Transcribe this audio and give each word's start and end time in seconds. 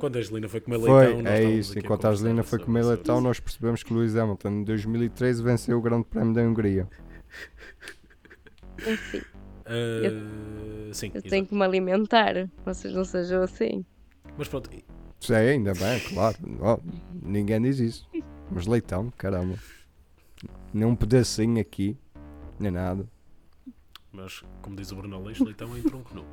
Quando 0.00 0.16
a 0.16 0.18
Angelina 0.18 0.48
foi 0.48 0.60
comer 0.60 0.80
Foi, 0.80 1.06
leitão, 1.06 1.22
nós 1.22 1.32
é 1.32 1.44
isso. 1.44 1.78
Enquanto 1.78 2.04
a 2.06 2.08
Angelina 2.10 2.42
foi 2.42 2.58
comer 2.58 2.82
sobre 2.82 2.96
leitão, 2.96 3.16
isso. 3.16 3.24
nós 3.24 3.40
percebemos 3.40 3.82
que 3.82 3.92
Lewis 3.94 4.16
Hamilton 4.16 4.48
em 4.48 4.64
2013 4.64 5.42
venceu 5.42 5.78
o 5.78 5.82
Grande 5.82 6.04
Prémio 6.06 6.32
da 6.34 6.42
Hungria. 6.42 6.88
Enfim, 8.86 9.20
Ah, 9.66 10.92
sim, 10.92 11.06
eu 11.08 11.12
exato. 11.18 11.28
tenho 11.28 11.46
que 11.46 11.54
me 11.54 11.62
alimentar. 11.62 12.48
Vocês 12.64 12.94
não 12.94 13.04
sejam 13.04 13.42
assim. 13.42 13.84
Mas 14.36 14.48
pronto, 14.48 14.70
Sim, 15.20 15.34
ainda 15.34 15.74
bem, 15.74 16.00
claro. 16.08 16.36
Oh, 16.60 16.78
ninguém 17.22 17.60
diz 17.60 17.78
isso. 17.78 18.08
Mas 18.50 18.66
leitão, 18.66 19.12
caramba. 19.18 19.54
Nem 20.72 20.86
um 20.86 20.96
pedacinho 20.96 21.60
aqui, 21.60 21.96
nem 22.58 22.70
nada. 22.72 23.06
mas 24.12 24.42
como 24.62 24.74
diz 24.76 24.90
o 24.92 24.96
Bruno 24.96 25.16
Aleixo, 25.16 25.44
leitão 25.44 25.74
é 25.76 25.78
em 25.78 25.82
tronco 25.82 26.14
nu. 26.14 26.24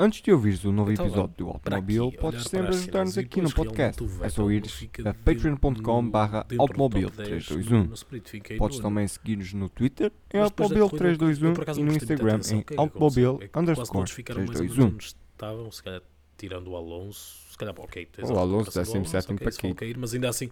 Antes 0.00 0.22
de 0.22 0.30
ouvires 0.30 0.64
o 0.64 0.70
novo 0.70 0.92
Então, 0.92 1.06
episódio 1.06 1.34
do 1.36 1.50
aqui, 1.50 2.16
podes 2.18 2.44
sempre 2.44 2.68
ajudar-nos 2.68 3.18
aqui 3.18 3.42
no 3.42 3.52
podcast. 3.52 4.00
É 4.22 4.28
só 4.28 4.48
ires 4.48 4.88
a 5.04 5.12
patreon.com 5.12 6.08
barra 6.08 6.42
dentro 6.42 6.56
do 6.56 6.62
automobil 6.62 7.10
top 7.10 7.16
10 7.16 7.46
321. 7.46 7.84
no 7.84 7.94
Split, 7.94 8.28
fica 8.28 8.54
aí 8.54 8.58
Podes 8.58 8.76
no- 8.78 8.82
também 8.84 9.08
seguir-nos 9.08 9.52
no 9.54 9.68
Twitter 9.68 10.12
em 10.32 10.38
Mas 10.38 10.50
depois 10.50 10.70
da 10.70 10.80
automobil 10.80 10.88
corrida, 10.90 11.04
eu, 11.14 11.18
321 11.18 11.54
por 11.54 11.62
acaso, 11.62 11.80
e 11.80 11.82
não 11.82 11.90
no 11.90 11.96
Instagram 11.96 12.40
em 12.52 12.58
é 12.58 12.62
que 12.62 12.74
automobil 12.76 13.30
aconteceu? 13.30 13.50
É 13.52 13.58
underscore 13.58 13.92
todos 13.98 14.10
ficaram 14.12 14.44
mais 14.46 14.50
ou 14.50 14.62
menos 14.62 14.76
321. 14.76 14.94
onde 14.94 15.04
estavam, 15.04 15.72
se 15.72 15.82
calhar 15.82 16.02
tirando 16.36 16.68
o 16.68 16.76
Alonso, 16.76 17.50
se 17.50 17.58
calhar, 17.58 17.74
ok, 17.76 18.06
tens 18.06 18.30
O 18.30 18.38
Alonso, 18.38 18.70
17º 18.70 19.34
ok, 19.34 19.36
para 19.38 19.74
cair, 19.74 19.98
mas 19.98 20.14
ainda 20.14 20.28
assim 20.28 20.48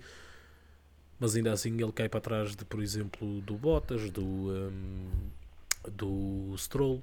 mas 1.21 1.37
ainda 1.37 1.53
assim 1.53 1.73
ele 1.81 1.93
cai 1.93 2.09
para 2.09 2.21
trás 2.21 2.55
de, 2.57 2.65
por 2.65 2.83
exemplo, 2.83 3.41
do 3.43 3.55
Bottas, 3.57 4.11
do 4.11 4.23
hum, 4.25 5.09
do 5.93 6.53
Stroll. 6.59 7.03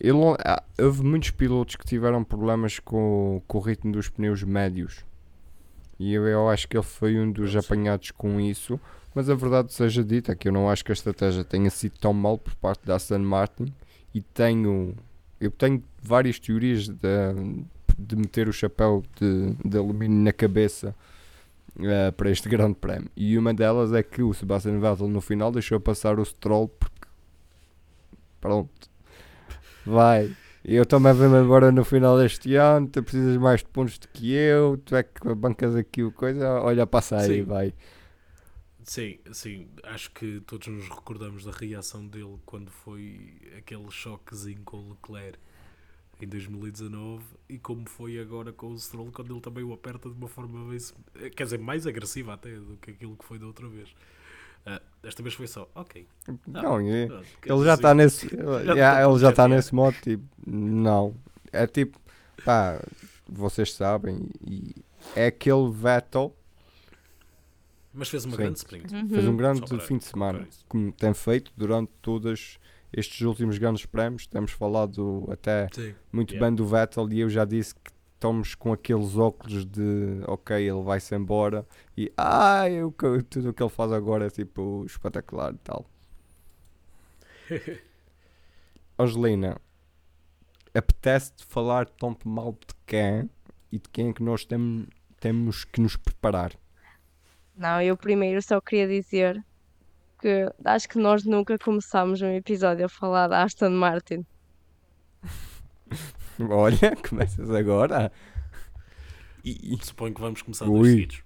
Ele, 0.00 0.18
ah, 0.44 0.62
houve 0.78 1.02
muitos 1.04 1.30
pilotos 1.30 1.76
que 1.76 1.84
tiveram 1.84 2.24
problemas 2.24 2.78
com, 2.78 3.42
com 3.46 3.58
o 3.58 3.60
ritmo 3.60 3.92
dos 3.92 4.08
pneus 4.08 4.42
médios. 4.42 5.04
E 5.98 6.14
eu, 6.14 6.26
eu 6.26 6.48
acho 6.48 6.66
que 6.66 6.76
ele 6.76 6.82
foi 6.82 7.18
um 7.18 7.30
dos 7.30 7.54
apanhados 7.54 8.10
com 8.10 8.40
isso. 8.40 8.80
Mas 9.14 9.28
a 9.28 9.34
verdade 9.34 9.72
seja 9.72 10.02
dita, 10.02 10.34
que 10.34 10.48
eu 10.48 10.52
não 10.52 10.70
acho 10.70 10.84
que 10.84 10.92
a 10.92 10.94
estratégia 10.94 11.44
tenha 11.44 11.68
sido 11.68 11.98
tão 11.98 12.14
mal 12.14 12.38
por 12.38 12.54
parte 12.54 12.86
da 12.86 12.96
Aston 12.96 13.18
Martin. 13.18 13.74
E 14.14 14.22
tenho, 14.22 14.94
eu 15.38 15.50
tenho 15.50 15.82
várias 16.02 16.38
teorias 16.38 16.88
de, 16.88 17.34
de 17.98 18.16
meter 18.16 18.48
o 18.48 18.52
chapéu 18.52 19.02
de, 19.20 19.54
de 19.62 19.76
alumínio 19.76 20.24
na 20.24 20.32
cabeça 20.32 20.94
eh, 21.78 22.10
para 22.12 22.30
este 22.30 22.48
grande 22.48 22.76
prémio. 22.76 23.10
E 23.16 23.36
uma 23.36 23.52
delas 23.52 23.92
é 23.92 24.02
que 24.02 24.22
o 24.22 24.32
Sebastian 24.32 24.80
Vettel 24.80 25.08
no 25.08 25.20
final 25.20 25.52
deixou 25.52 25.78
passar 25.78 26.18
o 26.18 26.24
Stroll 26.24 26.68
porque 26.68 27.06
pronto 28.40 28.89
vai. 29.84 30.36
Eu 30.64 30.84
também 30.86 31.12
vou-me 31.14 31.38
embora 31.38 31.72
no 31.72 31.84
final 31.84 32.18
deste 32.18 32.54
ano. 32.54 32.88
Tu 32.88 33.02
precisas 33.02 33.36
mais 33.38 33.60
de 33.60 33.66
pontos 33.68 33.98
do 33.98 34.08
que 34.08 34.32
eu. 34.32 34.76
Tu 34.84 34.94
é 34.96 35.02
que 35.02 35.34
bancas 35.34 35.74
aqui 35.76 36.02
o 36.02 36.12
coisa. 36.12 36.60
Olha, 36.60 36.86
passa 36.86 37.18
aí, 37.18 37.42
Sim. 37.42 37.44
vai. 37.44 37.74
Sim, 38.82 39.18
sim, 39.32 39.68
acho 39.84 40.10
que 40.10 40.40
todos 40.40 40.66
nos 40.66 40.88
recordamos 40.88 41.44
da 41.44 41.52
reação 41.52 42.06
dele 42.06 42.38
quando 42.46 42.70
foi 42.70 43.40
aquele 43.56 43.90
choquezinho 43.90 44.62
com 44.64 44.78
o 44.78 44.90
Leclerc 44.90 45.38
em 46.20 46.26
2019 46.26 47.24
e 47.48 47.58
como 47.58 47.88
foi 47.88 48.18
agora 48.18 48.52
com 48.52 48.68
o 48.72 48.78
Stroll 48.78 49.12
quando 49.12 49.32
ele 49.34 49.40
também 49.40 49.64
o 49.64 49.72
aperta 49.72 50.08
de 50.08 50.16
uma 50.16 50.28
forma 50.28 50.68
bem, 50.68 50.78
quer 51.30 51.44
dizer, 51.44 51.58
mais 51.58 51.86
agressiva 51.86 52.34
até 52.34 52.52
do 52.54 52.76
que 52.78 52.90
aquilo 52.90 53.16
que 53.16 53.24
foi 53.24 53.38
da 53.38 53.46
outra 53.46 53.68
vez. 53.68 53.94
Ah, 54.66 54.80
desta 55.02 55.22
vez 55.22 55.34
foi 55.34 55.46
só, 55.46 55.68
ok. 55.74 56.06
Ah, 56.28 56.32
não, 56.62 56.80
é- 56.80 57.06
pronto, 57.06 57.26
quer 57.40 57.52
ele 57.52 57.64
já 57.64 57.74
está 57.74 57.94
nesse. 57.94 58.28
já 58.28 58.74
já- 58.74 58.94
tá 58.94 59.02
ele 59.10 59.18
já 59.18 59.30
está 59.30 59.48
nesse 59.48 59.74
modo. 59.74 59.96
Tipo, 60.02 60.24
não. 60.46 61.14
É 61.52 61.66
tipo, 61.66 61.98
pá, 62.44 62.80
vocês 63.28 63.72
sabem. 63.72 64.28
E 64.46 64.74
é 65.16 65.26
aquele 65.26 65.70
Vettel. 65.70 66.34
Mas 67.92 68.08
fez 68.08 68.24
uma 68.24 68.32
Sim. 68.36 68.42
grande 68.42 68.58
sprint. 68.58 68.88
Fez 68.88 69.24
um 69.24 69.30
Uhum. 69.30 69.36
grande 69.36 69.60
para- 69.62 69.80
fim 69.80 69.98
de 69.98 70.04
semana. 70.04 70.46
Como 70.68 70.92
tem 70.92 71.12
feito 71.12 71.52
durante 71.56 71.90
todos 72.00 72.58
estes 72.92 73.20
últimos 73.22 73.58
grandes 73.58 73.84
prémios. 73.84 74.26
Temos 74.28 74.52
falado 74.52 75.26
até 75.30 75.68
Sim. 75.72 75.94
muito 76.12 76.32
Yeah. 76.34 76.46
bem 76.48 76.54
do 76.54 76.64
Vettel 76.66 77.12
e 77.12 77.20
eu 77.20 77.28
já 77.28 77.44
disse 77.44 77.74
que 77.74 77.90
estamos 78.20 78.54
com 78.54 78.70
aqueles 78.70 79.16
óculos 79.16 79.64
de 79.64 80.20
ok, 80.26 80.54
ele 80.54 80.82
vai-se 80.82 81.14
embora 81.14 81.66
e 81.96 82.12
ai, 82.18 82.72
que- 82.98 83.22
tudo 83.22 83.48
o 83.48 83.54
que 83.54 83.62
ele 83.62 83.70
faz 83.70 83.90
agora 83.92 84.26
é 84.26 84.30
tipo 84.30 84.84
espetacular 84.84 85.54
e 85.54 85.58
tal. 85.64 85.86
Angelina, 88.98 89.56
apetece-te 90.74 91.46
falar 91.46 91.88
tão 91.88 92.14
mal 92.26 92.52
de 92.52 92.74
quem 92.86 93.30
e 93.72 93.78
de 93.78 93.88
quem 93.88 94.10
é 94.10 94.12
que 94.12 94.22
nós 94.22 94.44
tem- 94.44 94.86
temos 95.18 95.64
que 95.64 95.80
nos 95.80 95.96
preparar? 95.96 96.52
Não, 97.56 97.80
eu 97.80 97.96
primeiro 97.96 98.42
só 98.42 98.60
queria 98.60 98.86
dizer 98.86 99.42
que 100.20 100.46
acho 100.62 100.86
que 100.90 100.98
nós 100.98 101.24
nunca 101.24 101.56
começámos 101.58 102.20
um 102.20 102.28
episódio 102.34 102.84
a 102.84 102.88
falar 102.88 103.28
da 103.28 103.42
Aston 103.42 103.70
Martin. 103.70 104.26
Olha, 106.50 106.96
começas 107.08 107.50
agora. 107.50 108.10
E, 109.44 109.74
e- 109.74 109.84
Suponho 109.84 110.14
que 110.14 110.20
vamos 110.20 110.42
começar 110.42 110.66
Ui. 110.66 110.78
dois 110.78 110.90
seguidos. 110.90 111.22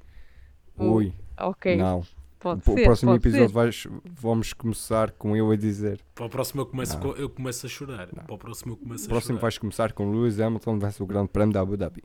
ui, 0.78 1.12
Ok, 1.38 1.76
não. 1.76 2.02
pode 2.38 2.60
O 2.70 2.75
ser. 2.75 2.84
próximo 2.84 3.12
pode 3.12 3.22
episódio 3.22 3.48
ser. 3.48 3.52
vais- 3.54 3.86
vamos 4.20 4.52
começar 4.52 5.10
com 5.12 5.36
eu 5.36 5.50
a 5.50 5.56
dizer. 5.56 6.00
Para 6.14 6.26
o 6.26 6.28
próximo 6.30 6.60
eu 6.62 6.66
começo, 6.66 6.94
Não. 6.94 7.00
co- 7.00 7.16
eu 7.16 7.28
começo 7.28 7.66
a 7.66 7.69
chorar. 7.69 8.08
Não. 8.14 8.25
Para 8.25 8.34
o 8.34 8.38
próximo 8.38 8.72
eu 8.72 8.76
começo 8.76 9.04
O 9.04 9.06
a 9.06 9.10
próximo 9.10 9.34
chorar. 9.34 9.41
vais 9.42 9.58
começar 9.58 9.92
com 9.92 10.10
Lewis 10.12 10.38
Hamilton 10.41 10.78
versus 10.78 11.00
o 11.00 11.06
Grande 11.06 11.28
Prémio 11.28 11.52
da 11.54 11.60
Abu 11.60 11.76
Dhabi. 11.76 12.02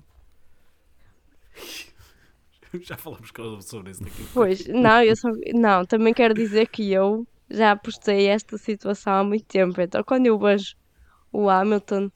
Já 2.81 2.97
falamos 2.97 3.31
sobre 3.63 3.91
isso 3.91 4.03
daqui. 4.03 4.25
Pois, 4.33 4.67
não, 4.67 5.01
eu 5.03 5.15
só. 5.15 5.29
Não, 5.55 5.85
também 5.85 6.13
quero 6.13 6.33
dizer 6.35 6.67
que 6.67 6.91
eu 6.91 7.25
já 7.49 7.71
apostei 7.71 8.27
esta 8.27 8.57
situação 8.59 9.13
há 9.13 9.23
muito 9.23 9.45
tempo. 9.45 9.79
Então, 9.81 10.03
quando 10.03 10.27
eu 10.27 10.37
vejo 10.37 10.75
o 11.31 11.49
Hamilton, 11.49 12.11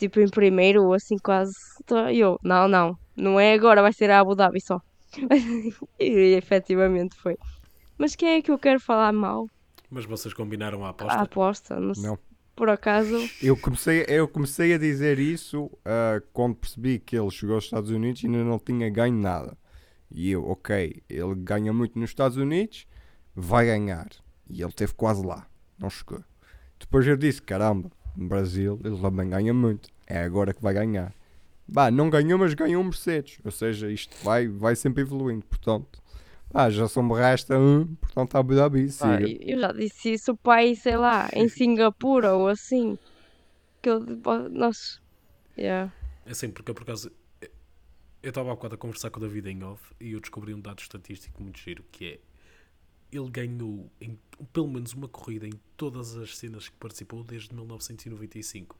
tipo, 0.00 0.18
em 0.20 0.28
primeiro, 0.28 0.82
ou 0.84 0.94
assim, 0.94 1.16
quase. 1.22 1.52
tô- 1.86 2.08
Eu, 2.08 2.38
não, 2.42 2.66
não, 2.66 2.96
não 3.16 3.38
é 3.38 3.52
agora, 3.54 3.82
vai 3.82 3.92
ser 3.92 4.10
a 4.10 4.18
Abu 4.20 4.34
Dhabi 4.34 4.60
só. 4.60 4.80
e 5.98 6.34
efetivamente 6.36 7.14
foi. 7.16 7.36
Mas 7.98 8.16
quem 8.16 8.30
é 8.36 8.42
que 8.42 8.50
eu 8.50 8.58
quero 8.58 8.80
falar 8.80 9.12
mal? 9.12 9.46
Mas 9.90 10.04
vocês 10.06 10.32
combinaram 10.32 10.84
a 10.84 10.88
A 10.88 10.90
aposta? 10.90 11.20
aposta, 11.20 11.80
não 11.80 11.94
sei. 11.94 12.08
Não. 12.08 12.18
Por 12.56 12.68
acaso, 12.68 13.16
Eu 13.42 13.56
comecei, 13.56 14.04
eu 14.06 14.28
comecei 14.28 14.74
a 14.74 14.78
dizer 14.78 15.18
isso 15.18 15.70
ah, 15.84 16.20
quando 16.32 16.56
percebi 16.56 16.98
que 16.98 17.16
ele 17.16 17.30
chegou 17.30 17.54
aos 17.54 17.64
Estados 17.64 17.90
Unidos 17.90 18.22
e 18.22 18.26
ainda 18.26 18.44
não 18.44 18.58
tinha 18.58 18.88
ganho 18.90 19.16
nada. 19.16 19.56
E 20.10 20.30
eu, 20.30 20.46
ok, 20.46 21.02
ele 21.08 21.34
ganha 21.36 21.72
muito 21.72 21.98
nos 21.98 22.10
Estados 22.10 22.36
Unidos, 22.36 22.86
vai 23.34 23.64
ganhar. 23.66 24.08
E 24.48 24.60
ele 24.62 24.72
teve 24.72 24.92
quase 24.94 25.24
lá, 25.24 25.46
não 25.78 25.88
chegou. 25.88 26.22
Depois 26.78 27.06
eu 27.06 27.16
disse, 27.16 27.40
caramba, 27.40 27.90
no 28.16 28.28
Brasil 28.28 28.78
ele 28.84 28.98
também 28.98 29.28
ganha 29.28 29.54
muito. 29.54 29.88
É 30.06 30.22
agora 30.22 30.52
que 30.52 30.62
vai 30.62 30.74
ganhar. 30.74 31.12
Bah, 31.66 31.90
não 31.90 32.10
ganhou, 32.10 32.38
mas 32.38 32.52
ganhou 32.54 32.82
um 32.82 32.86
Mercedes. 32.86 33.38
Ou 33.44 33.50
seja, 33.50 33.90
isto 33.90 34.16
vai, 34.24 34.48
vai 34.48 34.74
sempre 34.74 35.02
evoluindo. 35.02 35.44
Portanto, 35.46 36.00
ah, 36.52 36.68
já 36.68 36.88
só 36.88 37.00
me 37.00 37.14
resta 37.14 37.56
um, 37.56 37.94
portanto, 37.94 38.34
Abu 38.34 38.56
Dhabi, 38.56 38.90
siga. 38.90 39.20
eu 39.40 39.60
já 39.60 39.72
disse 39.72 40.14
isso, 40.14 40.36
pai, 40.36 40.74
sei 40.74 40.96
lá, 40.96 41.28
em 41.32 41.48
Singapura 41.48 42.34
ou 42.34 42.48
assim. 42.48 42.98
Que 43.80 43.90
eu, 43.90 44.00
nossa, 44.50 44.98
yeah. 45.56 45.92
É 46.26 46.32
assim, 46.32 46.50
porque 46.50 46.70
eu 46.70 46.74
por 46.74 46.82
acaso. 46.82 47.10
Eu 48.22 48.28
estava 48.28 48.50
há 48.50 48.54
bocado 48.54 48.74
a 48.74 48.78
conversar 48.78 49.10
com 49.10 49.18
o 49.18 49.22
David 49.22 49.48
em 49.48 49.62
off 49.64 49.82
e 49.98 50.12
eu 50.12 50.20
descobri 50.20 50.52
um 50.52 50.60
dado 50.60 50.80
estatístico 50.80 51.42
muito 51.42 51.58
giro 51.58 51.84
que 51.90 52.06
é. 52.06 52.18
Ele 53.12 53.28
ganhou 53.30 53.90
em 54.00 54.18
pelo 54.52 54.68
menos 54.68 54.92
uma 54.92 55.08
corrida 55.08 55.46
em 55.46 55.52
todas 55.76 56.16
as 56.16 56.36
cenas 56.36 56.68
que 56.68 56.76
participou 56.76 57.22
desde 57.22 57.54
1995. 57.54 58.76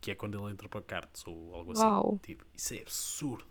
Que 0.00 0.10
é 0.10 0.14
quando 0.14 0.38
ele 0.38 0.52
entra 0.52 0.68
para 0.68 0.82
karts 0.82 1.26
ou 1.26 1.54
algo 1.54 1.72
assim. 1.72 1.82
Uau. 1.82 2.20
Tipo, 2.22 2.44
isso 2.54 2.74
é 2.74 2.82
absurdo. 2.82 3.46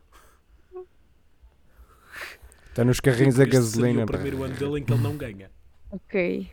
Está 2.70 2.84
nos 2.84 3.00
carrinhos 3.00 3.40
a 3.40 3.46
gasolina. 3.46 4.04
o 4.04 4.08
primeiro 4.08 4.44
ano 4.44 4.56
dele 4.56 4.80
em 4.80 4.84
que 4.84 4.92
ele 4.92 5.02
não 5.02 5.16
ganha. 5.16 5.50
Ok. 5.92 6.52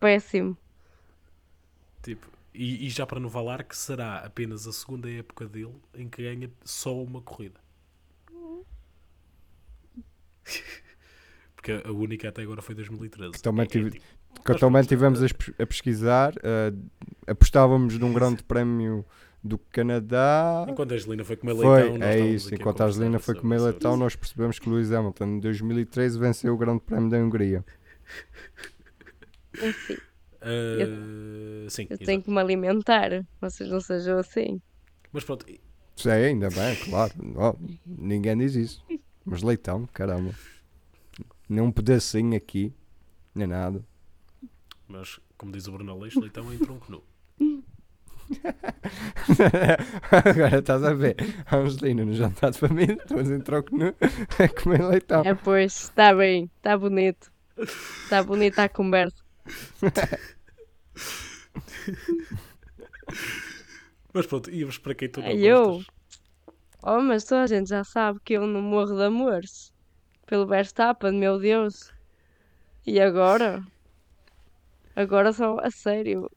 Péssimo. 0.00 0.56
Tipo, 2.02 2.26
e, 2.54 2.86
e 2.86 2.90
já 2.90 3.06
para 3.06 3.20
não 3.20 3.28
falar 3.28 3.64
que 3.64 3.76
será 3.76 4.18
apenas 4.20 4.66
a 4.66 4.72
segunda 4.72 5.10
época 5.10 5.46
dele 5.46 5.74
em 5.94 6.08
que 6.08 6.22
ganha 6.22 6.50
só 6.64 6.94
uma 7.02 7.20
corrida. 7.20 7.60
Porque 11.58 11.72
a 11.84 11.90
única 11.90 12.28
até 12.28 12.42
agora 12.42 12.62
foi 12.62 12.72
2013. 12.76 13.32
Que 13.32 13.42
também 13.42 13.64
É 13.64 13.66
que 13.66 13.78
é 13.78 13.82
tive- 13.82 13.98
tipo, 13.98 14.42
Que 14.44 14.54
também 14.60 14.82
tivemos 14.84 15.20
eh, 15.20 15.26
a, 15.26 15.62
a 15.64 15.66
pesquisar, 15.66 16.32
uh, 16.36 16.88
apostávamos 17.26 17.98
num 17.98 18.12
grande 18.12 18.44
prémio 18.44 19.04
do 19.42 19.58
Canadá. 19.58 20.64
Enquanto 20.68 20.92
a 20.92 20.94
Angelina 20.94 21.24
foi 21.24 21.36
comer 21.36 21.56
Foi, 21.56 21.82
leitão, 21.82 21.98
nós 21.98 22.08
é 22.08 22.20
isso. 22.20 22.54
Enquanto 22.54 22.80
a 22.80 22.84
Angelina 22.86 23.18
foi 23.18 23.34
comer 23.34 23.60
leitão, 23.60 23.96
nós 23.96 24.14
percebemos 24.14 24.60
que 24.60 24.70
Lewis 24.70 24.92
Hamilton 24.92 25.24
em 25.24 25.40
2013 25.40 26.16
venceu 26.16 26.54
o 26.54 26.56
Grande 26.56 26.80
Prémio 26.80 27.10
da 27.10 27.18
Hungria. 27.18 27.64
Enfim, 29.60 29.96
Ah, 30.40 31.68
sim, 31.68 31.88
eu 31.90 31.98
tenho 31.98 32.22
que 32.22 32.30
me 32.30 32.38
alimentar. 32.38 33.26
Vocês 33.40 33.68
não 33.68 33.80
sejam 33.80 34.16
assim. 34.18 34.62
Mas 35.12 35.24
pronto, 35.24 35.44
Sei, 35.96 36.26
ainda 36.26 36.48
bem, 36.50 36.76
claro. 36.88 37.12
Oh, 37.34 37.56
ninguém 37.84 38.38
diz 38.38 38.54
isso. 38.54 38.84
Mas 39.24 39.42
leitão, 39.42 39.88
caramba. 39.92 40.32
Nem 41.48 41.62
um 41.62 41.72
pedacinho 41.72 42.36
aqui, 42.36 42.74
nem 43.34 43.46
nada. 43.46 43.84
mas 44.86 45.18
como 45.36 45.52
diz 45.52 45.66
o 45.68 45.72
Bruno 45.72 45.92
Aleixo, 45.92 46.20
leitão 46.20 46.50
é 46.50 46.54
em 46.54 46.58
tronco 46.58 46.90
nu. 46.90 47.02
Agora 50.10 50.58
estás 50.58 50.82
a 50.84 50.92
ver. 50.92 51.16
A 51.46 51.56
Angelina 51.56 52.04
no 52.04 52.12
jantar 52.12 52.50
de 52.50 52.58
família, 52.58 52.96
depois 52.96 53.30
em 53.30 53.40
troco 53.40 53.74
no 53.76 53.88
a 53.88 54.48
comer 54.62 54.82
leitão. 54.84 55.22
É, 55.24 55.34
pois, 55.34 55.84
está 55.84 56.14
bem, 56.14 56.50
está 56.56 56.76
bonito. 56.76 57.32
Está 57.56 58.22
bonita 58.22 58.64
a 58.64 58.68
conversa. 58.68 59.22
Mas 64.12 64.26
pronto, 64.26 64.50
íamos 64.50 64.78
para 64.78 64.94
quem 64.94 65.08
tu 65.08 65.20
não 65.20 65.28
Ai, 65.28 65.38
eu? 65.38 65.64
gostas. 65.64 65.86
Oh, 66.82 67.00
mas 67.00 67.24
toda 67.24 67.42
a 67.42 67.46
gente 67.46 67.68
já 67.68 67.82
sabe 67.84 68.20
que 68.24 68.34
eu 68.34 68.46
não 68.46 68.62
morro 68.62 68.94
de 68.96 69.02
amores. 69.04 69.72
Pelo 70.28 70.46
Verstappen, 70.46 71.12
meu 71.12 71.38
Deus. 71.38 71.90
E 72.86 73.00
agora? 73.00 73.64
Agora 74.94 75.32
só 75.32 75.56
a 75.58 75.70
sério. 75.70 76.30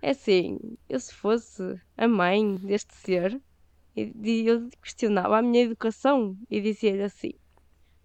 É 0.00 0.10
assim, 0.12 0.58
eu 0.88 0.98
se 0.98 1.12
fosse 1.12 1.78
a 1.94 2.08
mãe 2.08 2.56
deste 2.56 2.94
ser, 2.94 3.38
eu 3.94 4.70
questionava 4.82 5.36
a 5.36 5.42
minha 5.42 5.64
educação 5.64 6.34
e 6.50 6.58
dizia-lhe 6.58 7.02
assim: 7.02 7.32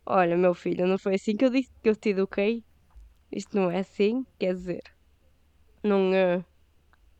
Olha, 0.05 0.35
meu 0.35 0.53
filho, 0.53 0.85
não 0.85 0.97
foi 0.97 1.15
assim 1.15 1.37
que 1.37 1.45
eu 1.45 1.49
disse 1.49 1.71
que 1.81 1.87
eu 1.87 1.95
te 1.95 2.09
eduquei? 2.09 2.65
Isto 3.31 3.55
não 3.55 3.71
é 3.71 3.79
assim? 3.79 4.25
Quer 4.37 4.55
dizer, 4.55 4.83
não 5.81 6.13
é. 6.13 6.43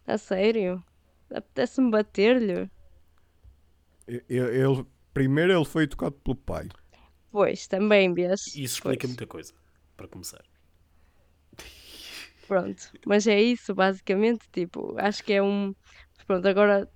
A 0.05 0.17
sério? 0.17 0.83
Apetece-me 1.33 1.89
bater-lhe? 1.89 2.69
Ele, 4.07 4.85
primeiro 5.13 5.53
ele 5.53 5.65
foi 5.65 5.83
educado 5.83 6.15
pelo 6.17 6.35
pai. 6.35 6.67
Pois, 7.31 7.67
também, 7.67 8.13
vês? 8.13 8.41
Isso 8.55 8.75
explica 8.75 9.07
Pois. 9.07 9.09
muita 9.09 9.27
coisa, 9.27 9.53
para 9.95 10.07
começar. 10.07 10.43
Pronto, 12.47 12.81
mas 13.05 13.27
é 13.27 13.39
isso, 13.39 13.75
basicamente, 13.75 14.45
tipo, 14.51 14.95
acho 14.99 15.23
que 15.23 15.33
é 15.33 15.41
um. 15.43 15.71
Pronto, 16.25 16.47
agora 16.47 16.87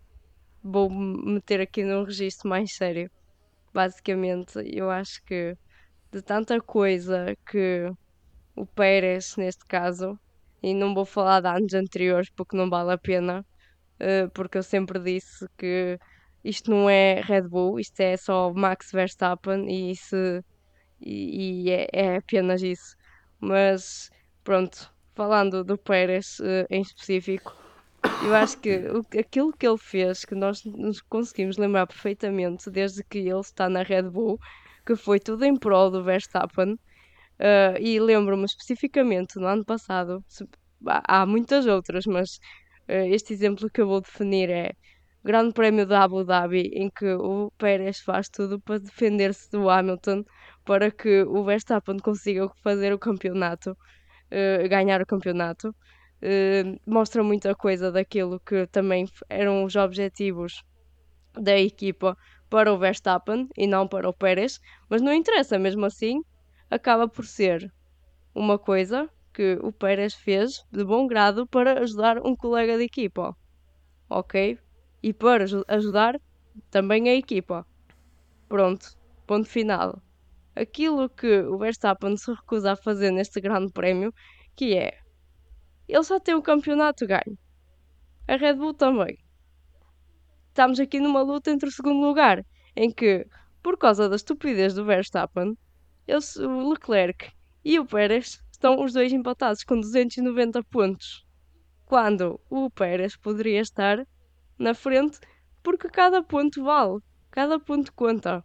vou 0.63 0.89
me 0.89 1.35
meter 1.35 1.62
aqui 1.62 1.83
num 1.83 2.03
registro 2.03 2.50
mais 2.50 2.74
sério. 2.75 3.09
Basicamente, 3.74 4.53
eu 4.65 4.89
acho 4.91 5.21
que 5.25 5.56
de 6.12 6.21
tanta 6.24 6.62
coisa 6.62 7.35
que 7.50 7.89
o 8.56 8.65
Pérez, 8.68 9.35
neste 9.38 9.65
caso, 9.68 10.19
e 10.62 10.74
não 10.74 10.94
vou 10.95 11.06
falar 11.06 11.41
de 11.41 11.47
anos 11.50 11.74
anteriores 11.74 12.30
porque 12.35 12.57
não 12.57 12.69
vale 12.69 12.94
a 12.94 12.97
pena, 12.97 13.45
eh, 14.00 14.27
porque 14.35 14.57
eu 14.59 14.63
sempre 14.63 15.00
disse 15.00 15.45
que 15.57 15.97
isto 16.44 16.72
não 16.72 16.90
é 16.90 17.22
Red 17.22 17.44
Bull, 17.50 17.80
isto 17.80 18.00
é 18.01 18.18
só 18.18 18.54
Max 18.54 18.88
Verstappen 18.94 19.68
e 19.69 19.92
isso 19.92 20.16
e, 21.00 21.66
e 21.68 21.72
é, 21.72 21.88
é 21.94 22.16
apenas 22.18 22.62
isso. 22.63 22.95
Mas 23.40 24.10
pronto, 24.44 24.90
falando 25.16 25.63
do 25.63 25.78
Pérez 25.78 26.38
eh, 26.42 26.66
em 26.69 26.81
específico, 26.81 27.54
eu 28.19 28.34
acho 28.36 28.60
que 28.62 28.88
o- 28.90 29.06
aquilo 29.19 29.51
que 29.54 29.68
ele 29.68 29.78
fez, 29.80 30.25
que 30.25 30.36
nós 30.36 30.62
nos 30.66 31.01
conseguimos 31.04 31.57
lembrar 31.57 31.88
perfeitamente 31.88 32.69
desde 32.72 33.04
que 33.06 33.19
ele 33.19 33.40
está 33.42 33.69
na 33.69 33.84
Red 33.84 34.04
Bull, 34.12 34.38
que 34.86 34.95
foi 34.95 35.19
tudo 35.19 35.44
em 35.45 35.57
prol 35.57 35.92
do 35.92 36.04
Verstappen, 36.04 36.78
eh, 37.40 37.75
e 37.81 38.00
lembro-me 38.00 38.45
especificamente 38.45 39.40
no 39.40 39.48
ano 39.48 39.66
passado, 39.66 40.24
se- 40.28 40.45
há, 40.86 41.25
muitas 41.25 41.66
outras, 41.68 42.06
mas 42.06 42.40
eh, 42.88 43.10
este 43.10 43.34
exemplo 43.34 43.69
que 43.72 43.81
eu 43.81 43.88
vou 43.88 44.01
definir 44.01 44.50
é 44.50 44.72
Grande 45.25 45.54
Prémio 45.54 45.86
da 45.86 46.04
Abu 46.04 46.25
Dhabi, 46.25 46.70
em 46.74 46.90
que 46.90 47.14
o 47.14 47.50
Pérez 47.58 48.00
faz 48.02 48.28
tudo 48.28 48.60
para 48.60 48.80
defender-se 48.80 49.50
do 49.50 49.70
Hamilton 49.70 50.25
para 50.66 50.92
que 50.92 51.24
o 51.24 51.44
Verstappen 51.46 51.98
consiga 52.00 52.50
fazer 52.62 52.92
o 52.94 53.00
campeonato, 53.00 53.78
eh, 54.30 54.68
ganhar 54.68 55.02
o 55.02 55.06
campeonato. 55.06 55.74
Eh, 56.22 56.78
mostra 56.86 57.24
muita 57.24 57.56
coisa 57.56 57.90
daquilo 57.90 58.38
que 58.42 58.68
também 58.68 59.06
eram 59.30 59.64
os 59.64 59.75
objetivos 59.78 60.62
da 61.34 61.58
equipa 61.58 62.18
para 62.50 62.74
o 62.74 62.78
Verstappen 62.78 63.48
e 63.58 63.66
não 63.66 63.88
para 63.88 64.10
o 64.10 64.14
Pérez, 64.14 64.60
mas 64.90 65.02
não 65.02 65.14
interessa, 65.14 65.58
mesmo 65.58 65.86
assim, 65.86 66.22
acaba 66.69 67.08
por 67.08 67.26
ser 67.26 67.72
uma 68.36 68.60
coisa 68.60 69.10
que 69.34 69.58
o 69.62 69.72
Pérez 69.72 70.14
fez 70.14 70.64
de 70.72 70.84
bom 70.84 71.08
grado 71.08 71.48
para 71.48 71.80
ajudar 71.81 72.19
um 72.19 72.36
colega 72.36 72.78
de 72.78 72.84
equipa, 72.84 73.36
ok? 74.10 74.58
E 75.04 75.14
para 75.14 75.44
aju- 75.44 75.66
ajudar 75.68 76.20
também 76.72 77.10
a 77.10 77.16
equipa. 77.16 77.66
Pronto, 78.48 78.98
ponto 79.28 79.48
final 79.48 80.02
aquilo 80.56 81.10
que 81.10 81.42
o 81.42 81.58
Verstappen 81.58 82.16
se 82.18 82.32
recusa 82.32 82.74
a 82.74 82.76
fazer 82.76 83.12
neste 83.12 83.42
grande 83.42 83.72
prémio, 83.72 84.14
que 84.56 84.76
é 84.76 85.00
ele 85.88 86.04
só 86.04 86.20
tem 86.20 86.34
o 86.36 86.42
campeonato 86.42 87.06
ganho. 87.06 87.38
A 88.28 88.38
Red 88.38 88.54
Bull 88.56 88.74
também. 88.74 89.18
Estamos 90.48 90.80
aqui 90.80 91.00
numa 91.00 91.22
luta 91.22 91.52
entre 91.52 91.68
o 91.68 91.72
segundo 91.72 92.06
lugar, 92.06 92.46
em 92.76 92.90
que, 92.90 93.26
por 93.62 93.78
causa 93.78 94.08
da 94.08 94.16
estupidez 94.16 94.74
do 94.74 94.86
Verstappen, 94.86 95.58
eles, 96.08 96.36
o 96.38 96.70
Leclerc 96.70 97.32
e 97.66 97.80
o 97.80 97.86
Pérez 97.86 98.42
estão 98.52 98.82
os 98.82 98.94
dois 98.94 99.12
empatados 99.12 99.64
com 99.64 99.80
290 99.80 100.64
pontos. 100.64 101.26
Quando 101.86 102.40
o 102.50 102.70
Pérez 102.70 103.18
poderia 103.18 103.60
estar 103.60 104.08
na 104.58 104.74
frente, 104.74 105.20
porque 105.62 105.90
cada 105.90 106.22
ponto 106.24 106.64
vale, 106.64 107.00
cada 107.32 107.60
ponto 107.60 107.94
conta. 107.94 108.44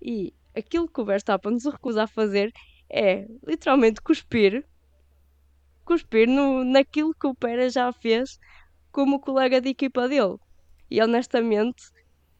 E 0.00 0.32
aquilo 0.56 0.88
que 0.88 1.00
o 1.00 1.04
Verstappen 1.04 1.58
se 1.58 1.70
recusa 1.70 2.04
a 2.04 2.06
fazer 2.06 2.52
é 2.88 3.26
literalmente 3.46 4.00
cuspir, 4.00 4.64
cuspir 5.84 6.28
no, 6.28 6.64
naquilo 6.64 7.14
que 7.14 7.26
o 7.26 7.34
Pérez 7.34 7.72
já 7.72 7.92
fez 7.92 8.38
como 8.92 9.20
colega 9.20 9.60
de 9.60 9.70
equipa 9.70 10.08
dele. 10.08 10.36
E 10.90 11.02
honestamente, 11.02 11.84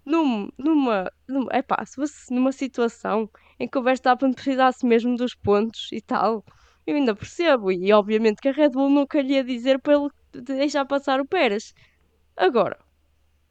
num, 0.05 0.49
numa, 0.57 1.11
numa, 1.29 1.53
epá, 1.53 1.85
se 1.85 1.97
fosse 1.97 2.33
numa 2.33 2.53
situação 2.53 3.29
em 3.59 3.69
que 3.69 3.79
o 3.79 3.83
Verstappen 3.83 4.33
precisasse 4.33 4.87
mesmo 4.87 5.17
dos 5.17 5.35
pontos 5.35 5.91
e 5.93 6.01
tal, 6.01 6.45
eu 6.87 6.95
ainda 6.97 7.15
percebo. 7.15 7.73
E 7.73 7.93
obviamente 7.93 8.41
que 8.41 8.49
a 8.49 8.53
Red 8.53 8.71
Bull 8.71 8.89
nunca 8.89 9.21
lhe 9.21 9.35
ia 9.35 9.45
dizer 9.45 9.81
para 9.81 9.95
ele 9.95 10.09
deixar 10.43 10.85
passar 10.85 11.21
o 11.21 11.27
Pérez. 11.27 11.75
Agora, 12.37 12.79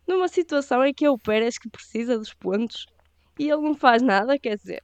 numa 0.07 0.27
situação 0.27 0.85
em 0.85 0.93
que 0.93 1.05
é 1.05 1.09
o 1.09 1.17
Pérez 1.17 1.57
que 1.57 1.69
precisa 1.69 2.19
dos 2.19 2.33
pontos 2.33 2.85
e 3.39 3.49
ele 3.49 3.61
não 3.61 3.73
faz 3.73 4.01
nada, 4.01 4.37
quer 4.37 4.55
dizer. 4.55 4.83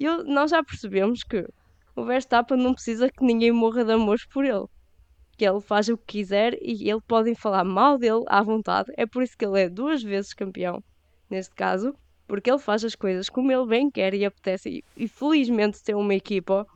Eu, 0.00 0.24
nós 0.24 0.50
já 0.50 0.64
percebemos 0.64 1.22
que 1.22 1.46
o 1.94 2.04
Verstappen 2.04 2.56
não 2.56 2.72
precisa 2.72 3.10
que 3.10 3.22
ninguém 3.22 3.52
morra 3.52 3.84
de 3.84 3.92
amores 3.92 4.24
por 4.26 4.44
ele. 4.44 4.64
Que 5.36 5.46
ele 5.46 5.60
faz 5.60 5.88
o 5.88 5.98
que 5.98 6.18
quiser 6.18 6.58
e 6.62 6.90
ele 6.90 7.00
podem 7.06 7.34
falar 7.34 7.62
mal 7.64 7.98
dele 7.98 8.24
à 8.26 8.42
vontade. 8.42 8.90
É 8.96 9.06
por 9.06 9.22
isso 9.22 9.36
que 9.36 9.44
ele 9.44 9.60
é 9.60 9.68
duas 9.68 10.02
vezes 10.02 10.32
campeão, 10.32 10.82
neste 11.28 11.54
caso, 11.54 11.94
porque 12.26 12.50
ele 12.50 12.58
faz 12.58 12.84
as 12.84 12.94
coisas 12.94 13.28
como 13.28 13.52
ele 13.52 13.66
bem 13.66 13.90
quer 13.90 14.14
e 14.14 14.24
apetece. 14.24 14.82
E, 14.96 15.04
e 15.04 15.06
felizmente 15.06 15.82
tem 15.84 15.94
uma 15.94 16.14
equipa 16.14 16.66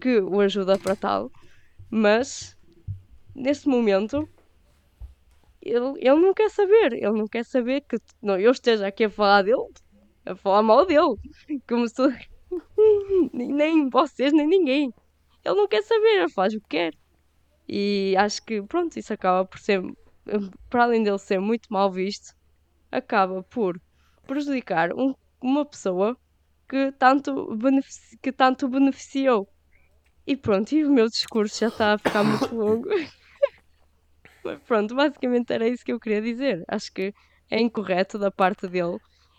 que 0.00 0.18
o 0.18 0.40
ajuda 0.40 0.76
para 0.76 0.96
tal. 0.96 1.30
Mas 1.88 2.56
neste 3.34 3.68
momento 3.68 4.28
ele, 5.64 5.94
ele 5.98 6.20
não 6.20 6.34
quer 6.34 6.50
saber. 6.50 6.92
Ele 6.92 7.12
não 7.12 7.26
quer 7.26 7.44
saber 7.44 7.80
que 7.82 7.96
não, 8.22 8.38
eu 8.38 8.50
esteja 8.50 8.86
aqui 8.86 9.04
a 9.04 9.10
falar 9.10 9.42
dele, 9.42 9.66
a 10.26 10.34
falar 10.36 10.62
mal 10.62 10.84
dele. 10.86 11.14
Como 11.68 11.88
se 11.88 11.94
nem, 13.32 13.88
vocês, 13.88 14.32
nem 14.32 14.46
ninguém. 14.46 14.92
Ele 15.44 15.54
não 15.54 15.68
quer 15.68 15.82
saber, 15.82 16.20
ele 16.20 16.30
faz 16.30 16.54
o 16.54 16.60
que 16.60 16.68
quer. 16.68 16.92
E 17.68 18.14
acho 18.18 18.42
que, 18.44 18.62
pronto, 18.62 18.96
isso 18.98 19.12
acaba 19.12 19.46
por 19.46 19.58
ser, 19.58 19.80
para 20.68 20.84
além 20.84 21.02
dele 21.02 21.18
ser 21.18 21.38
muito 21.40 21.66
mal 21.70 21.90
visto, 21.90 22.32
acaba 22.90 23.42
por 23.44 23.78
prejudicar 24.26 24.92
um- 24.94 25.14
uma 25.42 25.64
pessoa 25.64 26.16
que 26.68 26.92
tanto, 26.92 27.48
que 28.22 28.32
tanto 28.32 28.68
beneficiou. 28.68 29.48
E 30.26 30.36
pronto, 30.36 30.72
e 30.72 30.84
o 30.84 30.90
meu 30.92 31.06
discurso 31.06 31.60
já 31.60 31.68
está 31.68 31.94
a 31.94 31.98
ficar 31.98 32.24
muito 32.24 32.54
longo. 32.54 32.88
Pronto, 34.66 34.94
basicamente 34.94 35.52
era 35.52 35.68
isso 35.68 35.84
que 35.84 35.92
eu 35.92 36.00
queria 36.00 36.20
dizer. 36.20 36.64
Acho 36.68 36.92
que 36.92 37.12
é 37.50 37.60
incorreto 37.60 38.18
da 38.18 38.30
parte 38.30 38.68
dele 38.68 38.98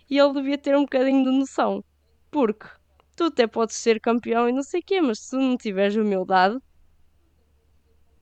e 0.09 0.17
ele 0.17 0.33
devia 0.33 0.57
ter 0.57 0.75
um 0.75 0.81
bocadinho 0.81 1.23
de 1.23 1.31
noção. 1.37 1.83
Porque 2.31 2.67
tu 3.15 3.25
até 3.25 3.47
podes 3.47 3.75
ser 3.77 3.99
campeão 3.99 4.49
e 4.49 4.51
não 4.51 4.63
sei 4.63 4.81
o 4.81 4.83
quê, 4.83 5.01
mas 5.01 5.19
se 5.19 5.31
tu 5.31 5.37
não 5.37 5.57
tiveres 5.57 5.95
humildade, 5.95 6.57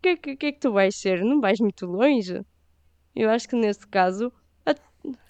que 0.03 0.09
é 0.09 0.17
que, 0.17 0.35
que 0.35 0.45
é 0.47 0.51
que 0.51 0.59
tu 0.59 0.73
vais 0.73 0.93
ser? 0.95 1.23
Não 1.23 1.39
vais 1.39 1.59
muito 1.59 1.85
longe? 1.85 2.41
Eu 3.15 3.29
acho 3.29 3.47
que 3.47 3.55
nesse 3.55 3.87
caso. 3.87 4.31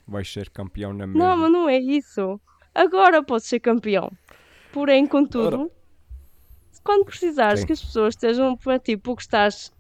Vais 0.07 0.31
ser 0.31 0.50
campeão 0.50 0.91
na 0.91 1.05
Não, 1.05 1.13
mesma. 1.13 1.38
mas 1.38 1.51
não 1.51 1.69
é 1.69 1.77
isso. 1.77 2.41
Agora 2.74 3.24
podes 3.24 3.48
ser 3.48 3.60
campeão. 3.60 4.12
Porém, 4.72 5.05
contudo, 5.05 5.72
quando 6.83 7.05
precisares 7.05 7.62
Sim. 7.62 7.67
que 7.67 7.74
as 7.74 7.81
pessoas 7.81 8.15
estejam 8.15 8.57
para 8.57 8.79
ti 8.79 8.98
porque 8.98 9.22
estás 9.22 9.72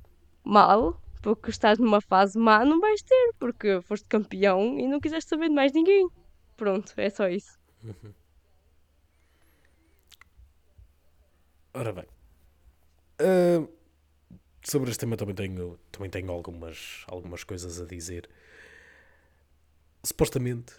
mal, 0.45 1.01
porque 1.23 1.49
estás 1.49 1.79
numa 1.79 2.01
fase 2.01 2.37
má, 2.37 2.65
não 2.65 2.79
vais 2.81 3.01
ter, 3.01 3.33
porque 3.39 3.81
foste 3.81 4.05
campeão 4.07 4.77
e 4.77 4.87
não 4.87 4.99
quiseste 4.99 5.29
saber 5.29 5.47
de 5.47 5.55
mais 5.55 5.71
ninguém. 5.71 6.07
Pronto, 6.57 6.93
é 6.97 7.09
só 7.09 7.27
isso. 7.29 7.57
Ora 11.73 11.93
bem. 11.93 12.05
Ah, 13.19 13.65
sobre 14.63 14.91
este 14.91 14.99
tema 14.99 15.15
também 15.15 15.33
tenho, 15.33 15.79
também 15.91 16.09
tenho 16.09 16.29
algumas, 16.29 17.05
algumas 17.07 17.43
coisas 17.45 17.79
a 17.79 17.85
dizer. 17.85 18.29
Supostamente, 20.05 20.73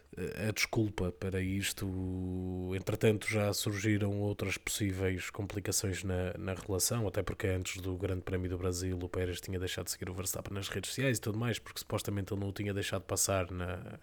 a 0.46 0.52
desculpa 0.52 1.10
para 1.10 1.40
isto, 1.40 2.70
entretanto, 2.76 3.26
já 3.26 3.54
surgiram 3.54 4.20
outras 4.20 4.58
possíveis 4.58 5.30
complicações 5.30 6.04
na, 6.04 6.34
na 6.36 6.52
relação, 6.52 7.08
até 7.08 7.22
porque 7.22 7.46
antes 7.46 7.80
do 7.80 7.96
Grande 7.96 8.20
Prémio 8.20 8.50
do 8.50 8.58
Brasil 8.58 8.98
o 9.00 9.08
Pérez 9.08 9.40
tinha 9.40 9.58
deixado 9.58 9.86
de 9.86 9.92
seguir 9.92 10.10
o 10.10 10.14
Verstappen 10.14 10.52
nas 10.52 10.68
redes 10.68 10.90
sociais 10.90 11.16
e 11.16 11.20
tudo 11.22 11.38
mais, 11.38 11.58
porque 11.58 11.78
supostamente 11.78 12.34
ele 12.34 12.40
não 12.42 12.50
o 12.50 12.52
tinha 12.52 12.74
deixado 12.74 13.00
passar 13.02 13.50
na, 13.50 13.98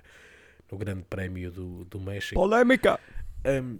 no 0.71 0.77
Grande 0.79 1.03
Prémio 1.03 1.51
do, 1.51 1.85
do 1.85 1.99
México. 1.99 2.33
Polémica! 2.33 2.99
Um, 3.45 3.77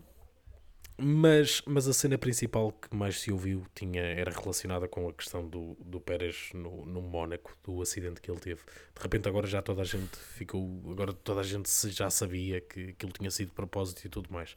mas, 1.02 1.62
mas 1.66 1.88
a 1.88 1.94
cena 1.94 2.18
principal 2.18 2.72
que 2.72 2.96
mais 2.96 3.20
se 3.20 3.32
ouviu 3.32 3.66
tinha, 3.74 4.02
era 4.02 4.32
relacionada 4.32 4.88
com 4.88 5.10
a 5.10 5.14
questão 5.14 5.48
do, 5.48 5.76
do 5.80 6.00
Pérez 6.00 6.50
no, 6.54 6.86
no 6.86 7.02
Mónaco, 7.02 7.58
do 7.64 7.82
acidente 7.82 8.22
que 8.22 8.30
ele 8.30 8.40
teve. 8.40 8.62
De 8.96 9.02
repente 9.02 9.28
agora 9.28 9.48
já 9.48 9.62
toda 9.62 9.82
a 9.82 9.86
gente 9.86 10.16
ficou, 10.18 10.82
agora 10.90 11.14
toda 11.14 11.42
a 11.42 11.44
gente 11.44 11.70
já 11.90 12.10
sabia 12.10 12.62
que 12.62 12.90
aquilo 12.90 13.12
tinha 13.12 13.32
sido 13.32 13.50
de 13.50 13.54
propósito 13.54 14.06
e 14.06 14.10
tudo 14.10 14.32
mais. 14.32 14.56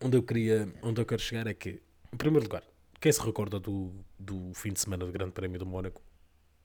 Onde 0.00 0.16
eu 0.16 0.22
queria, 0.22 0.68
onde 0.82 1.00
eu 1.00 1.06
quero 1.06 1.22
chegar 1.22 1.46
é 1.46 1.54
que, 1.54 1.80
em 2.12 2.16
primeiro 2.16 2.44
lugar, 2.44 2.62
quem 3.00 3.12
se 3.12 3.20
recorda 3.20 3.60
do, 3.60 3.92
do 4.18 4.52
fim 4.54 4.72
de 4.72 4.80
semana 4.80 5.06
do 5.06 5.12
Grande 5.12 5.32
Prémio 5.32 5.58
do 5.58 5.66
Mónaco? 5.66 6.02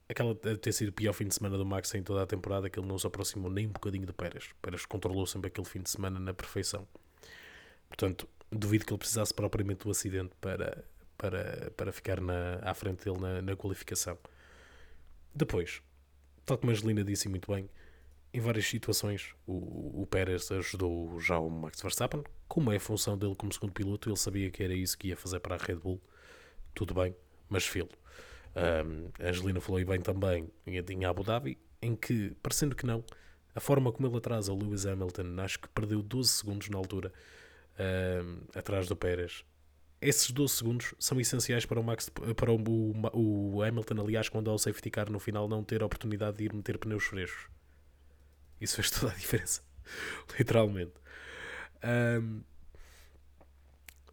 Aquela 0.10 0.34
deve 0.34 0.58
ter 0.58 0.74
sido 0.74 0.90
o 0.90 0.94
pior 0.94 1.13
fim 1.13 1.28
de 1.28 1.34
semana 1.34 1.58
do 1.58 1.66
Max 1.66 1.94
em 1.96 2.04
toda 2.04 2.24
a 2.24 2.28
temporada, 2.28 2.70
que 2.70 2.80
ele 2.80 2.88
não 2.88 2.98
se 2.98 3.08
aproximou 3.08 3.50
nem 3.50 3.68
um 3.68 3.72
bocadinho 3.72 4.06
de 4.06 4.13
Pérez. 4.13 4.50
Pérez 4.62 4.86
controlou 4.86 5.25
sempre 5.25 5.48
aquele 5.48 5.68
fim 5.68 5.82
de 5.82 5.90
semana 5.90 6.20
na 6.20 6.34
perfeição. 6.34 6.88
Portanto, 7.93 8.27
duvido 8.51 8.85
que 8.85 8.91
ele 8.91 8.97
precisasse 8.97 9.31
propriamente 9.31 9.85
do 9.85 9.91
acidente 9.91 10.31
para, 10.41 10.83
para, 11.15 11.71
para 11.77 11.91
ficar 11.91 12.19
na, 12.19 12.55
à 12.63 12.73
frente 12.73 13.05
dele 13.05 13.19
na, 13.19 13.39
na 13.39 13.55
qualificação. 13.55 14.17
Depois, 15.33 15.79
tal 16.43 16.57
como 16.57 16.71
a 16.71 16.73
Angelina 16.73 17.03
disse 17.03 17.29
muito 17.29 17.51
bem, 17.51 17.69
em 18.33 18.39
várias 18.39 18.65
situações 18.65 19.35
o, 19.45 20.01
o 20.01 20.07
Pérez 20.07 20.51
ajudou 20.51 21.19
já 21.19 21.38
o 21.38 21.51
Max 21.51 21.79
Verstappen. 21.83 22.23
Como 22.47 22.71
é 22.71 22.77
a 22.77 22.79
função 22.79 23.15
dele 23.15 23.35
como 23.35 23.53
segundo 23.53 23.71
piloto, 23.71 24.09
ele 24.09 24.17
sabia 24.17 24.50
que 24.50 24.63
era 24.63 24.73
isso 24.73 24.97
que 24.97 25.09
ia 25.09 25.15
fazer 25.15 25.39
para 25.39 25.53
a 25.53 25.59
Red 25.59 25.75
Bull. 25.75 26.01
Tudo 26.73 26.95
bem, 26.95 27.15
mas 27.47 27.67
filo. 27.67 27.89
Um, 28.55 29.09
a 29.23 29.29
Angelina 29.29 29.62
falou 29.62 29.77
aí 29.77 29.85
bem 29.85 30.01
também 30.01 30.50
em, 30.65 31.05
Abu 31.05 31.23
Dhabi, 31.23 31.59
em 31.79 31.95
que, 31.95 32.35
parecendo 32.41 32.75
que 32.75 32.88
não, 32.88 33.03
a 33.53 33.59
forma 33.59 33.91
como 33.91 34.07
ele 34.07 34.17
atrasa 34.17 34.51
o 34.51 34.57
Lewis 34.57 34.88
Hamilton, 34.88 35.35
acho 35.39 35.59
que 35.59 35.69
perdeu 35.69 36.01
12 36.01 36.29
segundos 36.29 36.69
na 36.69 36.77
altura 36.79 37.13
um, 37.80 38.42
atrás 38.58 38.88
do 38.88 38.96
Pérez. 38.96 39.44
Esses 40.01 40.32
12 40.32 40.53
segundos 40.53 40.94
são 41.00 41.20
essenciais 41.20 41.65
para 41.65 41.80
o, 41.80 41.84
Max, 41.84 42.10
para 42.10 42.51
o, 42.51 42.58
o, 42.58 43.56
o 43.56 43.63
Hamilton, 43.63 44.01
aliás, 44.01 44.27
quando 44.27 44.50
ao 44.50 44.58
safety 44.58 44.89
car 44.89 45.10
no 45.10 45.20
final 45.20 45.48
não 45.48 45.63
ter 45.63 45.82
a 45.82 45.86
oportunidade 45.86 46.38
de 46.38 46.44
ir 46.46 46.53
meter 46.53 46.77
pneus 46.77 47.06
frescos. 47.06 47.48
Isso 48.60 48.75
fez 48.75 48.92
toda 48.92 49.13
a 49.13 49.15
diferença. 49.15 49.62
Literalmente. 50.38 50.94
Um, 51.84 52.42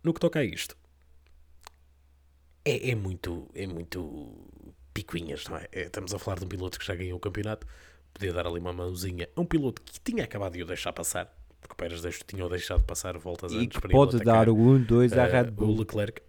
no 0.02 0.14
que 0.14 0.20
toca 0.20 0.38
a 0.38 0.44
isto, 0.44 0.76
é, 2.64 2.90
é 2.90 2.94
muito, 2.94 3.50
é 3.54 3.66
muito 3.66 4.48
picuinhas, 4.94 5.46
não 5.48 5.56
é? 5.56 5.68
É, 5.72 5.82
Estamos 5.82 6.14
a 6.14 6.18
falar 6.18 6.38
de 6.38 6.44
um 6.44 6.48
piloto 6.48 6.78
que 6.78 6.86
já 6.86 6.94
ganhou 6.94 7.16
o 7.16 7.20
campeonato, 7.20 7.66
podia 8.12 8.32
dar 8.32 8.46
ali 8.46 8.58
uma 8.58 8.72
mãozinha 8.72 9.28
a 9.34 9.40
um 9.40 9.46
piloto 9.46 9.82
que 9.82 9.98
tinha 10.00 10.24
acabado 10.24 10.52
de 10.52 10.62
o 10.62 10.66
deixar 10.66 10.92
passar, 10.92 11.34
porque 11.60 11.72
o 11.74 11.76
Pérez 11.76 12.00
deixou- 12.02 12.24
tinha 12.26 12.44
o 12.44 12.48
deixado 12.48 12.82
passar 12.84 13.16
voltas 13.18 13.52
E 13.52 13.58
antes 13.58 13.78
para 13.78 13.88
ele 13.88 13.92
pode 13.92 14.16
atacar, 14.16 14.46
dar 14.46 14.48
o 14.48 14.56
1, 14.56 14.82
2 14.82 15.12
à 15.12 15.26
eh, 15.26 15.30
Red 15.30 15.48
o 15.48 15.52
Bull. 15.52 15.78
Leclerc. 15.78 16.22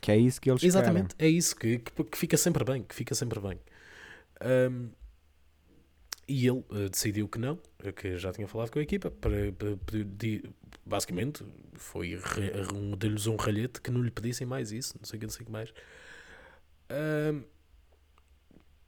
Que 0.00 0.12
é 0.12 0.16
isso 0.18 0.40
que 0.40 0.50
eles 0.50 0.62
Exatamente, 0.62 1.14
é 1.18 1.26
isso 1.28 1.56
que, 1.56 1.78
que, 1.78 2.04
que 2.04 2.18
fica 2.18 2.36
sempre 2.36 2.62
bem, 2.64 2.82
que 2.82 2.94
fica 2.94 3.14
sempre 3.14 3.40
bem. 3.40 3.58
Ahm, 4.40 4.88
e 6.28 6.46
ele 6.46 6.64
eh, 6.72 6.88
decidiu 6.90 7.26
que 7.28 7.38
não, 7.38 7.58
eh, 7.82 7.92
que 7.92 8.16
já 8.18 8.32
tinha 8.32 8.46
falado 8.46 8.70
com 8.70 8.78
a 8.78 8.82
equipa, 8.82 9.10
para, 9.10 9.52
para- 9.52 9.76
para- 9.78 10.04
de- 10.04 10.42
basicamente 10.84 11.42
foi 11.74 12.16
re- 12.22 12.52
um, 12.74 12.96
deu-lhes 12.96 13.26
um 13.26 13.36
ralhete 13.36 13.80
que 13.80 13.90
não 13.90 14.02
lhe 14.02 14.10
pedissem 14.10 14.46
mais 14.46 14.72
isso, 14.72 14.94
não 14.98 15.06
sei 15.06 15.16
o 15.16 15.20
que, 15.20 15.26
não 15.26 15.32
sei 15.32 15.42
o 15.42 15.46
que 15.46 15.52
mais. 15.52 15.72
Ahm, 16.90 17.42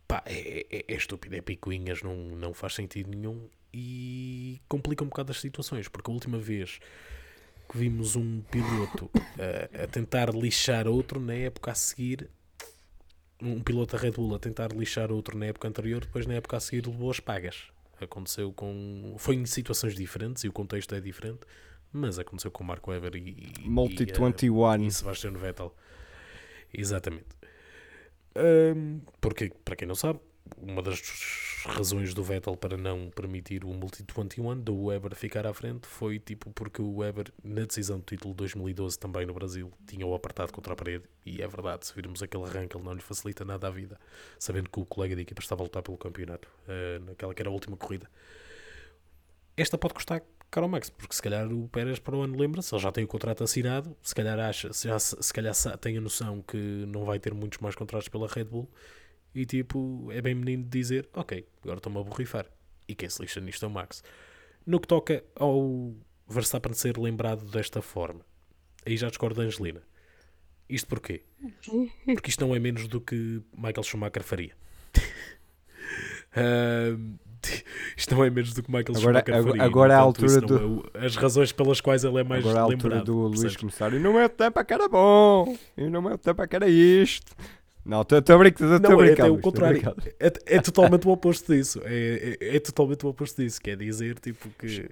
pá, 0.06 0.22
é, 0.26 0.66
é, 0.70 0.84
é 0.88 0.94
estúpido, 0.96 1.34
é 1.34 1.40
picuinhas, 1.40 2.02
não, 2.02 2.14
não 2.16 2.52
faz 2.54 2.74
sentido 2.74 3.08
nenhum 3.10 3.48
e 3.78 4.58
complica 4.66 5.04
um 5.04 5.08
bocado 5.08 5.32
as 5.32 5.38
situações, 5.38 5.86
porque 5.86 6.10
a 6.10 6.14
última 6.14 6.38
vez 6.38 6.80
que 7.68 7.76
vimos 7.76 8.16
um 8.16 8.40
piloto 8.40 9.10
a, 9.38 9.84
a 9.84 9.86
tentar 9.86 10.30
lixar 10.30 10.88
outro 10.88 11.20
na 11.20 11.34
época 11.34 11.72
a 11.72 11.74
seguir, 11.74 12.30
um 13.42 13.60
piloto 13.60 13.94
da 13.94 14.02
Red 14.02 14.12
Bull 14.12 14.34
a 14.34 14.38
tentar 14.38 14.72
lixar 14.72 15.12
outro 15.12 15.36
na 15.36 15.44
época 15.44 15.68
anterior, 15.68 16.00
depois 16.00 16.26
na 16.26 16.34
época 16.34 16.56
a 16.56 16.60
seguir 16.60 16.86
levou 16.86 17.10
as 17.10 17.20
pagas. 17.20 17.64
Aconteceu 18.00 18.50
com. 18.50 19.14
Foi 19.18 19.34
em 19.34 19.44
situações 19.44 19.94
diferentes 19.94 20.44
e 20.44 20.48
o 20.48 20.52
contexto 20.52 20.94
é 20.94 21.00
diferente, 21.00 21.40
mas 21.92 22.18
aconteceu 22.18 22.50
com 22.50 22.64
o 22.64 22.66
Marco 22.66 22.90
Weber 22.90 23.14
e, 23.14 23.52
e, 23.62 23.68
Multi 23.68 24.04
e, 24.04 24.10
eh, 24.10 24.18
21. 24.18 24.86
e 24.86 24.90
Sebastian 24.90 25.32
Vettel. 25.32 25.74
Exatamente. 26.72 27.28
Ahm, 28.34 29.00
porque, 29.20 29.52
para 29.64 29.76
quem 29.76 29.86
não 29.86 29.94
sabe, 29.94 30.20
uma 30.58 30.82
das 30.82 30.98
razões 31.66 32.14
do 32.14 32.22
Vettel 32.22 32.56
para 32.56 32.76
não 32.76 33.10
permitir 33.10 33.64
o 33.64 33.68
Multi 33.68 34.04
21 34.16 34.60
do 34.60 34.84
Weber 34.84 35.14
ficar 35.14 35.46
à 35.46 35.52
frente 35.52 35.86
foi 35.86 36.18
tipo 36.18 36.50
porque 36.52 36.80
o 36.80 36.96
Weber, 36.96 37.32
na 37.42 37.64
decisão 37.64 37.98
do 37.98 38.04
título 38.04 38.32
de 38.32 38.38
2012 38.38 38.98
também 38.98 39.26
no 39.26 39.34
Brasil, 39.34 39.72
tinha 39.86 40.06
o 40.06 40.14
apertado 40.14 40.52
contra 40.52 40.72
a 40.72 40.76
parede. 40.76 41.04
E 41.24 41.42
é 41.42 41.48
verdade, 41.48 41.86
se 41.86 41.94
virmos 41.94 42.22
aquele 42.22 42.44
arranque, 42.44 42.76
ele 42.76 42.84
não 42.84 42.94
lhe 42.94 43.00
facilita 43.00 43.44
nada 43.44 43.66
a 43.66 43.70
vida, 43.70 43.98
sabendo 44.38 44.70
que 44.70 44.80
o 44.80 44.86
colega 44.86 45.16
de 45.16 45.22
equipa 45.22 45.42
estava 45.42 45.62
a 45.62 45.64
lutar 45.64 45.82
pelo 45.82 45.98
campeonato, 45.98 46.48
ah, 46.68 46.98
naquela 47.00 47.34
que 47.34 47.42
era 47.42 47.50
a 47.50 47.52
última 47.52 47.76
corrida. 47.76 48.08
Esta 49.56 49.76
pode 49.76 49.94
custar 49.94 50.22
caro 50.50 50.68
Max, 50.68 50.88
porque 50.88 51.14
se 51.14 51.20
calhar 51.20 51.52
o 51.52 51.68
Pérez 51.68 51.98
para 51.98 52.16
o 52.16 52.22
ano 52.22 52.38
lembra-se, 52.38 52.74
ele 52.74 52.82
já 52.82 52.92
tem 52.92 53.04
o 53.04 53.08
contrato 53.08 53.42
assinado, 53.42 53.96
se 54.02 54.14
calhar 54.14 54.38
acha, 54.38 54.72
se, 54.72 54.86
já, 54.88 54.98
se 54.98 55.32
calhar 55.32 55.54
tem 55.80 55.98
a 55.98 56.00
noção 56.00 56.42
que 56.42 56.56
não 56.86 57.04
vai 57.04 57.18
ter 57.18 57.34
muitos 57.34 57.58
mais 57.58 57.74
contratos 57.74 58.08
pela 58.08 58.28
Red 58.28 58.44
Bull 58.44 58.70
e 59.36 59.46
tipo, 59.46 60.08
é 60.12 60.20
bem 60.22 60.34
menino 60.34 60.62
de 60.64 60.70
dizer, 60.70 61.08
ok, 61.14 61.46
agora 61.62 61.78
estou-me 61.78 61.98
a 61.98 62.02
borrifar. 62.02 62.46
E 62.88 62.94
quem 62.94 63.08
se 63.08 63.20
lixa 63.20 63.40
nisto 63.40 63.64
é 63.64 63.68
o 63.68 63.70
Max. 63.70 64.02
No 64.66 64.80
que 64.80 64.86
toca 64.88 65.22
ao 65.34 65.92
Verstappen 66.28 66.72
ser 66.74 66.96
lembrado 66.98 67.44
desta 67.50 67.80
forma, 67.82 68.20
aí 68.84 68.96
já 68.96 69.08
discordo 69.08 69.40
da 69.40 69.46
Angelina. 69.46 69.82
Isto 70.68 70.88
porquê? 70.88 71.22
Porque 72.06 72.30
isto 72.30 72.44
não 72.44 72.54
é 72.54 72.58
menos 72.58 72.88
do 72.88 73.00
que 73.00 73.40
Michael 73.56 73.82
Schumacher 73.84 74.22
faria. 74.24 74.52
Ahm, 76.36 77.16
isto 77.96 78.14
não 78.14 78.24
é 78.24 78.30
menos 78.30 78.52
do 78.52 78.62
que 78.62 78.70
Michael 78.70 78.96
Agora- 78.96 79.00
Schumacher 79.20 79.34
agora- 79.34 79.50
faria. 79.50 79.62
agora 79.64 79.92
é 79.92 79.96
a 79.96 80.00
altura 80.00 80.40
não 80.40 80.56
é 80.56 80.60
o- 80.64 80.84
as 81.06 81.16
razões 81.16 81.52
pelas 81.52 81.80
quais 81.80 82.04
ele 82.04 82.18
é 82.18 82.24
mais 82.24 82.40
Agora 82.44 82.58
é 82.58 82.60
a 82.60 82.64
altura 82.64 82.82
lembrado. 82.96 83.04
do 83.06 83.14
Luís 83.28 83.56
começar. 83.56 83.92
E 83.92 83.98
no 83.98 84.12
meu 84.12 84.28
tempo 84.28 84.58
é 84.58 84.64
que 84.64 84.74
era 84.74 84.88
bom. 84.88 85.56
E 85.76 85.88
no 85.88 86.02
meu 86.02 86.18
tempo 86.18 86.42
é 86.42 86.46
que 86.46 86.56
era 86.56 86.68
isto. 86.68 87.32
Não, 87.86 88.02
estou 88.02 88.34
a 88.34 88.38
brincar. 88.38 88.64
Não, 88.80 89.00
é 89.02 89.30
o 89.30 89.38
contrário. 89.38 89.94
É, 90.18 90.56
é 90.56 90.60
totalmente 90.60 91.06
o 91.06 91.10
oposto 91.10 91.54
disso. 91.54 91.80
É, 91.84 92.36
é, 92.40 92.56
é 92.56 92.60
totalmente 92.60 93.06
o 93.06 93.08
oposto 93.08 93.40
disso. 93.40 93.60
Quer 93.60 93.76
dizer, 93.76 94.18
tipo, 94.18 94.48
que 94.58 94.90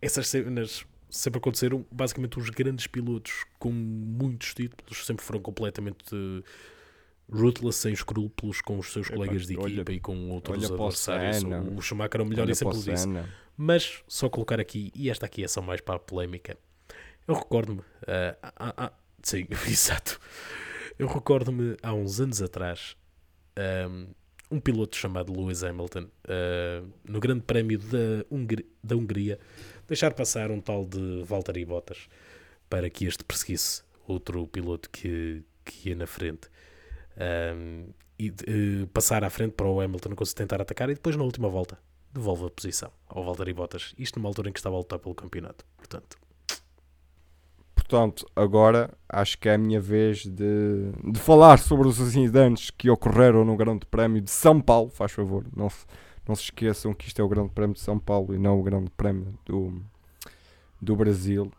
essas 0.00 0.26
cenas 0.26 0.84
sempre 1.08 1.38
aconteceram. 1.38 1.86
Basicamente, 1.90 2.38
os 2.40 2.50
grandes 2.50 2.88
pilotos 2.88 3.44
com 3.60 3.70
muitos 3.70 4.54
títulos 4.54 5.06
sempre 5.06 5.24
foram 5.24 5.40
completamente 5.40 6.14
ruthless, 7.30 7.78
sem 7.78 7.92
escrúpulos 7.92 8.60
com 8.60 8.78
os 8.78 8.92
seus 8.92 9.08
colegas 9.08 9.46
de 9.46 9.56
olha- 9.56 9.74
equipa 9.74 9.92
e 9.92 10.00
com 10.00 10.30
outros 10.30 10.64
adversários. 10.70 11.36
Senna. 11.36 11.60
O 11.76 11.80
Schumacher 11.80 12.20
é 12.20 12.24
o 12.24 12.26
melhor 12.26 12.50
exemplo 12.50 12.72
para 12.72 12.80
o 12.80 12.82
disso. 12.84 13.04
Senna. 13.04 13.28
Mas 13.56 14.02
só 14.08 14.28
colocar 14.28 14.58
aqui, 14.58 14.90
e 14.94 15.08
esta 15.08 15.26
aqui 15.26 15.44
é 15.44 15.48
só 15.48 15.62
mais 15.62 15.80
para 15.80 15.94
a 15.94 15.98
polémica. 15.98 16.56
Eu 17.28 17.34
recordo-me, 17.34 17.82
ah, 18.06 18.36
ah, 18.58 18.92
sim, 19.22 19.46
exato. 19.68 20.18
Eu 21.02 21.08
recordo-me 21.08 21.76
há 21.82 21.92
uns 21.92 22.20
anos 22.20 22.40
atrás, 22.40 22.96
um, 24.48 24.60
piloto 24.60 24.96
chamado 24.96 25.32
Lewis 25.32 25.64
Hamilton, 25.64 26.06
no 27.04 27.18
Grande 27.18 27.40
Prémio 27.40 27.76
da, 27.76 28.24
Hungria, 28.30 28.64
da 28.84 28.94
Hungria, 28.94 29.40
deixar 29.88 30.14
passar 30.14 30.52
um 30.52 30.60
tal 30.60 30.86
de 30.86 31.24
Valtteri 31.24 31.64
Bottas 31.64 32.06
para 32.70 32.88
que 32.88 33.04
este 33.04 33.24
perseguisse 33.24 33.82
outro 34.06 34.46
piloto 34.46 34.88
que, 34.90 35.42
que 35.64 35.88
ia 35.88 35.96
na 35.96 36.06
frente. 36.06 36.48
um, 37.52 37.88
e 38.16 38.28
uh, 38.30 38.86
passar 38.94 39.24
à 39.24 39.30
frente 39.30 39.54
para 39.54 39.66
o 39.66 39.80
Hamilton 39.80 40.14
conseguir 40.14 40.36
tentar 40.36 40.62
atacar 40.62 40.88
e 40.88 40.94
depois 40.94 41.16
na 41.16 41.24
última 41.24 41.48
volta 41.48 41.76
devolve 42.12 42.46
a 42.46 42.50
posição 42.50 42.92
ao 43.08 43.24
Valtteri 43.24 43.52
Bottas. 43.52 43.92
Isto 43.98 44.20
numa 44.20 44.28
altura 44.28 44.50
em 44.50 44.52
que 44.52 44.60
estava 44.60 44.76
a 44.76 44.78
lutar 44.78 45.00
pelo 45.00 45.16
campeonato. 45.16 45.66
Portanto, 45.76 46.16
Portanto, 47.92 48.26
agora 48.34 48.90
acho 49.06 49.38
que 49.38 49.50
é 49.50 49.54
a 49.54 49.58
minha 49.58 49.78
vez 49.78 50.24
de, 50.24 50.92
de 51.12 51.20
falar 51.20 51.58
sobre 51.58 51.86
os 51.86 52.00
incidentes 52.00 52.70
que 52.70 52.88
ocorreram 52.88 53.44
no 53.44 53.54
Grande 53.54 53.84
Prémio 53.84 54.22
de 54.22 54.30
São 54.30 54.62
Paulo. 54.62 54.88
Faz 54.88 55.12
favor, 55.12 55.44
não 55.54 55.68
se, 55.68 55.84
não 56.26 56.34
se 56.34 56.44
esqueçam 56.44 56.94
que 56.94 57.06
isto 57.06 57.20
é 57.20 57.22
o 57.22 57.28
Grande 57.28 57.50
Prémio 57.50 57.74
de 57.74 57.80
São 57.80 57.98
Paulo 57.98 58.34
e 58.34 58.38
não 58.38 58.58
o 58.58 58.62
Grande 58.62 58.90
Prémio 58.96 59.38
do, 59.44 59.82
do 60.80 60.96
Brasil. 60.96 61.52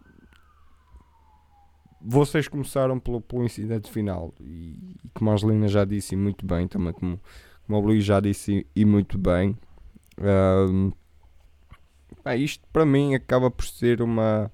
Vocês 2.02 2.48
começaram 2.48 3.00
pelo, 3.00 3.22
pelo 3.22 3.44
incidente 3.44 3.92
final 3.92 4.34
e, 4.42 4.98
e 5.06 5.10
como 5.14 5.30
a 5.30 5.34
Angelina 5.34 5.68
já 5.68 5.86
disse 5.86 6.16
muito 6.16 6.48
bem, 6.48 6.68
também 6.68 6.94
como, 6.94 7.22
como 7.68 7.78
o 7.78 7.82
Luís 7.82 8.04
já 8.04 8.20
disse 8.20 8.66
e, 8.76 8.86
muito 8.86 9.20
bem, 9.20 9.56
um, 10.68 10.92
isto 12.36 12.68
para 12.74 12.88
mim 12.88 13.14
acaba 13.14 13.52
por 13.52 13.66
ser 13.66 14.02
uma, 14.02 14.52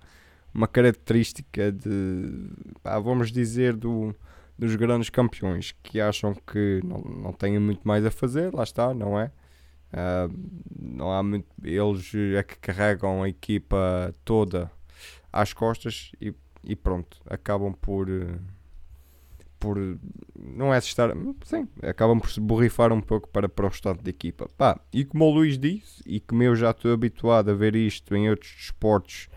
uma 0.54 0.68
característica 0.68 1.72
de, 1.72 2.52
pá, 2.82 3.00
vamos 3.00 3.32
dizer, 3.32 3.76
do, 3.76 4.16
dos 4.58 4.76
grandes 4.76 5.10
campeões 5.10 5.74
que 5.84 6.00
acham 6.00 6.36
que 6.36 6.82
não, 6.84 7.00
não 7.00 7.34
têm 7.34 7.60
muito 7.60 7.88
mais 7.88 8.06
a 8.06 8.12
fazer, 8.12 8.54
lá 8.54 8.64
está, 8.64 8.94
não 8.94 9.20
é? 9.20 9.32
Uh, 9.92 10.32
não 10.80 11.12
há 11.12 11.24
muito, 11.24 11.48
eles 11.64 12.14
é 12.38 12.44
que 12.44 12.58
carregam 12.60 13.24
a 13.24 13.30
equipa 13.30 14.14
toda 14.24 14.72
às 15.34 15.52
costas 15.52 16.12
e, 16.22 16.34
e 16.64 16.76
pronto, 16.76 17.18
acabam 17.28 17.74
por 17.74 18.08
por 19.60 19.78
não 20.38 20.74
é 20.74 20.78
estar 20.78 21.12
sim, 21.44 21.68
acabam 21.84 22.20
por 22.20 22.32
se 22.32 22.40
borrifar 22.40 22.94
um 22.94 23.02
pouco 23.02 23.28
para, 23.28 23.50
para 23.50 23.66
o 23.66 23.70
estado 23.70 24.02
de 24.02 24.10
equipa 24.10 24.48
Pá, 24.58 24.80
e 24.92 25.04
como 25.04 25.26
o 25.26 25.30
Luís 25.30 25.60
disse 25.60 26.02
e 26.06 26.20
como 26.20 26.42
eu 26.42 26.56
já 26.56 26.72
estou 26.72 26.94
habituado 26.94 27.52
a 27.52 27.54
ver 27.54 27.76
isto 27.76 28.16
em 28.16 28.30
outros 28.30 28.54
desportos 28.56 29.28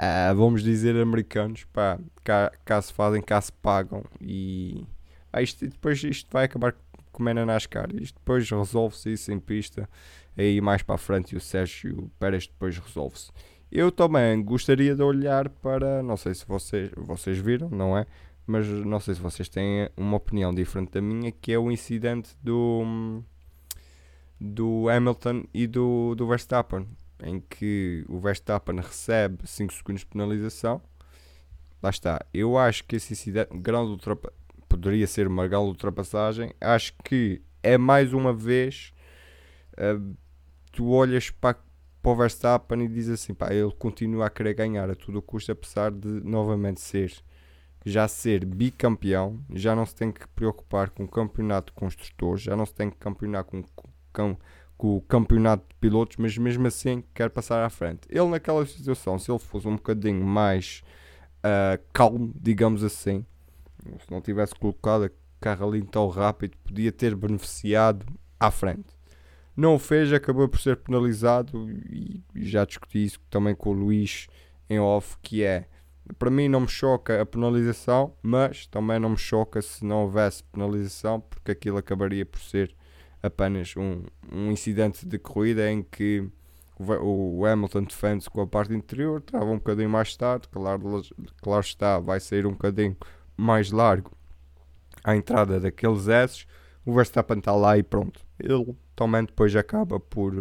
uh, 0.00 0.34
vamos 0.34 0.62
dizer 0.62 0.96
americanos 0.96 1.64
pá, 1.72 1.98
cá, 2.24 2.52
cá 2.64 2.80
se 2.80 2.92
fazem, 2.92 3.22
cá 3.22 3.40
se 3.40 3.52
pagam. 3.52 4.04
E 4.20 4.84
ah, 5.32 5.42
isto, 5.42 5.66
depois 5.66 6.02
isto 6.02 6.28
vai 6.30 6.44
acabar 6.44 6.74
comendo 7.12 7.40
a 7.40 7.46
NASCAR 7.46 7.88
isto 7.94 8.14
depois 8.18 8.48
resolve-se 8.50 9.12
isso 9.12 9.32
em 9.32 9.38
pista. 9.38 9.88
Aí 10.36 10.60
mais 10.60 10.82
para 10.82 10.94
a 10.94 10.98
frente 10.98 11.36
o 11.36 11.40
Sérgio 11.40 12.10
Pérez 12.18 12.46
depois 12.46 12.78
resolve-se. 12.78 13.30
Eu 13.70 13.92
também 13.92 14.42
gostaria 14.42 14.94
de 14.94 15.02
olhar 15.02 15.48
para 15.48 16.02
não 16.02 16.16
sei 16.16 16.34
se 16.34 16.46
vocês, 16.46 16.90
vocês 16.96 17.36
viram, 17.36 17.68
não 17.68 17.98
é? 17.98 18.06
mas 18.48 18.66
não 18.66 18.98
sei 18.98 19.14
se 19.14 19.20
vocês 19.20 19.46
têm 19.46 19.90
uma 19.94 20.16
opinião 20.16 20.54
diferente 20.54 20.92
da 20.92 21.02
minha, 21.02 21.30
que 21.30 21.52
é 21.52 21.58
o 21.58 21.70
incidente 21.70 22.34
do, 22.42 23.22
do 24.40 24.88
Hamilton 24.88 25.44
e 25.52 25.66
do, 25.66 26.14
do 26.14 26.26
Verstappen, 26.26 26.88
em 27.22 27.40
que 27.40 28.04
o 28.08 28.18
Verstappen 28.18 28.76
recebe 28.76 29.46
5 29.46 29.72
segundos 29.72 30.00
de 30.00 30.06
penalização. 30.06 30.80
Lá 31.82 31.90
está, 31.90 32.24
eu 32.34 32.58
acho 32.58 32.84
que 32.84 32.96
esse 32.96 33.12
incidente, 33.12 33.56
grande 33.56 33.90
ultrapa, 33.90 34.32
poderia 34.68 35.06
ser 35.06 35.26
uma 35.26 35.46
grande 35.46 35.66
ultrapassagem. 35.66 36.52
Acho 36.60 36.92
que 37.04 37.40
é 37.62 37.78
mais 37.78 38.12
uma 38.12 38.32
vez 38.32 38.92
uh, 39.74 40.16
tu 40.72 40.90
olhas 40.90 41.30
para, 41.30 41.58
para 42.02 42.10
o 42.10 42.16
Verstappen 42.16 42.82
e 42.82 42.88
dizes 42.88 43.20
assim: 43.20 43.34
pá, 43.34 43.52
ele 43.52 43.72
continua 43.72 44.26
a 44.26 44.30
querer 44.30 44.54
ganhar 44.54 44.90
a 44.90 44.94
todo 44.94 45.22
custo, 45.22 45.52
apesar 45.52 45.90
de 45.90 46.08
novamente 46.08 46.80
ser 46.80 47.12
já 47.84 48.06
ser 48.06 48.44
bicampeão, 48.44 49.40
já 49.54 49.74
não 49.74 49.86
se 49.86 49.94
tem 49.94 50.12
que 50.12 50.26
preocupar 50.28 50.90
com 50.90 51.04
o 51.04 51.08
campeonato 51.08 51.72
de 51.72 51.78
construtores, 51.78 52.42
já 52.42 52.56
não 52.56 52.66
se 52.66 52.74
tem 52.74 52.90
que 52.90 52.96
campeonar 52.96 53.44
com, 53.44 53.62
com, 54.12 54.36
com 54.78 54.96
o 54.96 55.00
campeonato 55.00 55.64
de 55.68 55.74
pilotos, 55.74 56.16
mas 56.16 56.38
mesmo 56.38 56.66
assim 56.68 57.02
quer 57.12 57.28
passar 57.28 57.64
à 57.64 57.68
frente. 57.68 58.02
Ele 58.08 58.28
naquela 58.28 58.64
situação, 58.64 59.18
se 59.18 59.30
ele 59.30 59.40
fosse 59.40 59.66
um 59.66 59.74
bocadinho 59.74 60.24
mais 60.24 60.82
uh, 61.38 61.82
calmo, 61.92 62.32
digamos 62.40 62.84
assim, 62.84 63.26
se 63.82 64.10
não 64.10 64.20
tivesse 64.20 64.54
colocado 64.54 65.06
o 65.06 65.10
carro 65.40 65.68
ali 65.68 65.82
tão 65.82 66.08
rápido, 66.08 66.56
podia 66.64 66.92
ter 66.92 67.16
beneficiado 67.16 68.06
à 68.38 68.52
frente. 68.52 68.96
Não 69.56 69.74
o 69.74 69.78
fez, 69.78 70.12
acabou 70.12 70.48
por 70.48 70.60
ser 70.60 70.76
penalizado 70.76 71.68
e 71.90 72.22
já 72.36 72.64
discuti 72.64 73.04
isso 73.04 73.18
também 73.28 73.56
com 73.56 73.70
o 73.70 73.72
Luís 73.72 74.28
em 74.70 74.78
off, 74.78 75.16
que 75.20 75.42
é 75.42 75.66
para 76.16 76.30
mim 76.30 76.48
não 76.48 76.60
me 76.60 76.68
choca 76.68 77.20
a 77.20 77.26
penalização, 77.26 78.14
mas 78.22 78.66
também 78.66 79.00
não 79.00 79.10
me 79.10 79.18
choca 79.18 79.60
se 79.60 79.84
não 79.84 80.02
houvesse 80.04 80.44
penalização, 80.44 81.20
porque 81.20 81.50
aquilo 81.50 81.76
acabaria 81.76 82.24
por 82.24 82.40
ser 82.40 82.74
apenas 83.22 83.74
um, 83.76 84.02
um 84.30 84.50
incidente 84.50 85.06
de 85.06 85.18
corrida 85.18 85.70
em 85.70 85.82
que 85.82 86.28
o, 86.78 87.44
Hamilton 87.44 87.84
defende-se 87.84 88.30
com 88.30 88.40
a 88.40 88.46
parte 88.46 88.72
interior, 88.72 89.20
trava 89.20 89.46
um 89.46 89.56
bocadinho 89.56 89.90
mais 89.90 90.16
tarde, 90.16 90.48
claro, 90.48 91.02
claro 91.42 91.60
está, 91.60 91.98
vai 91.98 92.20
sair 92.20 92.46
um 92.46 92.52
bocadinho 92.52 92.96
mais 93.36 93.72
largo 93.72 94.12
à 95.02 95.16
entrada 95.16 95.58
daqueles 95.58 96.08
S, 96.08 96.46
o 96.84 96.94
Verstappen 96.94 97.38
está 97.38 97.54
lá 97.54 97.76
e 97.76 97.82
pronto. 97.82 98.20
Ele 98.38 98.76
também 98.94 99.24
depois 99.24 99.54
acaba 99.54 99.98
por. 100.00 100.34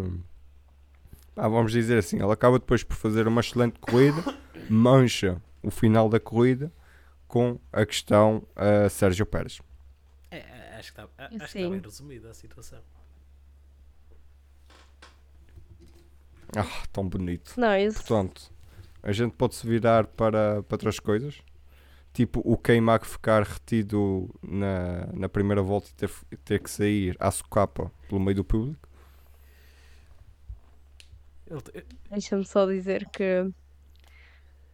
Ah, 1.36 1.48
vamos 1.48 1.72
dizer 1.72 1.98
assim, 1.98 2.18
ele 2.18 2.32
acaba 2.32 2.58
depois 2.58 2.84
por 2.84 2.96
fazer 2.96 3.28
uma 3.28 3.42
excelente 3.42 3.80
corrida, 3.80 4.24
mancha 4.70 5.42
o 5.62 5.70
final 5.70 6.10
da 6.10 6.20
corrida 6.20 6.72
com 7.28 7.60
a 7.72 7.86
questão 7.86 8.44
uh, 8.56 8.90
Sérgio 8.90 9.26
Pérez. 9.26 9.60
Acho 10.78 10.94
que 10.94 11.02
está, 11.02 11.26
acho 11.26 11.38
que 11.38 11.44
está 11.44 11.70
bem 11.70 11.80
resumida 11.80 12.30
a 12.30 12.34
situação. 12.36 12.80
Ah, 16.56 16.88
tão 16.94 17.10
bonito. 17.10 17.54
Não, 17.58 17.76
isso... 17.76 17.98
Portanto, 17.98 18.52
a 19.02 19.12
gente 19.12 19.34
pode-se 19.34 19.66
virar 19.66 20.06
para, 20.06 20.62
para 20.62 20.76
outras 20.76 21.00
coisas. 21.00 21.42
Tipo 22.14 22.42
o 22.46 22.56
K-Mag 22.56 23.06
ficar 23.06 23.44
retido 23.44 24.30
na, 24.42 25.08
na 25.14 25.30
primeira 25.30 25.62
volta 25.62 25.90
e 25.90 25.94
ter, 25.94 26.12
ter 26.46 26.60
que 26.62 26.70
sair 26.70 27.16
à 27.20 27.32
socapa 27.32 27.92
pelo 28.08 28.22
meio 28.22 28.36
do 28.36 28.44
público. 28.44 28.88
Deixa-me 32.10 32.46
só 32.46 32.66
dizer 32.66 33.10
que 33.10 33.52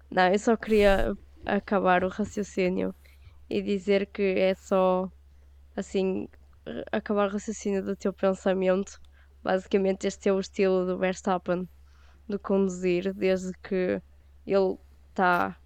não, 0.10 0.28
eu 0.28 0.40
só 0.40 0.56
queria 0.58 1.18
acabar 1.46 2.04
o 2.04 2.10
raciocínio 2.10 2.94
e 3.50 3.62
dizer 3.62 4.08
que 4.08 4.22
é 4.22 4.54
só 4.54 5.12
assim 5.76 6.28
acabar 6.92 7.28
o 7.28 7.32
raciocínio 7.32 7.84
do 7.84 7.96
teu 7.96 8.14
pensamento. 8.14 9.00
Basicamente, 9.44 10.08
este 10.08 10.30
é 10.30 10.34
o 10.34 10.40
estilo 10.40 10.86
do 10.86 10.98
Verstappen 10.98 11.68
de 12.28 12.38
conduzir 12.40 13.14
desde 13.14 13.52
que 13.62 14.02
ele 14.46 14.78
está 15.10 15.58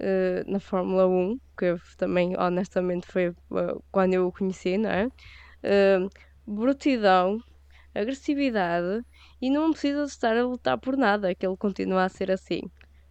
uh, 0.00 0.50
na 0.50 0.60
Fórmula 0.60 1.06
1, 1.06 1.40
que 1.56 1.76
também 1.96 2.36
honestamente 2.38 3.06
foi 3.06 3.28
uh, 3.28 3.82
quando 3.90 4.14
eu 4.14 4.26
o 4.26 4.32
conheci, 4.32 4.76
não 4.76 4.90
é? 4.90 5.06
Uh, 5.06 6.10
brutidão, 6.46 7.40
agressividade 7.94 9.04
e 9.40 9.50
não 9.50 9.72
precisa 9.72 10.04
de 10.04 10.10
estar 10.10 10.36
a 10.36 10.44
lutar 10.44 10.78
por 10.78 10.96
nada, 10.96 11.34
que 11.34 11.46
ele 11.46 11.56
continua 11.56 12.04
a 12.04 12.08
ser 12.08 12.30
assim. 12.30 12.62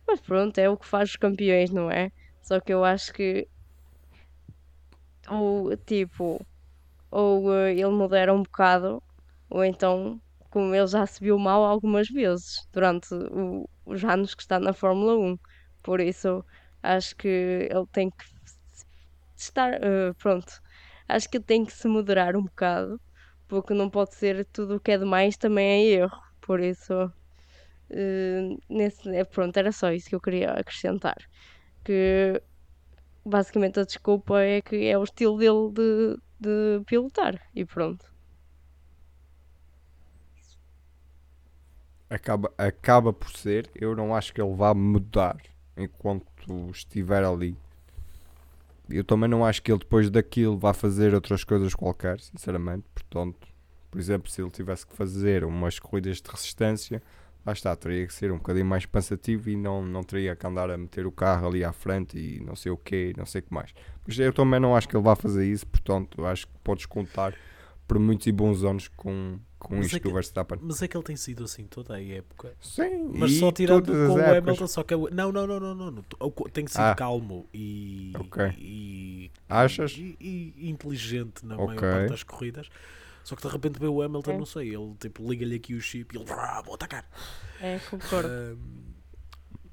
Mas 0.07 0.21
pronto, 0.21 0.57
é 0.59 0.69
o 0.69 0.77
que 0.77 0.85
faz 0.85 1.09
os 1.09 1.15
campeões, 1.15 1.71
não 1.71 1.89
é? 1.89 2.11
Só 2.41 2.59
que 2.59 2.73
eu 2.73 2.83
acho 2.83 3.11
que. 3.13 3.47
Ou 5.29 5.75
tipo. 5.77 6.45
Ou 7.11 7.47
uh, 7.47 7.67
ele 7.67 7.87
modera 7.89 8.33
um 8.33 8.43
bocado, 8.43 9.01
ou 9.49 9.63
então, 9.63 10.19
como 10.49 10.75
ele 10.75 10.87
já 10.87 11.05
se 11.05 11.21
viu 11.21 11.37
mal 11.39 11.63
algumas 11.63 12.09
vezes 12.09 12.67
durante 12.73 13.13
o, 13.13 13.69
os 13.85 14.03
anos 14.03 14.35
que 14.35 14.41
está 14.41 14.59
na 14.59 14.73
Fórmula 14.73 15.15
1. 15.17 15.37
Por 15.83 16.01
isso, 16.01 16.43
acho 16.83 17.15
que 17.15 17.27
ele 17.69 17.85
tem 17.91 18.09
que 18.09 18.25
estar. 19.35 19.73
Uh, 19.75 20.13
pronto. 20.15 20.61
Acho 21.07 21.29
que 21.29 21.37
ele 21.37 21.43
tem 21.45 21.65
que 21.65 21.73
se 21.73 21.87
moderar 21.87 22.35
um 22.35 22.43
bocado, 22.43 22.99
porque 23.47 23.73
não 23.73 23.89
pode 23.89 24.15
ser 24.15 24.45
tudo 24.45 24.75
o 24.77 24.79
que 24.79 24.91
é 24.91 24.97
demais 24.97 25.37
também 25.37 25.67
é 25.67 25.85
erro. 26.01 26.19
Por 26.41 26.59
isso. 26.59 26.93
Uh, 27.89 28.59
nesse, 28.69 29.03
pronto, 29.25 29.57
era 29.57 29.71
só 29.71 29.91
isso 29.91 30.09
que 30.09 30.15
eu 30.15 30.21
queria 30.21 30.51
acrescentar. 30.51 31.17
Que 31.83 32.41
basicamente 33.25 33.79
a 33.79 33.83
desculpa 33.83 34.39
é 34.41 34.61
que 34.61 34.85
é 34.85 34.97
o 34.97 35.03
estilo 35.03 35.37
dele 35.37 35.71
de, 35.71 36.19
de 36.39 36.85
pilotar 36.85 37.41
e 37.53 37.65
pronto. 37.65 38.13
Acaba, 42.09 42.53
acaba 42.57 43.11
por 43.11 43.31
ser, 43.31 43.69
eu 43.73 43.95
não 43.95 44.15
acho 44.15 44.31
que 44.31 44.39
ele 44.39 44.53
vá 44.53 44.73
mudar 44.73 45.37
enquanto 45.75 46.69
estiver 46.71 47.23
ali. 47.23 47.57
Eu 48.87 49.03
também 49.03 49.27
não 49.27 49.43
acho 49.43 49.63
que 49.63 49.71
ele 49.71 49.79
depois 49.79 50.11
daquilo 50.11 50.57
vá 50.57 50.71
fazer 50.71 51.15
outras 51.15 51.43
coisas 51.43 51.73
qualquer, 51.73 52.19
sinceramente. 52.19 52.85
Portanto, 52.93 53.47
por 53.89 53.99
exemplo, 53.99 54.29
se 54.29 54.41
ele 54.41 54.51
tivesse 54.51 54.85
que 54.85 54.95
fazer 54.95 55.43
umas 55.43 55.79
corridas 55.79 56.21
de 56.21 56.29
resistência, 56.29 57.01
lá 57.45 57.53
está, 57.53 57.75
teria 57.75 58.05
que 58.07 58.13
ser 58.13 58.31
um 58.31 58.37
bocadinho 58.37 58.65
mais 58.65 58.85
pensativo 58.85 59.49
e 59.49 59.55
não, 59.55 59.85
não 59.85 60.03
teria 60.03 60.35
que 60.35 60.47
andar 60.47 60.69
a 60.71 60.77
meter 60.77 61.05
o 61.05 61.11
carro 61.11 61.47
ali 61.47 61.63
à 61.63 61.71
frente 61.71 62.17
e 62.17 62.39
não 62.43 62.55
sei 62.55 62.71
o 62.71 62.77
quê, 62.77 63.13
não 63.17 63.25
sei 63.25 63.39
o 63.39 63.43
que 63.43 63.53
mais. 63.53 63.73
Mas 64.07 64.17
eu 64.17 64.33
também 64.33 64.59
não 64.59 64.75
acho 64.75 64.87
que 64.89 64.95
ele 64.95 65.03
vá 65.03 65.15
fazer 65.15 65.45
isso, 65.45 65.65
portanto, 65.67 66.25
acho 66.25 66.47
que 66.47 66.53
podes 66.63 66.85
contar 66.85 67.33
por 67.87 67.99
muitos 67.99 68.25
e 68.25 68.31
bons 68.31 68.63
anos 68.63 68.87
com, 68.87 69.37
com 69.59 69.75
Mas 69.75 69.85
isto 69.85 69.97
é 69.97 69.99
que- 69.99 70.07
do 70.07 70.13
Verstappen. 70.15 70.57
Mas 70.59 70.81
é 70.81 70.87
que 70.87 70.97
ele 70.97 71.03
tem 71.03 71.15
sido 71.15 71.43
assim 71.43 71.65
toda 71.65 71.93
a 71.93 72.03
época. 72.03 72.55
Sim, 72.59 73.11
Mas 73.13 73.31
e 73.33 73.39
só 73.39 73.51
tirando 73.51 73.91
com 73.91 74.13
o. 74.15 74.19
Hamilton, 74.37 74.67
só 74.67 74.81
que 74.81 74.95
é 74.95 74.97
não, 74.97 75.31
não, 75.31 75.45
não, 75.45 75.59
não, 75.59 75.75
não, 75.91 76.03
Tem 76.51 76.65
sido 76.65 76.79
Ah. 76.81 76.95
calmo 76.95 77.47
e, 77.53 78.11
e, 78.57 79.31
Achas? 79.47 79.91
e, 79.97 80.17
e- 80.19 80.53
e 80.57 80.69
inteligente 80.71 81.45
na 81.45 81.55
maior 81.57 81.79
parte 81.79 82.09
das 82.09 82.23
corridas. 82.23 82.69
Só 83.25 83.35
que 83.35 83.41
de 83.41 83.47
repente 83.49 83.77
vê 83.79 83.87
o 83.87 84.01
Hamilton, 84.01 84.31
É. 84.31 84.37
não 84.37 84.45
sei, 84.45 84.73
ele 84.73 84.95
tipo 84.99 85.27
liga-lhe 85.29 85.55
aqui 85.55 85.73
o 85.73 85.81
chip 85.81 86.15
e 86.15 86.17
ele 86.17 86.25
"Vrá, 86.25 86.61
vou 86.61 86.75
atacar. 86.75 87.09
É, 87.59 87.79
concordo. 87.79 88.29
Ahm, 88.29 88.93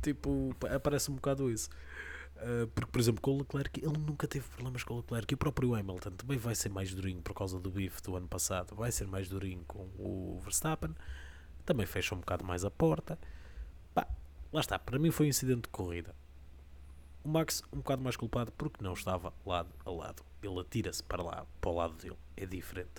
tipo, 0.03 0.55
pa- 0.59 0.75
aparece 0.75 1.11
um 1.11 1.15
bocado 1.15 1.51
isso. 1.51 1.69
Ah, 2.39 2.67
porque, 2.75 2.91
por 2.91 3.01
exemplo, 3.01 3.21
com 3.21 3.33
o 3.33 3.39
Leclerc, 3.39 3.79
ele 3.85 3.99
nunca 3.99 4.27
teve 4.27 4.45
problemas 4.49 4.83
com 4.83 4.95
o 4.95 4.97
Leclerc. 4.97 5.33
E 5.33 5.35
o 5.35 5.39
próprio 5.39 5.75
Hamilton 5.75 6.11
também 6.13 6.39
vai 6.39 6.55
ser 6.57 6.71
mais 6.71 6.93
durinho 6.93 7.21
por 7.23 7.35
causa 7.35 7.61
do 7.61 7.71
bife 7.71 8.03
do 8.03 8.17
ano 8.17 8.27
passado. 8.27 8.75
Vai 8.75 8.91
ser 8.91 9.07
mais 9.07 9.29
durinho 9.29 9.63
com 9.69 9.89
o 9.99 10.41
Verstappen. 10.43 10.93
Também 11.65 11.87
fecha 11.87 12.15
um 12.15 12.19
bocado 12.19 12.45
mais 12.45 12.65
a 12.65 12.71
porta. 12.71 13.17
Pá, 13.95 14.09
lá 14.53 14.61
está. 14.61 14.79
Para 14.79 14.99
mim 14.99 15.11
foi 15.13 15.27
um 15.27 15.29
incidente 15.29 15.63
de 15.63 15.69
corrida. 15.69 16.15
O 17.23 17.29
Max 17.29 17.63
um 17.73 17.77
bocado 17.77 18.03
mais 18.03 18.17
culpado 18.17 18.51
porque 18.53 18.83
não 18.83 18.95
estava 18.95 19.33
lado 19.47 19.69
a 19.85 19.91
lado. 19.91 20.25
Ele 20.43 20.59
atira-se 20.59 21.03
para 21.05 21.23
lá, 21.23 21.47
para 21.61 21.71
o 21.71 21.75
lado 21.77 21.95
dele. 21.95 22.17
É 22.37 22.45
diferente. 22.45 22.91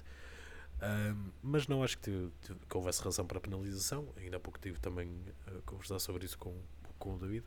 Mas 1.42 1.68
não 1.68 1.84
acho 1.84 1.98
que, 1.98 2.30
tive- 2.42 2.60
que 2.70 2.78
houvesse 2.78 3.02
razão 3.04 3.26
para 3.26 3.40
penalização. 3.40 4.08
Ainda 4.18 4.38
há 4.38 4.40
pouco 4.40 4.60
tive 4.60 4.80
também 4.80 5.10
a 5.48 5.62
conversar 5.66 6.00
sobre 6.00 6.26
isso 6.26 6.38
com, 6.38 6.56
com 7.00 7.16
o 7.16 7.18
David. 7.20 7.46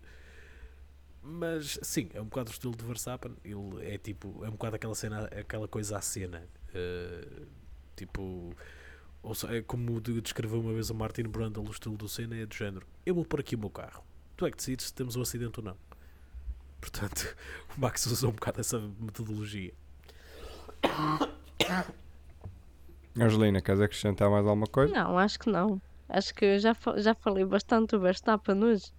Mas 1.22 1.78
sim, 1.82 2.08
é 2.14 2.20
um 2.20 2.26
bocado 2.26 2.50
o 2.50 2.52
estilo 2.52 2.76
de 2.76 2.84
Verstappen. 2.84 3.36
Ele 3.44 3.84
é 3.94 3.98
tipo, 3.98 4.44
é 4.44 4.48
um 4.48 4.52
bocado 4.52 4.76
aquela 4.76 4.94
cena, 4.94 5.24
aquela 5.26 5.66
coisa 5.68 5.98
à 5.98 6.00
cena. 6.00 6.46
eh, 6.74 7.42
tipo, 7.96 8.54
ou 9.22 9.34
se- 9.34 9.46
é 9.46 9.60
como 9.62 10.00
de- 10.00 10.20
descreveu 10.20 10.60
uma 10.60 10.72
vez 10.72 10.88
o 10.90 10.94
Martin 10.94 11.24
Brundle, 11.24 11.66
o 11.66 11.70
estilo 11.70 11.96
do 11.96 12.08
Senna 12.08 12.36
é 12.36 12.46
do 12.46 12.54
género: 12.54 12.86
eu 13.04 13.14
vou 13.14 13.24
pôr 13.24 13.40
aqui 13.40 13.56
o 13.56 13.58
meu 13.58 13.70
carro, 13.70 14.04
tu 14.36 14.46
é 14.46 14.50
que 14.50 14.56
decides 14.58 14.86
se 14.86 14.94
temos 14.94 15.16
um 15.16 15.22
acidente 15.22 15.58
ou 15.58 15.64
não. 15.64 15.76
Portanto, 16.80 17.34
o 17.76 17.80
Max 17.80 18.06
usou 18.06 18.30
um 18.30 18.34
bocado 18.34 18.60
essa 18.60 18.78
metodologia. 19.00 19.72
Angelina, 23.18 23.60
queres 23.60 23.80
acrescentar 23.80 24.30
mais 24.30 24.46
alguma 24.46 24.66
coisa? 24.66 24.92
Não, 24.92 25.18
acho 25.18 25.38
que 25.38 25.48
não. 25.50 25.80
Acho 26.08 26.34
que 26.34 26.58
já, 26.58 26.74
fa- 26.74 26.98
já 27.00 27.14
falei 27.14 27.44
bastante 27.44 27.90
do 27.90 28.00
Verstappen 28.00 28.62
hoje. 28.62 28.92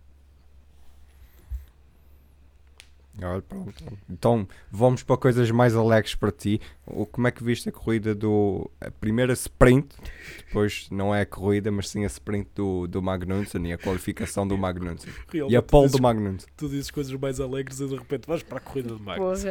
Olha, 3.19 3.41
pronto. 3.41 3.73
Então 4.07 4.47
vamos 4.71 5.01
para 5.01 5.17
coisas 5.17 5.49
mais 5.49 5.75
alegres 5.75 6.13
para 6.13 6.31
ti. 6.31 6.61
O, 6.85 7.03
como 7.03 7.27
é 7.27 7.31
que 7.31 7.43
viste 7.43 7.67
a 7.67 7.71
corrida 7.71 8.13
do. 8.13 8.69
A 8.79 8.91
primeira 8.91 9.33
sprint, 9.33 9.87
depois 10.45 10.87
não 10.91 11.15
é 11.15 11.21
a 11.21 11.25
corrida, 11.25 11.71
mas 11.71 11.89
sim 11.89 12.03
a 12.03 12.07
sprint 12.07 12.47
do, 12.53 12.85
do 12.85 13.01
Magnussen 13.01 13.65
e 13.67 13.73
a 13.73 13.77
qualificação 13.77 14.47
do 14.47 14.55
Magnussen. 14.55 15.09
E 15.09 15.15
a 15.15 15.31
Realmente, 15.31 15.61
pole 15.63 15.85
dizes, 15.87 15.97
do 15.97 16.03
Magnussen. 16.03 16.47
tu 16.55 16.69
dizes 16.69 16.91
coisas 16.91 17.11
mais 17.13 17.39
alegres 17.39 17.79
e 17.79 17.87
de 17.87 17.95
repente 17.95 18.27
vais 18.27 18.43
para 18.43 18.57
a 18.59 18.61
corrida 18.61 18.93
de 18.95 19.01
Max. 19.01 19.43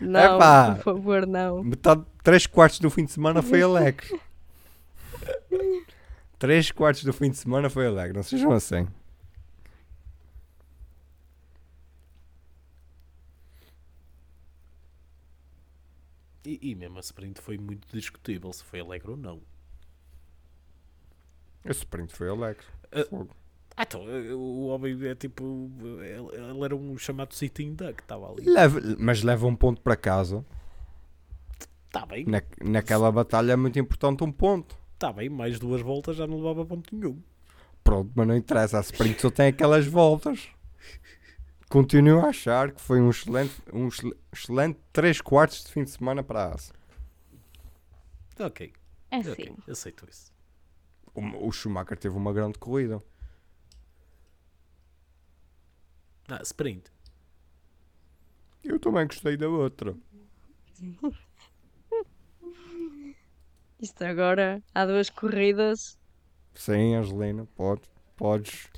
Não, 0.00 0.36
Epá. 0.36 0.74
por 0.76 0.82
favor, 0.84 1.26
não. 1.26 1.62
Metade, 1.62 2.04
3 2.22 2.46
quartos 2.46 2.80
do 2.80 2.90
fim 2.90 3.04
de 3.04 3.12
semana 3.12 3.42
foi 3.42 3.60
alegre. 3.62 4.20
3 6.38 6.70
quartos 6.72 7.04
do 7.04 7.12
fim 7.12 7.30
de 7.30 7.36
semana 7.36 7.70
foi 7.70 7.86
alegre, 7.86 8.16
não 8.16 8.22
sejam 8.22 8.52
assim. 8.52 8.86
E, 16.44 16.58
e 16.70 16.74
mesmo 16.74 16.98
a 16.98 17.00
sprint 17.00 17.40
foi 17.40 17.56
muito 17.56 17.88
discutível 17.90 18.52
se 18.52 18.62
foi 18.64 18.80
alegre 18.80 19.10
ou 19.10 19.16
não. 19.16 19.40
A 21.64 21.70
sprint 21.70 22.14
foi 22.14 22.28
alegre. 22.28 22.66
Fogo. 23.08 23.34
Ah, 23.76 23.82
então, 23.82 24.08
eh, 24.08 24.32
o 24.32 24.66
homem 24.66 24.96
é 25.08 25.14
tipo. 25.14 25.70
Ele, 26.00 26.36
ele 26.50 26.64
era 26.64 26.76
um 26.76 26.96
chamado 26.96 27.34
sitting 27.34 27.74
duck, 27.74 28.00
estava 28.02 28.30
ali. 28.30 28.44
Leva- 28.48 28.80
mas 28.98 29.22
leva 29.22 29.46
um 29.46 29.56
ponto 29.56 29.80
para 29.80 29.96
casa. 29.96 30.44
Está 31.86 32.06
bem, 32.06 32.24
Na, 32.26 32.42
naquela 32.60 33.10
batalha 33.10 33.52
é 33.52 33.56
muito 33.56 33.78
importante 33.78 34.22
um 34.24 34.30
ponto. 34.32 34.76
está 34.94 35.12
bem, 35.12 35.28
mais 35.28 35.58
duas 35.58 35.80
voltas 35.80 36.16
já 36.16 36.26
não 36.26 36.36
levava 36.38 36.64
ponto 36.66 36.94
nenhum. 36.94 37.20
Pronto, 37.82 38.10
mas 38.14 38.26
não 38.26 38.36
interessa. 38.36 38.78
A 38.78 38.80
sprint 38.80 39.20
só 39.20 39.30
tem 39.30 39.48
aquelas 39.48 39.86
voltas. 39.86 40.48
Continuo 41.68 42.20
a 42.20 42.28
achar 42.28 42.70
que 42.72 42.80
foi 42.80 43.00
um 43.00 43.10
excelente, 43.10 43.54
um 43.72 43.88
excel- 43.88 44.14
excelente 44.32 44.78
3 44.92 45.20
quartos 45.20 45.64
de 45.64 45.72
fim 45.72 45.82
de 45.84 45.90
semana 45.90 46.22
para 46.22 46.44
a 46.44 46.54
Asa. 46.54 46.72
Ok, 48.38 48.72
É 49.10 49.18
ok, 49.18 49.30
assim. 49.32 49.56
aceito 49.70 50.06
isso. 50.10 50.32
O, 51.14 51.48
o 51.48 51.52
Schumacher 51.52 51.96
teve 51.96 52.16
uma 52.16 52.32
grande 52.32 52.58
corrida. 52.58 53.02
Ah, 56.28 56.40
sprint. 56.42 56.90
Eu 58.62 58.78
também 58.78 59.06
gostei 59.06 59.36
da 59.36 59.48
outra. 59.48 59.94
Isto 63.80 64.04
agora, 64.04 64.62
há 64.74 64.86
duas 64.86 65.10
corridas. 65.10 65.98
Sim, 66.54 66.94
Angelina, 66.94 67.46
podes. 67.54 67.88
podes. 68.16 68.70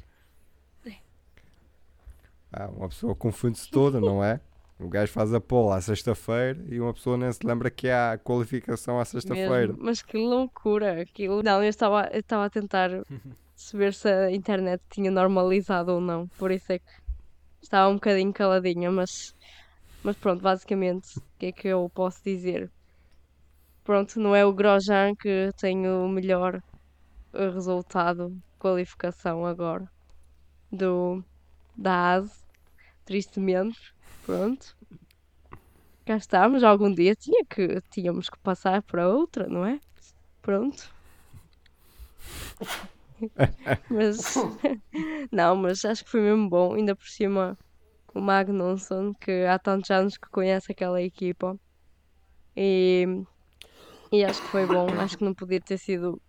Ah, 2.53 2.69
uma 2.69 2.89
pessoa 2.89 3.15
confunde-se 3.15 3.71
toda, 3.71 4.01
não 4.01 4.25
é? 4.25 4.41
O 4.79 4.89
gajo 4.89 5.13
faz 5.13 5.33
a 5.33 5.41
pole 5.41 5.75
à 5.75 5.81
sexta-feira 5.81 6.63
e 6.69 6.81
uma 6.81 6.93
pessoa 6.93 7.17
nem 7.17 7.31
se 7.33 7.47
lembra 7.47 7.71
que 7.71 7.89
há 7.89 8.19
qualificação 8.19 8.99
à 8.99 9.05
sexta-feira. 9.05 9.75
Mas 9.79 10.03
que 10.03 10.17
loucura 10.17 11.01
aquilo. 11.01 11.43
Não, 11.43 11.63
eu 11.63 11.69
estava, 11.69 12.09
eu 12.13 12.21
estava 12.21 12.45
a 12.47 12.51
tentar 12.51 12.91
saber 13.55 13.95
se 13.95 14.09
a 14.09 14.31
internet 14.31 14.83
tinha 14.91 15.11
normalizado 15.11 15.93
ou 15.93 16.01
não. 16.01 16.29
Por 16.39 16.51
isso 16.51 16.73
é 16.73 16.79
que 16.79 17.06
estava 17.67 17.91
um 17.91 17.95
bocadinho 17.95 18.33
caladinha, 18.33 18.91
mas, 18.91 19.35
mas 20.03 20.17
pronto, 20.17 20.41
basicamente, 20.41 21.19
o 21.19 21.23
que 21.39 21.47
é 21.47 21.53
que 21.53 21.69
eu 21.69 21.91
posso 21.95 22.23
dizer? 22.25 22.71
Pronto, 23.85 24.19
não 24.21 24.35
é 24.35 24.45
o 24.45 24.53
Grosjean 24.53 25.15
que 25.15 25.51
tem 25.59 25.89
o 25.89 26.09
melhor 26.09 26.63
eh, 27.33 27.51
resultado 27.51 28.37
qualificação 28.59 29.45
agora 29.45 29.89
do, 30.73 31.23
da 31.77 32.15
ASE, 32.15 32.33
tristemente. 33.05 33.95
Pronto. 34.25 34.77
Cá 36.05 36.17
estamos, 36.17 36.63
algum 36.63 36.93
dia 36.93 37.15
tinha 37.15 37.45
que, 37.45 37.81
tínhamos 37.91 38.29
que 38.29 38.39
passar 38.39 38.83
para 38.83 39.09
outra, 39.09 39.49
não 39.49 39.65
é? 39.65 39.81
Pronto. 40.41 40.95
mas 43.91 44.35
não, 45.33 45.57
mas 45.57 45.85
acho 45.85 46.05
que 46.05 46.11
foi 46.11 46.21
mesmo 46.21 46.49
bom, 46.49 46.75
ainda 46.75 46.95
por 46.97 47.07
cima 47.07 47.57
o 48.15 48.21
Magnussen, 48.21 49.13
que 49.21 49.45
há 49.47 49.59
tantos 49.59 49.91
anos 49.91 50.17
que 50.19 50.29
conhece 50.31 50.73
aquela 50.73 51.03
equipa. 51.03 51.57
E, 52.57 53.07
e 54.13 54.25
acho 54.25 54.43
que 54.43 54.49
foi 54.51 54.67
bom, 54.67 54.87
acho 54.99 55.17
que 55.17 55.25
não 55.25 55.35
podia 55.35 55.61
ter 55.61 55.79
sido. 55.79 56.21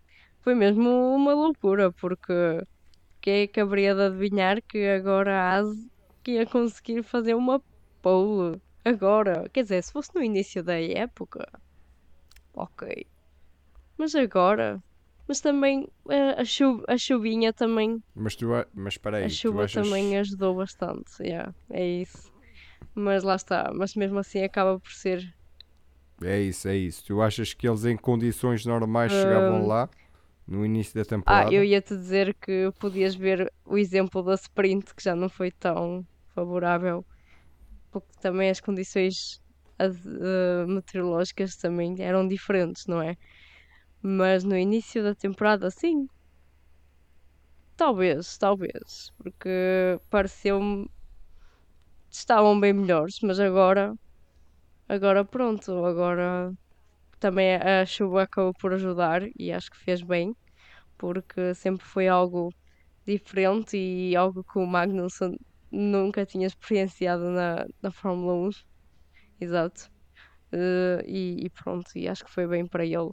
Foi 0.41 0.55
mesmo 0.55 0.89
uma 1.15 1.33
loucura, 1.33 1.91
porque 1.93 2.33
quem 3.21 3.43
é 3.43 3.47
que 3.47 3.59
haveria 3.61 3.95
de 3.95 4.01
adivinhar 4.03 4.57
que 4.69 4.87
agora 4.87 5.33
a 5.39 5.55
ASE 5.59 5.89
que 6.23 6.33
ia 6.33 6.47
conseguir 6.47 7.03
fazer 7.03 7.35
uma 7.35 7.61
pole 8.01 8.61
agora? 8.85 9.49
Quer 9.53 9.63
dizer, 9.63 9.83
se 9.83 9.91
fosse 9.91 10.11
no 10.15 10.23
início 10.23 10.63
da 10.63 10.79
época, 10.81 11.45
ok. 12.53 13.07
Mas 13.97 14.15
agora. 14.15 14.81
Mas 15.27 15.41
também 15.41 15.87
eh, 16.09 16.41
a, 16.41 16.45
chu 16.45 16.83
a 16.87 16.97
chuvinha 16.97 17.51
também. 17.53 17.99
Mas 18.15 18.35
tu, 18.35 18.47
mas 18.73 18.93
espera 18.93 19.17
aí, 19.17 19.25
a 19.25 19.29
chuva 19.29 19.63
achas- 19.65 19.85
também 19.85 20.17
ajudou 20.17 20.55
bastante. 20.55 21.11
Yeah, 21.21 21.53
é 21.71 21.85
isso. 22.01 22.31
Mas 22.95 23.23
lá 23.23 23.35
está. 23.35 23.71
Mas 23.73 23.93
mesmo 23.95 24.19
assim 24.19 24.43
acaba 24.43 24.79
por 24.79 24.91
ser. 24.91 25.21
É 26.21 26.39
isso, 26.39 26.67
é 26.67 26.75
isso. 26.75 27.05
Tu 27.05 27.21
achas 27.21 27.53
que 27.53 27.67
eles 27.67 27.85
em 27.85 27.95
condições 27.95 28.65
normais 28.65 29.11
chegavam 29.11 29.63
Hum. 29.63 29.67
lá 29.67 29.89
no 30.47 30.65
início 30.65 30.95
da 30.95 31.05
temporada? 31.05 31.49
Ah, 31.49 31.53
eu 31.53 31.63
ia-te 31.63 31.95
dizer 31.95 32.35
que 32.41 32.71
podias 32.79 33.13
ver 33.15 33.51
o 33.65 33.77
exemplo 33.77 34.23
da 34.23 34.33
sprint, 34.35 34.95
que 34.95 35.03
já 35.03 35.15
não 35.15 35.29
foi 35.29 35.51
tão 35.51 36.03
favorável. 36.33 37.05
Porque 37.91 38.09
também 38.21 38.49
as 38.49 38.59
condições 38.61 39.39
as, 39.79 39.95
eh, 40.05 40.65
meteorológicas 40.67 41.55
também 41.57 41.95
eram 41.99 42.27
diferentes, 42.27 42.83
não 42.87 43.01
é? 43.01 43.15
Mas 44.09 44.43
no 44.45 44.57
início 44.57 45.03
da 45.03 45.13
temporada, 45.13 45.69
sim. 45.69 46.07
Talvez, 47.75 48.37
talvez. 48.37 49.11
Porque 49.17 49.99
pareceu-me. 50.09 50.87
Estavam 52.11 52.59
bem 52.59 52.73
melhores, 52.73 53.15
mas 53.21 53.39
agora. 53.39 53.93
Agora 54.89 55.25
pronto, 55.25 55.85
agora. 55.85 56.51
Também 57.19 57.55
a 57.57 57.85
chuva 57.85 58.23
acabou 58.23 58.53
por 58.59 58.73
ajudar 58.73 59.23
e 59.39 59.51
acho 59.53 59.69
que 59.71 59.77
fez 59.79 60.01
bem 60.03 60.33
porque 60.97 61.53
sempre 61.55 61.85
foi 61.85 62.07
algo 62.07 62.49
diferente 63.05 63.77
e 63.77 64.15
algo 64.15 64.43
que 64.45 64.59
o 64.59 64.65
Magnussen 64.67 65.37
nunca 65.71 66.25
tinha 66.25 66.47
experienciado 66.47 67.29
na, 67.31 67.65
na 67.81 67.91
Fórmula 67.91 68.33
1. 68.35 68.49
Exato. 69.41 69.89
Uh, 70.53 71.01
e, 71.05 71.45
e, 71.45 71.49
pronto, 71.51 71.87
e 71.95 72.07
acho 72.07 72.25
que 72.25 72.31
foi 72.31 72.47
bem 72.47 72.67
para 72.67 72.85
ele 72.85 73.11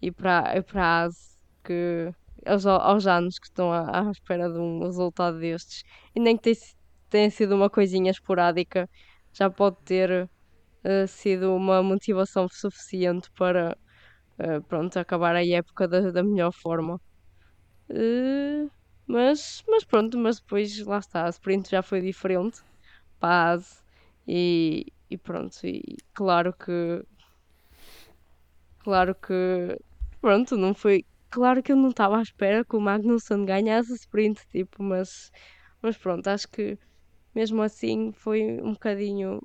e 0.00 0.10
para, 0.10 0.62
para 0.62 0.84
a 0.84 1.04
AS 1.04 1.38
que 1.64 2.12
aos, 2.46 2.66
aos 2.66 3.06
anos 3.06 3.38
que 3.38 3.46
estão 3.46 3.72
à, 3.72 4.08
à, 4.08 4.10
espera 4.10 4.50
de 4.50 4.58
um 4.58 4.80
resultado 4.80 5.38
destes 5.38 5.82
e 6.14 6.20
nem 6.20 6.36
que 6.36 6.52
tenha 7.08 7.30
sido 7.30 7.54
uma 7.54 7.68
coisinha 7.68 8.10
esporádica, 8.10 8.88
já 9.32 9.50
pode 9.50 9.76
ter 9.84 10.24
uh, 10.84 11.06
sido 11.08 11.54
uma 11.54 11.82
motivação 11.82 12.48
suficiente 12.48 13.28
para 13.36 13.76
uh, 14.38 14.62
pronto, 14.64 14.96
acabar 14.98 15.34
a 15.36 15.46
época 15.46 15.88
da, 15.88 16.10
da 16.10 16.22
melhor 16.22 16.52
forma. 16.52 17.00
Uh, 17.90 18.70
mas, 19.06 19.62
mas 19.68 19.84
pronto, 19.84 20.16
mas 20.16 20.38
depois 20.40 20.78
lá 20.86 20.98
está, 20.98 21.26
a 21.26 21.30
sprint 21.30 21.70
já 21.70 21.82
foi 21.82 22.00
diferente, 22.00 22.60
paz 23.18 23.82
e, 24.26 24.86
e 25.10 25.18
pronto, 25.18 25.56
e 25.64 25.96
claro 26.14 26.52
que 26.52 27.04
claro 28.78 29.14
que 29.16 29.76
pronto, 30.20 30.56
não 30.56 30.74
foi 30.74 31.04
claro 31.30 31.62
que 31.62 31.72
eu 31.72 31.76
não 31.76 31.90
estava 31.90 32.18
à 32.18 32.22
espera 32.22 32.64
que 32.64 32.76
o 32.76 32.80
Magnussen 32.80 33.44
ganhasse 33.44 33.92
a 33.92 33.96
sprint, 33.96 34.40
tipo, 34.50 34.82
mas, 34.82 35.30
mas 35.80 35.96
pronto, 35.96 36.26
acho 36.28 36.48
que 36.48 36.78
mesmo 37.34 37.62
assim 37.62 38.12
foi 38.12 38.60
um 38.62 38.72
bocadinho 38.72 39.40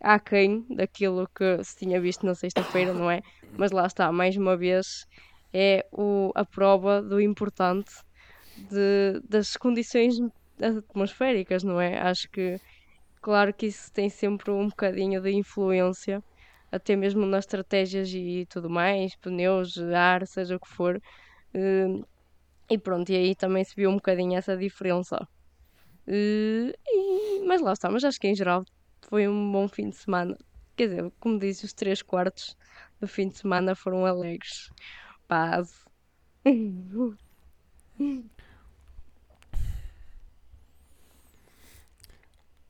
aquém 0.00 0.64
daquilo 0.70 1.28
que 1.34 1.62
se 1.64 1.76
tinha 1.76 2.00
visto 2.00 2.24
na 2.26 2.34
sexta-feira, 2.34 2.92
não 2.92 3.10
é? 3.10 3.20
Mas 3.56 3.72
lá 3.72 3.86
está, 3.86 4.12
mais 4.12 4.36
uma 4.36 4.56
vez, 4.56 5.06
é 5.52 5.86
o, 5.92 6.30
a 6.34 6.44
prova 6.44 7.02
do 7.02 7.20
importante 7.20 7.92
de, 8.56 9.20
das 9.28 9.56
condições 9.56 10.16
atmosféricas, 10.60 11.64
não 11.64 11.80
é? 11.80 11.98
Acho 11.98 12.28
que, 12.30 12.58
claro 13.20 13.52
que 13.52 13.66
isso 13.66 13.92
tem 13.92 14.08
sempre 14.08 14.50
um 14.50 14.68
bocadinho 14.68 15.20
de 15.20 15.32
influência, 15.32 16.22
até 16.74 16.96
mesmo 16.96 17.24
nas 17.24 17.44
estratégias 17.44 18.10
e 18.12 18.46
tudo 18.48 18.68
mais, 18.68 19.14
pneus, 19.16 19.78
ar, 19.78 20.26
seja 20.26 20.56
o 20.56 20.60
que 20.60 20.68
for. 20.68 21.00
Uh, 21.54 22.04
e 22.68 22.78
pronto, 22.78 23.10
e 23.10 23.16
aí 23.16 23.34
também 23.34 23.62
se 23.64 23.74
viu 23.76 23.90
um 23.90 23.94
bocadinho 23.94 24.36
essa 24.36 24.56
diferença. 24.56 25.16
Uh, 26.06 26.72
e, 26.86 27.42
mas 27.46 27.60
lá 27.60 27.72
está, 27.72 27.90
mas 27.90 28.04
acho 28.04 28.18
que 28.18 28.28
em 28.28 28.34
geral 28.34 28.64
foi 29.08 29.28
um 29.28 29.52
bom 29.52 29.68
fim 29.68 29.90
de 29.90 29.96
semana. 29.96 30.36
Quer 30.76 30.88
dizer, 30.88 31.12
como 31.20 31.38
disse, 31.38 31.64
os 31.64 31.72
três 31.72 32.02
quartos 32.02 32.56
do 33.00 33.06
fim 33.06 33.28
de 33.28 33.38
semana 33.38 33.76
foram 33.76 34.04
alegres. 34.04 34.70
Paz. 35.28 35.84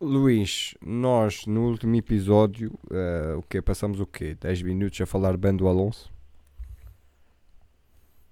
Luís, 0.00 0.74
nós 0.84 1.46
no 1.46 1.68
último 1.68 1.94
episódio, 1.96 2.72
uh, 2.90 3.38
o 3.38 3.42
que 3.42 3.62
Passamos 3.62 4.00
o 4.00 4.06
quê? 4.06 4.34
10 4.34 4.62
minutos 4.62 5.00
a 5.00 5.06
falar 5.06 5.36
bem 5.36 5.54
do 5.56 5.68
Alonso? 5.68 6.12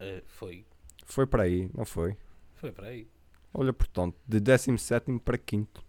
Uh, 0.01 0.23
foi. 0.27 0.65
Foi 1.07 1.27
para 1.27 1.45
aí, 1.45 1.71
não 1.75 1.85
foi? 1.85 2.17
Foi 2.57 2.73
para 2.73 2.89
aí. 2.89 3.07
Olha, 3.55 3.73
portanto, 3.73 4.17
de 4.27 4.41
17 4.41 5.19
para 5.21 5.39
5. 5.39 5.85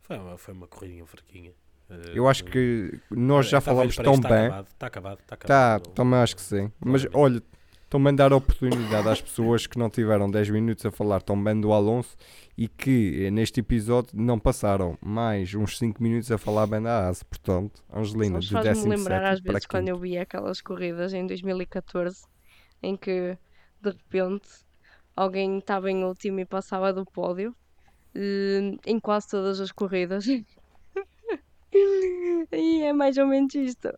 Foi 0.00 0.18
uma, 0.18 0.38
foi 0.38 0.54
uma 0.54 0.66
corridinha 0.66 1.04
fraquinha. 1.06 1.52
Uh, 1.90 2.10
Eu 2.14 2.28
acho 2.28 2.44
que 2.44 2.98
nós 3.10 3.48
já 3.48 3.60
falamos 3.60 3.96
tão 3.96 4.14
está 4.14 4.28
bem. 4.28 4.46
Acabado, 4.46 4.66
está 4.66 4.86
acabado, 4.86 5.20
está 5.20 5.34
acabado. 5.34 5.82
Tá, 5.82 5.90
também 5.90 6.18
acho 6.20 6.36
que 6.36 6.42
sim. 6.42 6.72
Mas 6.80 7.06
olha, 7.12 7.42
a 7.96 8.12
dar 8.12 8.32
a 8.32 8.36
oportunidade 8.36 9.08
às 9.08 9.22
pessoas 9.22 9.66
que 9.66 9.78
não 9.78 9.88
tiveram 9.88 10.28
10 10.30 10.50
minutos 10.50 10.84
a 10.84 10.90
falar 10.90 11.22
tão 11.22 11.42
bem 11.42 11.60
do 11.60 11.72
Alonso 11.72 12.16
e 12.58 12.66
que 12.66 13.30
neste 13.30 13.60
episódio 13.60 14.10
não 14.14 14.38
passaram 14.38 14.98
mais 15.00 15.54
uns 15.54 15.78
5 15.78 16.02
minutos 16.02 16.30
a 16.32 16.36
falar 16.36 16.66
bem 16.66 16.82
da 16.82 17.08
ASE. 17.08 17.24
Portanto, 17.24 17.84
Angelina, 17.92 18.40
de 18.40 18.52
17 18.52 18.88
me 18.88 18.96
lembrar 18.96 19.24
às 19.24 19.40
vezes 19.40 19.66
quando 19.66 19.88
eu 19.88 19.98
vi 19.98 20.18
aquelas 20.18 20.60
corridas 20.60 21.14
em 21.14 21.24
2014 21.24 22.24
em 22.82 22.96
que 22.96 23.38
de 23.80 23.90
repente 23.90 24.48
alguém 25.14 25.58
estava 25.58 25.88
em 25.90 26.02
último 26.04 26.40
e 26.40 26.44
passava 26.44 26.92
do 26.92 27.04
pódio 27.04 27.54
uh, 28.16 28.78
em 28.84 28.98
quase 28.98 29.28
todas 29.28 29.60
as 29.60 29.70
corridas. 29.70 30.26
e 32.52 32.82
é 32.82 32.92
mais 32.92 33.16
ou 33.18 33.26
menos 33.26 33.54
isto. 33.54 33.96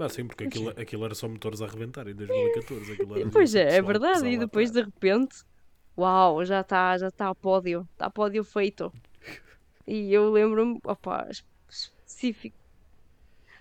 Mas 0.00 0.14
sim, 0.14 0.26
porque 0.26 0.44
aquilo, 0.44 0.70
aquilo 0.70 1.04
era 1.04 1.14
só 1.14 1.28
motores 1.28 1.60
a 1.60 1.66
arrebentar 1.66 2.08
em 2.08 2.14
2014. 2.14 2.92
Aquilo 2.92 3.30
pois 3.30 3.54
é, 3.54 3.76
é 3.76 3.82
verdade. 3.82 4.26
E 4.26 4.38
depois 4.38 4.70
de 4.70 4.80
repente, 4.80 5.44
uau, 5.96 6.42
já 6.42 6.62
está 6.62 6.96
já 6.96 7.10
tá 7.10 7.28
a 7.28 7.34
pódio, 7.34 7.86
está 7.92 8.08
pódio 8.08 8.42
feito. 8.42 8.90
E 9.86 10.10
eu 10.10 10.30
lembro-me, 10.30 10.80
opa, 10.84 11.28
específico. 11.68 12.56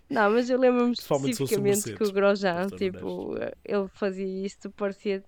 Não, 0.10 0.32
mas 0.32 0.50
eu 0.50 0.58
lembro-me 0.58 0.94
especificamente 0.94 1.94
que 1.94 2.04
o 2.06 2.12
Grosjean, 2.14 2.68
tipo, 2.70 3.36
ele 3.66 3.90
fazia 3.90 4.46
isto, 4.46 4.72
parecia 4.72 5.22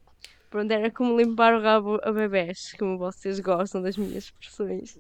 Pronto, 0.49 0.71
era 0.71 0.89
como 0.91 1.17
limpar 1.17 1.55
o 1.55 1.61
rabo 1.61 1.99
a 2.03 2.11
bebés, 2.11 2.73
como 2.79 2.97
vocês 2.97 3.39
gostam 3.41 3.81
das 3.81 3.97
minhas 3.97 4.25
expressões. 4.25 4.97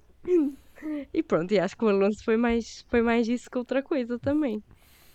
e 1.13 1.23
pronto, 1.23 1.53
e 1.53 1.59
acho 1.59 1.77
que 1.77 1.85
o 1.85 1.89
Alonso 1.89 2.21
foi 2.23 2.35
mais, 2.35 2.85
foi 2.89 3.01
mais 3.01 3.27
isso 3.29 3.49
que 3.49 3.57
outra 3.57 3.81
coisa 3.81 4.19
também. 4.19 4.61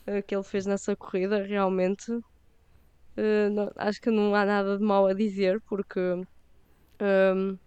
Uh, 0.07 0.23
que 0.27 0.35
ele 0.35 0.45
fez 0.45 0.67
nessa 0.67 0.95
corrida, 0.95 1.43
realmente. 1.43 2.11
Uh, 2.13 3.51
não, 3.53 3.73
acho 3.77 4.01
que 4.01 4.11
não 4.11 4.35
há 4.35 4.45
nada 4.45 4.77
de 4.77 4.85
mal 4.85 5.07
a 5.07 5.15
dizer, 5.15 5.61
porque 5.63 6.01
um, 7.01 7.59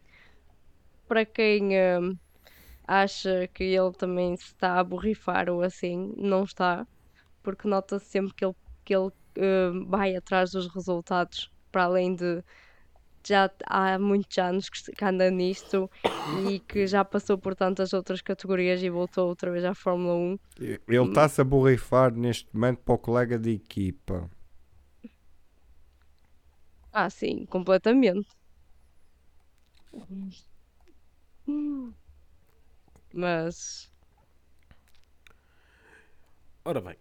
para 1.07 1.25
quem 1.25 1.71
um, 1.99 2.17
acha 2.87 3.47
que 3.53 3.63
ele 3.63 3.91
também 3.93 4.35
se 4.37 4.45
está 4.45 4.79
a 4.79 4.83
borrifar 4.83 5.49
ou 5.49 5.61
assim, 5.61 6.13
não 6.17 6.43
está, 6.43 6.87
porque 7.43 7.67
nota-se 7.67 8.05
sempre 8.05 8.33
que 8.35 8.45
ele, 8.45 8.55
que 8.85 8.95
ele 8.95 9.07
uh, 9.07 9.85
vai 9.87 10.15
atrás 10.15 10.51
dos 10.51 10.67
resultados 10.73 11.51
para 11.71 11.83
além 11.83 12.15
de 12.15 12.43
já 13.23 13.49
há 13.65 13.97
muitos 13.99 14.37
anos 14.37 14.69
que 14.69 15.05
anda 15.05 15.29
nisto 15.29 15.89
e 16.45 16.59
que 16.59 16.87
já 16.87 17.03
passou 17.03 17.37
por 17.37 17.55
tantas 17.55 17.93
outras 17.93 18.21
categorias 18.21 18.81
e 18.81 18.89
voltou 18.89 19.27
outra 19.27 19.51
vez 19.51 19.63
à 19.65 19.73
Fórmula 19.73 20.15
1. 20.15 20.39
Ele 20.87 21.07
está-se 21.07 21.41
a 21.41 21.43
borrifar 21.43 22.13
neste 22.13 22.47
momento 22.53 22.79
para 22.79 22.95
o 22.95 22.97
colega 22.97 23.37
de 23.37 23.51
equipa. 23.51 24.29
Ah, 26.91 27.09
sim, 27.09 27.45
completamente. 27.45 28.27
Mas. 33.13 33.91
Ora 36.65 36.81
bem, 36.81 36.95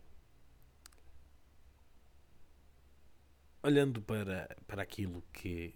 olhando 3.62 4.00
para, 4.00 4.57
para 4.66 4.83
aquilo 4.83 5.22
que 5.33 5.74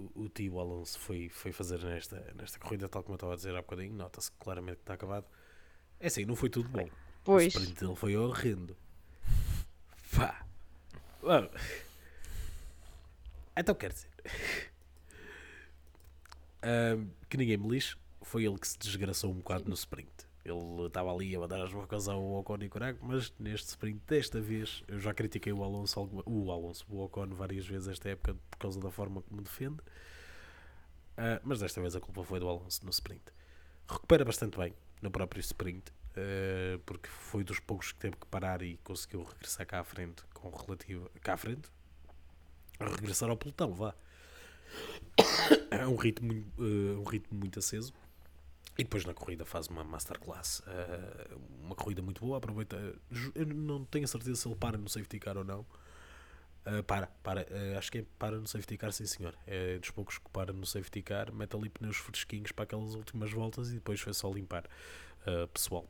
o, 0.00 0.22
o 0.24 0.28
tio 0.28 0.58
Alonso 0.58 0.98
foi, 0.98 1.28
foi 1.28 1.52
fazer 1.52 1.78
nesta, 1.84 2.32
nesta 2.34 2.58
corrida, 2.58 2.88
tal 2.88 3.02
como 3.02 3.14
eu 3.14 3.16
estava 3.16 3.32
a 3.34 3.36
dizer 3.36 3.54
há 3.54 3.62
bocadinho, 3.62 3.94
nota-se 3.94 4.32
claramente 4.32 4.76
que 4.76 4.82
está 4.82 4.94
acabado. 4.94 5.26
É 5.98 6.06
assim, 6.06 6.24
não 6.24 6.34
foi 6.34 6.48
tudo 6.48 6.68
bom. 6.68 6.88
Pois. 7.22 7.54
O 7.54 7.58
sprint 7.58 7.80
dele 7.80 7.96
foi 7.96 8.16
horrendo. 8.16 8.76
Pá. 10.16 10.46
Mano. 11.22 11.50
Então 13.56 13.74
quer 13.74 13.92
dizer. 13.92 14.08
Um, 16.64 17.10
que 17.28 17.36
ninguém 17.36 17.58
me 17.58 17.68
lixe, 17.68 17.96
foi 18.22 18.44
ele 18.44 18.58
que 18.58 18.66
se 18.66 18.78
desgraçou 18.78 19.30
um 19.30 19.36
bocado 19.36 19.68
no 19.68 19.74
sprint. 19.74 20.10
Ele 20.44 20.86
estava 20.86 21.12
ali 21.12 21.36
a 21.36 21.40
mandar 21.40 21.60
as 21.62 21.72
bocas 21.72 22.08
ao 22.08 22.22
Ocon 22.38 22.58
e 22.62 22.68
Coraco, 22.68 23.04
mas 23.04 23.32
neste 23.38 23.68
sprint, 23.68 24.00
desta 24.06 24.40
vez, 24.40 24.82
eu 24.88 24.98
já 24.98 25.12
critiquei 25.12 25.52
o 25.52 25.62
Alonso, 25.62 26.08
o 26.24 26.50
Alonso, 26.50 26.86
o 26.88 27.04
Ocon 27.04 27.28
várias 27.28 27.66
vezes 27.66 27.88
esta 27.88 28.08
época 28.08 28.34
por 28.50 28.58
causa 28.58 28.80
da 28.80 28.90
forma 28.90 29.20
como 29.22 29.42
defende. 29.42 29.80
Uh, 31.18 31.40
mas 31.42 31.60
desta 31.60 31.80
vez 31.80 31.94
a 31.94 32.00
culpa 32.00 32.24
foi 32.24 32.40
do 32.40 32.48
Alonso 32.48 32.82
no 32.84 32.90
sprint. 32.90 33.22
Recupera 33.86 34.24
bastante 34.24 34.56
bem 34.56 34.74
no 35.02 35.10
próprio 35.10 35.40
sprint, 35.40 35.90
uh, 35.90 36.78
porque 36.86 37.08
foi 37.08 37.44
dos 37.44 37.60
poucos 37.60 37.92
que 37.92 37.98
teve 37.98 38.16
que 38.16 38.26
parar 38.26 38.62
e 38.62 38.78
conseguiu 38.78 39.24
regressar 39.24 39.66
cá 39.66 39.80
à 39.80 39.84
frente 39.84 40.24
com 40.32 40.48
relativo 40.48 41.10
cá 41.20 41.34
à 41.34 41.36
frente, 41.36 41.68
regressar 42.80 43.28
ao 43.28 43.36
pelotão, 43.36 43.74
vá. 43.74 43.94
É 45.70 45.86
um 45.86 45.94
ritmo, 45.94 46.32
uh, 46.58 47.00
um 47.00 47.04
ritmo 47.04 47.38
muito 47.38 47.58
aceso 47.58 47.92
e 48.80 48.84
depois 48.84 49.04
na 49.04 49.12
corrida 49.12 49.44
faz 49.44 49.68
uma 49.68 49.84
masterclass, 49.84 50.60
uh, 50.60 51.38
uma 51.62 51.74
corrida 51.74 52.00
muito 52.00 52.24
boa, 52.24 52.38
aproveita. 52.38 52.76
Eu 53.34 53.44
não 53.46 53.84
tenho 53.84 54.06
a 54.06 54.08
certeza 54.08 54.36
se 54.36 54.48
ele 54.48 54.56
para 54.56 54.78
no 54.78 54.88
safety 54.88 55.18
car 55.18 55.36
ou 55.36 55.44
não. 55.44 55.66
Uh, 56.66 56.82
para, 56.84 57.06
para, 57.22 57.42
uh, 57.42 57.76
acho 57.78 57.92
que 57.92 57.98
é 57.98 58.04
para 58.18 58.38
no 58.38 58.46
safety 58.46 58.78
car, 58.78 58.90
sim 58.90 59.04
senhor. 59.04 59.36
É 59.46 59.78
dos 59.78 59.90
poucos 59.90 60.16
que 60.16 60.30
para 60.30 60.50
no 60.50 60.64
safety 60.64 61.02
car, 61.02 61.30
mete 61.30 61.54
ali 61.54 61.68
pneus 61.68 61.98
fresquinhos 61.98 62.52
para 62.52 62.64
aquelas 62.64 62.94
últimas 62.94 63.30
voltas 63.30 63.70
e 63.70 63.74
depois 63.74 64.00
foi 64.00 64.14
só 64.14 64.32
limpar 64.32 64.64
pessoal. 65.52 65.86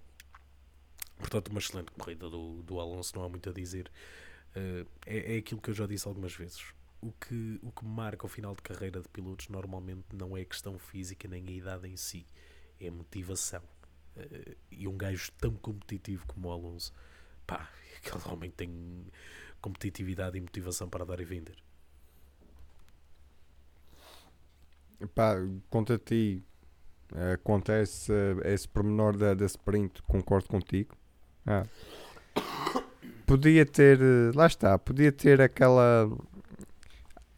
Portanto, 1.18 1.48
uma 1.48 1.60
excelente 1.60 1.92
corrida 1.92 2.28
do, 2.28 2.62
do 2.62 2.80
Alonso, 2.80 3.14
não 3.14 3.22
há 3.22 3.28
muito 3.28 3.48
a 3.48 3.52
dizer. 3.52 3.88
É, 5.06 5.34
é 5.34 5.36
aquilo 5.36 5.60
que 5.60 5.70
eu 5.70 5.74
já 5.74 5.86
disse 5.86 6.08
algumas 6.08 6.34
vezes. 6.34 6.64
o 7.00 7.12
que, 7.12 7.58
o 7.62 7.70
que 7.70 7.84
marca 7.84 8.26
o 8.26 8.28
final 8.28 8.54
de 8.54 8.62
carreira 8.62 9.00
de 9.00 9.08
pilotos 9.08 9.48
normalmente 9.48 10.04
não 10.12 10.36
é 10.36 10.40
a 10.42 10.44
questão 10.44 10.78
física 10.78 11.28
nem 11.28 11.46
a 11.46 11.50
idade 11.50 11.88
em 11.88 11.96
si, 11.96 12.26
é 12.80 12.90
motivação. 12.90 13.62
Eh, 14.16 14.56
e 14.70 14.88
um 14.88 14.96
gajo 14.96 15.30
tão 15.38 15.54
competitivo 15.54 16.26
como 16.26 16.48
o 16.48 16.52
Alonso, 16.52 16.92
pá, 17.46 17.68
aquele 17.96 18.32
homem 18.32 18.50
tem 18.50 19.06
competitividade 19.60 20.38
e 20.38 20.40
motivação 20.40 20.88
para 20.88 21.04
dar 21.04 21.20
e 21.20 21.24
vender. 21.24 21.56
Pá, 25.14 25.34
conta 25.70 25.94
a 25.94 25.98
ti, 25.98 26.44
eh, 27.14 27.32
acontece 27.32 28.12
eh, 28.12 28.52
esse 28.54 28.68
pormenor 28.68 29.16
da, 29.16 29.34
da 29.34 29.46
sprint, 29.46 30.02
concordo 30.02 30.48
contigo. 30.48 30.94
Ah. 31.46 31.64
Podia 33.26 33.64
ter, 33.64 33.98
eh, 34.00 34.32
lá 34.34 34.46
está, 34.46 34.78
podia 34.78 35.10
ter 35.10 35.40
aquela. 35.40 36.10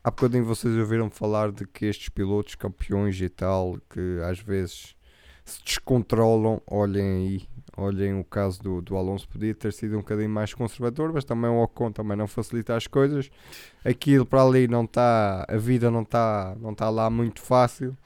Há 0.05 0.11
bocadinho 0.11 0.45
vocês 0.45 0.77
ouviram 0.77 1.09
falar 1.09 1.53
de 1.53 1.67
que 1.67 1.87
estes 1.87 2.09
pilotos 2.09 2.57
campeões 2.57 3.21
e 3.21 3.29
tal, 3.29 3.79
que 3.89 4.21
às 4.25 4.41
vezes 4.41 4.97
se 5.45 5.63
descontrolam, 5.65 6.61
olhem 6.67 7.03
aí, 7.03 7.49
olhem 7.77 8.19
o 8.19 8.25
caso 8.25 8.63
do, 8.63 8.81
do 8.81 8.97
Alonso, 8.97 9.29
podia 9.29 9.55
ter 9.55 9.73
sido 9.73 9.95
um 9.97 10.01
bocadinho 10.01 10.31
mais 10.31 10.55
conservador, 10.55 11.13
mas 11.13 11.25
também 11.25 11.51
o 11.51 11.63
Ocon 11.63 11.93
também 11.93 12.17
não 12.17 12.27
facilita 12.27 12.77
as 12.77 12.87
coisas. 12.87 13.31
Aquilo 13.85 14.27
para 14.27 14.43
ali 14.43 14.69
não 14.69 14.85
está, 14.85 15.45
a 15.49 15.57
vida 15.57 15.91
não 15.91 16.03
está 16.03 16.57
não 16.61 16.75
tá 16.75 16.91
lá 16.91 17.11
muito 17.11 17.41
fácil. 17.41 17.97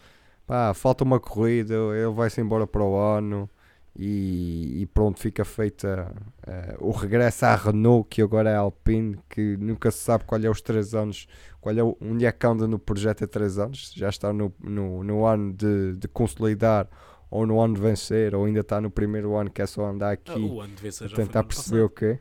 Pá, 0.46 0.72
falta 0.75 1.05
uma 1.05 1.18
corrida, 1.18 1.75
ele 1.75 2.12
vai-se 2.14 2.40
embora 2.40 2.66
para 2.66 2.83
o 2.83 2.96
ano 2.96 3.51
e, 3.99 4.83
e 4.83 4.87
pronto, 4.87 5.18
fica 5.18 5.44
feita 5.44 6.12
uh, 6.46 6.87
o 6.87 6.90
regresso 6.90 7.46
à 7.46 7.57
Renault, 7.57 8.07
que 8.11 8.20
agora 8.20 8.51
é 8.51 8.55
a 8.55 8.61
Alpine, 8.61 9.18
que 9.29 9.57
nunca 9.57 9.90
se 9.90 9.99
sabe 9.99 10.25
qual 10.25 10.40
é 10.42 10.51
os 10.51 10.61
3 10.61 10.94
anos, 10.94 11.27
qual 11.61 11.77
é 11.77 11.83
o, 11.83 11.96
onde 12.01 12.27
é 12.27 12.33
que 12.33 12.46
anda 12.46 12.68
no 12.68 12.79
projeto 12.79 13.25
há 13.25 13.27
3 13.27 13.59
anos, 13.59 13.92
já 13.96 14.09
está 14.11 14.33
no, 14.33 14.53
no, 14.62 15.03
no 15.03 15.25
ano 15.25 15.53
de, 15.55 15.96
de 15.96 16.09
consolidar 16.09 16.88
ou 17.30 17.46
no 17.46 17.60
ano 17.60 17.74
de 17.74 17.80
vencer, 17.80 18.34
ou 18.34 18.44
ainda 18.44 18.60
está 18.60 18.80
no 18.80 18.90
primeiro 18.90 19.36
ano 19.36 19.50
que 19.50 19.60
é 19.62 19.66
só 19.66 19.86
andar 19.86 20.12
aqui 20.12 20.32
Ah, 20.32 20.38
o 20.38 20.60
ano 20.60 20.74
de 20.74 20.82
vencer 20.82 21.06
a 21.06 21.08
já 21.08 21.14
foi 21.16 21.24
no 21.24 21.28
tentar 21.28 21.44
perceber 21.44 21.80
o 21.82 21.90
quê. 21.90 22.18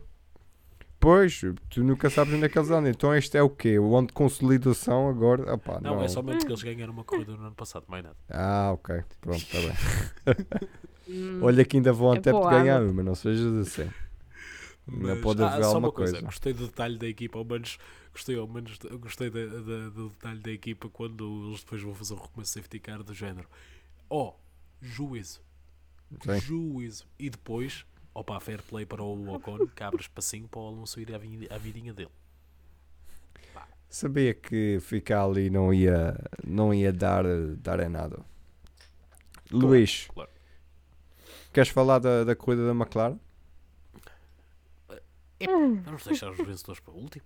Pois, 0.99 1.41
tu 1.69 1.83
nunca 1.83 2.09
sabes 2.09 2.33
onde 2.33 2.45
é 2.45 2.49
que 2.49 2.57
eles 2.57 2.71
andam. 2.71 2.89
Então 2.89 3.13
este 3.13 3.37
é 3.37 3.43
o 3.43 3.49
quê? 3.49 3.77
O 3.77 3.95
ano 3.95 4.07
de 4.07 4.13
consolidação 4.13 5.07
agora? 5.07 5.53
Opá, 5.53 5.79
Não, 5.79 5.95
não, 5.97 6.01
é 6.03 6.07
somente 6.07 6.43
que 6.45 6.51
eles 6.51 6.63
ganharam 6.63 6.93
uma 6.93 7.03
corrida 7.03 7.35
no 7.35 7.45
ano 7.45 7.55
passado, 7.55 7.85
mais 7.87 8.03
nada. 8.03 8.15
Ah, 8.29 8.71
ok. 8.73 9.03
Pronto, 9.21 9.37
está 9.37 9.59
bem. 9.59 10.35
Hum, 11.07 11.39
Olha 11.43 11.63
que 11.63 11.77
ainda 11.77 11.93
vão 11.93 12.13
É 12.15 12.17
até 12.17 12.31
para 12.31 12.39
o 12.39 12.49
ganhar, 12.49 12.81
mas 12.81 13.05
não 13.05 13.13
sejas 13.13 13.53
assim. 13.67 13.91
Ainda 14.91 15.13
Mas- 15.15 15.21
pode 15.21 15.43
haver 15.43 15.61
só 15.61 15.67
alguma 15.69 15.87
uma 15.87 15.91
coisa. 15.93 16.11
coisa. 16.13 16.25
Gostei 16.25 16.53
do 16.53 16.65
detalhe 16.65 16.97
da 16.97 17.07
equipa, 17.07 17.37
ao 17.37 17.45
menos 17.45 17.77
gostei, 18.11 18.37
ao 18.39 18.47
menos, 18.47 18.79
gostei 18.99 19.29
da- 19.29 19.45
da- 19.45 19.89
do 19.89 20.09
detalhe 20.09 20.39
da 20.39 20.51
equipa 20.51 20.89
quando 20.89 21.47
eles 21.49 21.59
depois 21.59 21.81
vão 21.83 21.93
fazer 21.93 22.13
o 22.13 22.17
recomeço 22.17 22.53
safety 22.53 22.79
car 22.79 23.03
do 23.03 23.13
género. 23.13 23.47
Oh, 24.09 24.33
juízo. 24.81 25.41
Sim. 26.23 26.39
Juízo. 26.39 27.07
E 27.19 27.29
depois, 27.29 27.85
opa, 28.13 28.39
fair 28.39 28.61
play 28.61 28.85
para 28.85 29.03
o 29.03 29.33
Ocon, 29.33 29.67
que 29.67 29.83
abre 29.83 30.01
espacinho 30.01 30.47
para 30.47 30.59
o 30.59 30.67
Alonso 30.67 30.99
ir 30.99 31.13
à, 31.13 31.17
vi- 31.17 31.47
à 31.49 31.57
vidinha 31.57 31.93
dele. 31.93 32.11
Sabia 33.89 34.33
que 34.33 34.79
ficar 34.81 35.23
ali 35.23 35.49
não 35.49 35.73
ia, 35.73 36.17
não 36.45 36.73
ia 36.73 36.91
dar, 36.91 37.23
dar 37.57 37.79
em 37.79 37.87
nada. 37.89 38.19
Luís, 39.51 40.07
claro. 40.13 40.29
queres 41.53 41.69
falar 41.69 41.99
da, 41.99 42.23
da 42.23 42.35
corrida 42.35 42.65
da 42.65 42.71
McLaren? 42.73 43.19
Vamos 45.85 46.03
deixar 46.03 46.31
os 46.31 46.37
vencedores 46.37 46.79
para 46.79 46.93
o 46.93 46.97
último. 46.97 47.25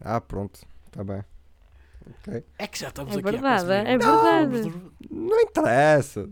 Ah, 0.00 0.20
pronto, 0.20 0.66
está 0.86 1.02
bem. 1.04 1.22
Ok. 2.08 2.44
É 2.58 2.66
que 2.66 2.78
já 2.78 2.88
estamos 2.88 3.14
É 3.14 3.18
aqui 3.18 3.30
verdade, 3.30 3.72
a 3.72 3.76
é 3.76 3.98
verdade. 3.98 4.72
Não 5.10 5.40
interessa. 5.40 6.28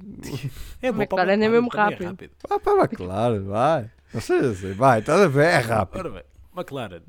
É 0.81 0.93
bom 0.93 1.03
A 1.03 1.07
para 1.07 1.23
McLaren 1.23 1.45
é 1.45 1.49
mesmo 1.49 1.69
também 1.69 1.99
rápido. 1.99 2.33
Vá 2.49 2.61
para 2.61 2.73
a 2.73 2.85
McLaren, 2.85 3.45
vai. 3.45 3.91
Não 4.13 4.21
seja 4.21 4.51
assim, 4.51 4.73
vai, 4.73 5.01
estás 5.01 5.21
a 5.21 5.29
ver, 5.29 5.47
é 5.47 5.59
rápido. 5.59 5.99
Ora 5.99 6.11
bem, 6.11 6.25
McLaren, 6.57 7.03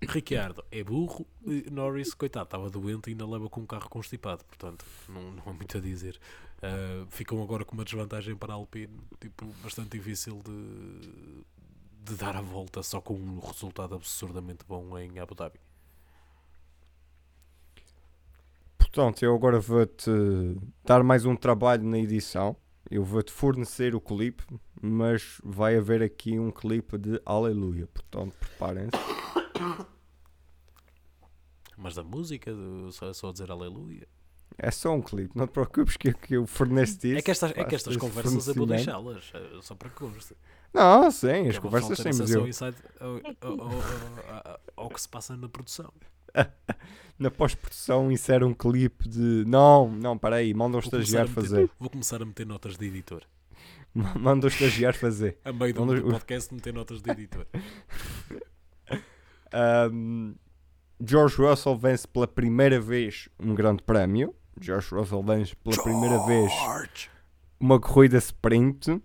Ricciardo 0.00 0.64
é 0.70 0.82
burro, 0.82 1.26
e 1.44 1.68
Norris, 1.70 2.14
coitado, 2.14 2.44
estava 2.44 2.70
doente 2.70 3.08
e 3.08 3.10
ainda 3.10 3.26
leva 3.26 3.48
com 3.50 3.60
um 3.60 3.66
carro 3.66 3.88
constipado, 3.90 4.44
portanto, 4.44 4.84
não, 5.08 5.32
não 5.32 5.42
há 5.46 5.52
muito 5.52 5.76
a 5.76 5.80
dizer. 5.80 6.18
Ah, 6.62 7.04
ficam 7.10 7.42
agora 7.42 7.64
com 7.64 7.74
uma 7.74 7.84
desvantagem 7.84 8.36
para 8.36 8.52
a 8.52 8.56
Alpine, 8.56 8.98
tipo, 9.20 9.46
bastante 9.62 9.90
difícil 9.98 10.40
de, 10.44 11.44
de 12.04 12.16
dar 12.16 12.36
a 12.36 12.40
volta 12.40 12.82
só 12.82 13.00
com 13.00 13.14
um 13.14 13.38
resultado 13.40 13.94
absurdamente 13.94 14.64
bom 14.66 14.98
em 14.98 15.18
Abu 15.18 15.34
Dhabi. 15.34 15.58
Portanto, 18.98 19.22
eu 19.22 19.32
agora 19.32 19.60
vou-te 19.60 20.10
dar 20.84 21.04
mais 21.04 21.24
um 21.24 21.36
trabalho 21.36 21.84
na 21.84 22.00
edição. 22.00 22.56
Eu 22.90 23.04
vou-te 23.04 23.30
fornecer 23.30 23.94
o 23.94 24.00
clipe, 24.00 24.42
mas 24.82 25.40
vai 25.44 25.76
haver 25.76 26.02
aqui 26.02 26.36
um 26.36 26.50
clipe 26.50 26.98
de 26.98 27.22
Aleluia. 27.24 27.86
Portanto, 27.86 28.34
preparem-se. 28.40 28.90
Mas 31.76 31.94
da 31.94 32.02
música, 32.02 32.52
do- 32.52 32.90
só, 32.90 33.12
só 33.12 33.30
dizer 33.30 33.52
aleluia. 33.52 34.08
É 34.58 34.68
só 34.72 34.92
um 34.92 35.00
clipe, 35.00 35.30
não 35.38 35.46
te 35.46 35.52
preocupes 35.52 35.96
que, 35.96 36.12
que 36.12 36.34
eu 36.34 36.44
forneço 36.44 36.96
isso. 37.06 37.18
É 37.18 37.22
que 37.22 37.30
estas, 37.30 37.52
é 37.52 37.62
que 37.62 37.76
estas 37.76 37.96
conversas 37.96 38.48
eu 38.48 38.54
vou 38.54 38.66
deixá-las, 38.66 39.30
eh, 39.32 39.60
só 39.62 39.76
para 39.76 39.90
que 39.90 39.94
conste. 39.94 40.36
Não, 40.74 41.08
sim, 41.12 41.48
as 41.48 41.54
é 41.56 41.60
conversas 41.60 41.98
temos 41.98 42.20
acesso 42.20 42.64
eu. 42.98 43.22
ao- 43.42 43.60
ao- 43.60 43.70
ao- 43.70 44.60
ao 44.74 44.88
que 44.88 45.00
se 45.00 45.08
passa 45.08 45.36
na 45.36 45.48
produção. 45.48 45.92
Na 47.18 47.30
pós-produção 47.32 48.12
insere 48.12 48.44
um 48.44 48.54
clipe 48.54 49.08
de. 49.08 49.44
Não, 49.46 49.90
não, 49.90 50.16
peraí, 50.16 50.54
manda 50.54 50.76
o 50.76 50.80
estagiário 50.80 51.28
meter- 51.28 51.42
fazer. 51.42 51.70
Vou 51.80 51.90
começar 51.90 52.22
a 52.22 52.24
meter 52.24 52.46
notas 52.46 52.76
de 52.76 52.86
editor. 52.86 53.22
Manda 53.92 54.46
o 54.46 54.48
estagiário 54.48 54.96
fazer. 54.98 55.38
A 55.44 55.52
meio 55.52 55.74
do, 55.74 55.84
do 55.86 56.10
podcast 56.12 56.54
meter 56.54 56.72
notas 56.72 57.02
de 57.02 57.10
editor. 57.10 57.46
Um, 59.90 60.34
George 61.02 61.36
Russell 61.36 61.74
vence 61.78 62.06
pela 62.06 62.26
primeira 62.28 62.78
vez 62.78 63.28
um 63.40 63.54
grande 63.54 63.82
prémio. 63.82 64.34
George 64.60 64.94
Russell 64.94 65.22
vence 65.22 65.56
pela 65.56 65.82
primeira 65.82 66.18
vez 66.26 66.52
George! 66.52 67.10
uma 67.58 67.80
corrida 67.80 68.18
sprint. 68.18 69.00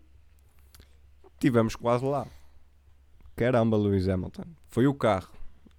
Tivemos 1.39 1.75
quase 1.77 2.03
lá. 2.03 2.27
Caramba, 3.35 3.77
Lewis 3.77 4.07
Hamilton. 4.09 4.43
Foi 4.67 4.85
o 4.87 4.93
carro. 4.93 5.31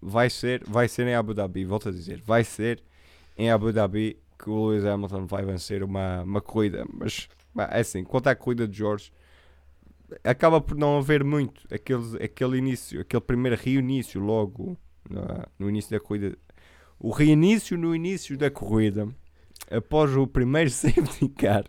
Vai 0.07 0.29
ser, 0.29 0.63
vai 0.67 0.87
ser 0.87 1.07
em 1.07 1.15
Abu 1.15 1.33
Dhabi. 1.33 1.65
Volto 1.65 1.89
a 1.89 1.93
dizer, 1.93 2.21
vai 2.21 2.45
ser 2.45 2.83
em 3.39 3.51
Abu 3.51 3.73
Dhabi 3.73 4.19
que 4.39 4.51
o 4.51 4.67
Lewis 4.67 4.85
Hamilton 4.85 5.25
vai 5.25 5.45
vencer 5.45 5.83
uma, 5.83 6.23
uma 6.23 6.43
corrida. 6.43 6.85
Mas 6.93 7.27
é 7.71 7.81
assim, 7.81 8.05
quanto 8.05 8.27
à 8.27 8.35
corrida 8.35 8.69
de 8.69 8.77
George, 8.77 9.11
acaba 10.23 10.61
por 10.61 10.77
não 10.77 10.99
haver 10.99 11.25
muito. 11.25 11.67
Aquele, 11.73 12.23
aquele 12.23 12.59
início, 12.59 13.01
aquele 13.01 13.23
primeiro 13.23 13.57
reinício 13.57 14.21
logo 14.21 14.77
no 15.59 15.71
início 15.71 15.91
da 15.91 16.01
corrida. 16.01 16.37
O 16.99 17.11
reinício 17.11 17.79
no 17.79 17.95
início 17.95 18.37
da 18.37 18.51
corrida, 18.51 19.09
após 19.71 20.15
o 20.15 20.27
primeiro 20.27 20.69
safety 20.71 21.29
car, 21.31 21.65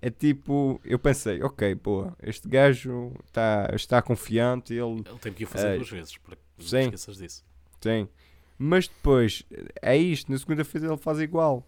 é 0.00 0.10
tipo, 0.10 0.80
eu 0.84 0.98
pensei, 0.98 1.42
ok, 1.42 1.74
boa, 1.74 2.16
este 2.22 2.48
gajo 2.48 3.12
tá, 3.32 3.70
está 3.74 4.00
confiante, 4.02 4.72
ele 4.74 5.02
Ele 5.06 5.18
teve 5.20 5.36
que 5.36 5.42
ir 5.44 5.46
fazer 5.46 5.68
É, 5.68 5.76
duas 5.76 5.90
vezes, 5.90 6.16
para 6.18 6.36
que 6.36 6.42
não 6.58 6.64
te 6.64 6.70
sim. 6.70 6.78
esqueças 6.80 7.16
disso. 7.16 7.44
tem. 7.80 8.08
Mas 8.60 8.88
depois, 8.88 9.44
é 9.80 9.96
isto, 9.96 10.32
na 10.32 10.38
segunda 10.38 10.64
vez 10.64 10.82
ele 10.84 10.96
faz 10.96 11.20
igual. 11.20 11.64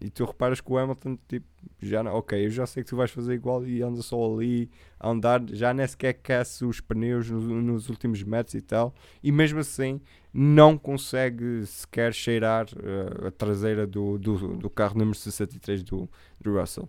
E 0.00 0.10
tu 0.10 0.24
reparas 0.24 0.60
que 0.60 0.72
o 0.72 0.76
Hamilton, 0.76 1.16
tipo, 1.28 1.46
já 1.80 2.02
não, 2.02 2.14
ok, 2.16 2.44
eu 2.46 2.50
já 2.50 2.66
sei 2.66 2.82
que 2.82 2.90
tu 2.90 2.96
vais 2.96 3.12
fazer 3.12 3.34
igual 3.34 3.64
e 3.64 3.80
anda 3.82 4.02
só 4.02 4.34
ali 4.34 4.68
a 4.98 5.08
andar, 5.10 5.40
já 5.52 5.72
nem 5.72 5.86
sequer 5.86 6.08
aquece 6.08 6.64
os 6.64 6.80
pneus 6.80 7.30
no- 7.30 7.62
nos 7.62 7.88
últimos 7.88 8.20
metros 8.24 8.54
e 8.54 8.60
tal. 8.60 8.92
E 9.22 9.30
mesmo 9.30 9.60
assim, 9.60 10.00
não 10.34 10.76
consegue 10.76 11.64
sequer 11.66 12.12
cheirar 12.12 12.66
eh, 12.82 13.28
a 13.28 13.30
traseira 13.30 13.86
do, 13.86 14.18
do, 14.18 14.56
do 14.56 14.68
carro 14.68 14.98
número 14.98 15.16
63 15.16 15.84
do, 15.84 16.10
do 16.40 16.58
Russell. 16.58 16.88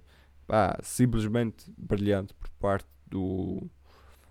Pá, 0.53 0.77
simplesmente 0.83 1.65
brilhante 1.75 2.31
por 2.35 2.47
parte 2.59 2.87
do, 3.07 3.67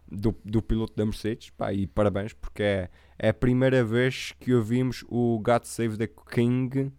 do, 0.09 0.33
do 0.45 0.63
piloto 0.63 0.95
da 0.95 1.05
Mercedes. 1.05 1.51
Pá, 1.51 1.73
e 1.73 1.85
parabéns, 1.85 2.33
porque 2.33 2.63
é, 2.63 2.91
é 3.19 3.31
a 3.31 3.35
primeira 3.35 3.83
vez 3.83 4.31
que 4.39 4.55
ouvimos 4.55 5.05
o 5.09 5.41
God 5.41 5.65
Save 5.65 5.97
the 5.97 6.07
King 6.07 6.93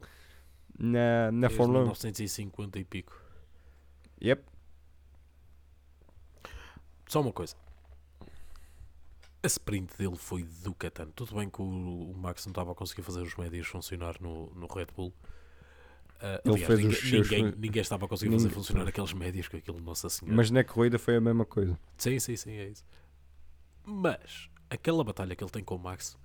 na, 0.78 1.32
na 1.32 1.48
Desde 1.48 1.56
Fórmula 1.56 1.80
1. 1.80 1.84
1950 1.84 2.80
e 2.80 2.84
pico. 2.84 3.18
Yep. 4.22 4.44
Só 7.08 7.22
uma 7.22 7.32
coisa. 7.32 7.56
A 9.42 9.48
sprint 9.48 9.98
dele 9.98 10.18
foi 10.18 10.44
do 10.44 10.76
catano. 10.76 11.14
Tudo 11.14 11.34
bem 11.36 11.50
que 11.50 11.62
o, 11.62 12.12
o 12.12 12.14
Max 12.14 12.46
não 12.46 12.52
estava 12.52 12.74
a 12.74 12.76
conseguir 12.76 13.04
fazer 13.04 13.22
os 13.22 13.38
médios 13.38 13.68
funcionar 13.68 14.20
no, 14.20 14.48
no 14.54 14.68
Red 14.68 14.88
Bull. 14.94 15.14
Ah, 16.26 16.42
Ele 16.46 16.54
aliás, 16.54 16.68
fez 16.68 16.80
ninguém, 16.80 16.94
os 16.94 17.10
seus 17.10 17.30
ninguém, 17.30 17.54
ninguém 17.58 17.82
estava 17.82 18.06
a 18.06 18.08
conseguir 18.08 18.32
fazer 18.32 18.44
Ninguém- 18.46 18.56
funcionar 18.56 18.88
aqueles 18.88 19.12
médios 19.14 19.48
com 19.50 19.58
aquilo, 19.58 19.80
Nossa 19.82 20.08
Senhora. 20.10 20.36
Mas 20.38 20.50
na 20.50 20.64
corrida 20.64 20.98
foi 20.98 21.18
a 21.18 21.22
mesma 21.22 21.46
coisa. 21.46 21.78
Sim, 21.98 22.18
sim, 22.18 22.36
sim, 22.38 22.52
é 22.54 22.70
isso. 22.70 22.86
Mas 23.86 24.50
aquela 24.70 25.04
batalha 25.04 25.36
que 25.36 25.44
ele 25.44 25.52
tem 25.52 25.64
com 25.64 25.76
o 25.76 25.80
Max, 25.80 26.18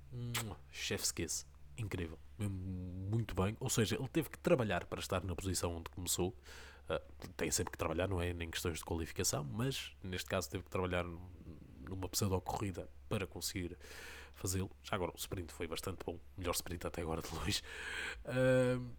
chef's 0.70 1.10
kiss. 1.10 1.44
incrível, 1.76 2.16
muito 2.38 3.34
bem. 3.34 3.56
Ou 3.58 3.68
seja, 3.68 3.96
ele 3.96 4.08
teve 4.08 4.28
que 4.30 4.38
trabalhar 4.38 4.84
para 4.86 5.00
estar 5.00 5.22
na 5.24 5.34
posição 5.34 5.76
onde 5.76 5.90
começou. 5.90 6.28
Uh, 6.88 7.28
tem 7.36 7.50
sempre 7.50 7.72
que 7.72 7.78
trabalhar, 7.78 8.08
não 8.08 8.20
é? 8.22 8.32
Nem 8.32 8.48
questões 8.50 8.78
de 8.78 8.84
qualificação, 8.84 9.44
mas 9.44 9.92
neste 10.02 10.28
caso 10.28 10.48
teve 10.48 10.64
que 10.64 10.70
trabalhar 10.70 11.04
numa 11.88 12.08
pseudo-corrida 12.08 12.88
para 13.08 13.26
conseguir 13.26 13.76
fazê-lo. 14.34 14.70
Já 14.82 14.94
agora 14.96 15.10
o 15.12 15.18
sprint 15.18 15.52
foi 15.52 15.66
bastante 15.66 15.98
bom, 16.06 16.18
melhor 16.36 16.52
sprint 16.54 16.86
até 16.86 17.02
agora 17.02 17.20
de 17.20 17.34
longe. 17.34 17.62
Uh, 18.24 18.78
uh, 18.80 18.90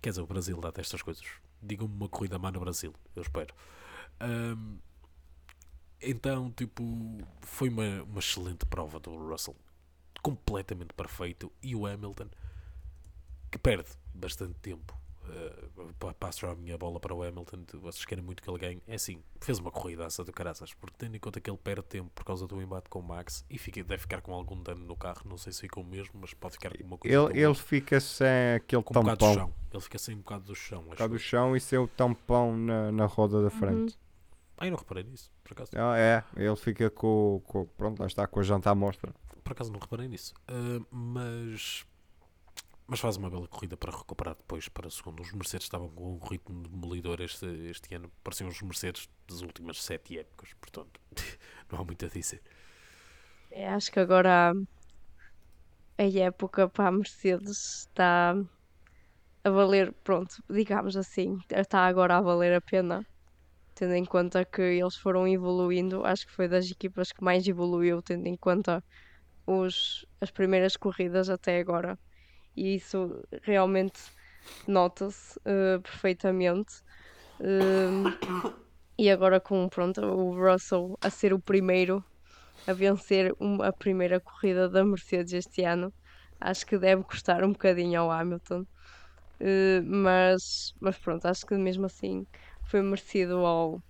quer 0.00 0.10
dizer, 0.10 0.22
o 0.22 0.26
Brasil 0.26 0.60
dá 0.60 0.72
estas 0.76 1.02
coisas. 1.02 1.24
Digam-me 1.62 1.94
uma 1.94 2.08
corrida 2.08 2.38
má 2.38 2.50
no 2.50 2.60
Brasil, 2.60 2.94
eu 3.14 3.22
espero. 3.22 3.54
Uh, 4.20 4.78
então, 6.00 6.50
tipo, 6.50 6.84
foi 7.40 7.68
uma, 7.68 8.02
uma 8.02 8.18
excelente 8.18 8.66
prova 8.66 8.98
do 8.98 9.16
Russell. 9.16 9.56
Completamente 10.20 10.92
perfeito. 10.94 11.52
E 11.62 11.76
o 11.76 11.86
Hamilton, 11.86 12.28
que 13.50 13.58
perde 13.58 13.90
bastante 14.12 14.54
tempo 14.54 15.01
uh, 15.24 16.14
passo 16.14 16.46
a 16.46 16.54
minha 16.54 16.76
bola 16.76 16.98
para 17.00 17.14
o 17.14 17.22
Hamilton, 17.22 17.64
vocês 17.80 18.04
querem 18.04 18.24
muito 18.24 18.42
que 18.42 18.50
ele 18.50 18.58
ganhe. 18.58 18.82
É 18.86 18.94
assim, 18.94 19.22
fez 19.40 19.58
uma 19.58 19.70
corrida 19.70 20.04
essa 20.04 20.24
do 20.24 20.32
caraças, 20.32 20.72
porque 20.74 20.96
tendo 20.98 21.16
em 21.16 21.20
conta 21.20 21.40
que 21.40 21.50
ele 21.50 21.58
perde 21.58 21.82
tempo 21.84 22.10
por 22.14 22.24
causa 22.24 22.46
do 22.46 22.60
embate 22.60 22.88
com 22.88 23.00
o 23.00 23.02
Max 23.02 23.44
e 23.48 23.58
fica, 23.58 23.82
deve 23.82 24.02
ficar 24.02 24.20
com 24.20 24.32
algum 24.32 24.60
dano 24.62 24.84
no 24.84 24.96
carro, 24.96 25.22
não 25.24 25.36
sei 25.36 25.52
se 25.52 25.60
ficou 25.60 25.84
mesmo, 25.84 26.12
mas 26.20 26.34
pode 26.34 26.54
ficar 26.54 26.76
com 26.76 26.84
uma 26.84 26.98
coisa. 26.98 27.30
Ele, 27.30 27.40
ele 27.40 27.54
fica 27.54 28.00
sem 28.00 28.54
aquele 28.56 28.82
com 28.82 28.94
tampão. 28.94 29.30
Um 29.30 29.34
chão. 29.34 29.54
Ele 29.72 29.82
fica 29.82 29.98
sem 29.98 30.14
um 30.14 30.18
bocado 30.18 30.44
do 30.44 30.54
chão. 30.54 30.80
Um 30.80 30.90
bocado 30.90 31.12
do 31.14 31.18
chão 31.18 31.56
e 31.56 31.60
sem 31.60 31.78
o 31.78 31.88
tampão 31.88 32.56
na, 32.56 32.92
na 32.92 33.06
roda 33.06 33.42
da 33.42 33.50
frente. 33.50 33.92
Uhum. 33.94 34.02
Ah, 34.58 34.66
eu 34.66 34.70
não 34.70 34.78
reparei 34.78 35.02
nisso, 35.02 35.32
por 35.42 35.54
acaso. 35.54 35.72
Ah, 35.74 35.98
é, 35.98 36.22
ele 36.36 36.56
fica 36.56 36.88
com, 36.88 37.42
com. 37.46 37.66
Pronto, 37.76 37.98
lá 37.98 38.06
está 38.06 38.26
com 38.26 38.38
a 38.38 38.42
janta 38.42 38.70
à 38.70 38.74
mostra. 38.74 39.12
Por 39.42 39.52
acaso 39.52 39.72
não 39.72 39.80
reparei 39.80 40.06
nisso. 40.06 40.34
Uh, 40.48 40.86
mas 40.88 41.84
mas 42.92 43.00
faz 43.00 43.16
uma 43.16 43.30
bela 43.30 43.48
corrida 43.48 43.74
para 43.74 43.90
recuperar 43.90 44.34
depois 44.34 44.68
para 44.68 44.90
segundo. 44.90 45.22
Os 45.22 45.32
Mercedes 45.32 45.64
estavam 45.64 45.88
com 45.88 46.12
um 46.12 46.18
ritmo 46.18 46.68
demolidor 46.68 47.22
este, 47.22 47.46
este 47.70 47.94
ano, 47.94 48.12
pareciam 48.22 48.50
os 48.50 48.60
Mercedes 48.60 49.08
das 49.26 49.40
últimas 49.40 49.82
sete 49.82 50.18
épocas, 50.18 50.52
portanto, 50.60 51.00
não 51.72 51.80
há 51.80 51.84
muito 51.86 52.04
a 52.04 52.08
dizer. 52.10 52.42
É, 53.50 53.66
acho 53.70 53.90
que 53.90 53.98
agora 53.98 54.52
a 55.96 56.02
época 56.02 56.68
para 56.68 56.88
a 56.88 56.92
Mercedes 56.92 57.86
está 57.86 58.36
a 59.42 59.50
valer, 59.50 59.94
pronto, 60.04 60.44
digamos 60.50 60.94
assim, 60.94 61.40
está 61.48 61.86
agora 61.86 62.18
a 62.18 62.20
valer 62.20 62.52
a 62.52 62.60
pena, 62.60 63.06
tendo 63.74 63.94
em 63.94 64.04
conta 64.04 64.44
que 64.44 64.60
eles 64.60 64.96
foram 64.96 65.26
evoluindo. 65.26 66.04
Acho 66.04 66.26
que 66.26 66.32
foi 66.34 66.46
das 66.46 66.70
equipas 66.70 67.10
que 67.10 67.24
mais 67.24 67.48
evoluiu, 67.48 68.02
tendo 68.02 68.26
em 68.26 68.36
conta 68.36 68.84
os, 69.46 70.04
as 70.20 70.30
primeiras 70.30 70.76
corridas 70.76 71.30
até 71.30 71.58
agora 71.58 71.98
e 72.56 72.76
isso 72.76 73.22
realmente 73.42 74.00
nota-se 74.66 75.38
uh, 75.38 75.80
perfeitamente. 75.82 76.82
Uh, 77.40 78.52
e 78.98 79.10
agora 79.10 79.40
com 79.40 79.68
pronto, 79.68 80.00
o 80.00 80.34
Russell 80.34 80.98
a 81.00 81.10
ser 81.10 81.32
o 81.32 81.38
primeiro 81.38 82.04
a 82.66 82.72
vencer 82.72 83.34
uma, 83.40 83.68
a 83.68 83.72
primeira 83.72 84.20
corrida 84.20 84.68
da 84.68 84.84
Mercedes 84.84 85.32
este 85.32 85.64
ano, 85.64 85.92
acho 86.40 86.64
que 86.66 86.78
deve 86.78 87.02
custar 87.02 87.42
um 87.42 87.52
bocadinho 87.52 88.00
ao 88.00 88.10
Hamilton. 88.10 88.64
Uh, 89.40 89.82
mas, 89.84 90.72
mas 90.80 90.96
pronto, 90.98 91.26
acho 91.26 91.44
que 91.44 91.54
mesmo 91.54 91.86
assim 91.86 92.26
foi 92.64 92.80
merecido 92.82 93.44
ao 93.44 93.82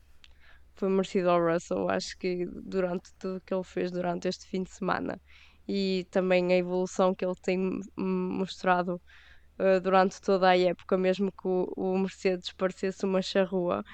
foi 0.75 0.89
merecido 0.89 1.29
ao 1.31 1.41
Russell. 1.41 1.89
Acho 1.91 2.17
que 2.19 2.47
durante 2.47 3.13
tudo 3.19 3.43
que 3.43 3.53
ele 3.53 3.65
fez 3.65 3.91
durante 3.91 4.27
este 4.29 4.47
fim 4.47 4.63
de 4.63 4.71
semana 4.71 5.21
e 5.69 6.07
também 6.11 6.53
a 6.53 6.57
evolução 6.57 7.15
que 7.15 7.25
ele 7.25 7.35
tem 7.43 7.81
mostrado 7.97 9.01
uh, 9.59 9.81
durante 9.81 10.21
toda 10.21 10.49
a 10.49 10.59
época, 10.59 10.99
mesmo 10.99 11.31
que 11.31 11.47
o, 11.47 11.73
o 11.77 11.99
Mercedes 11.99 12.53
parecesse 12.53 13.05
uma 13.05 13.23
charrua, 13.23 13.85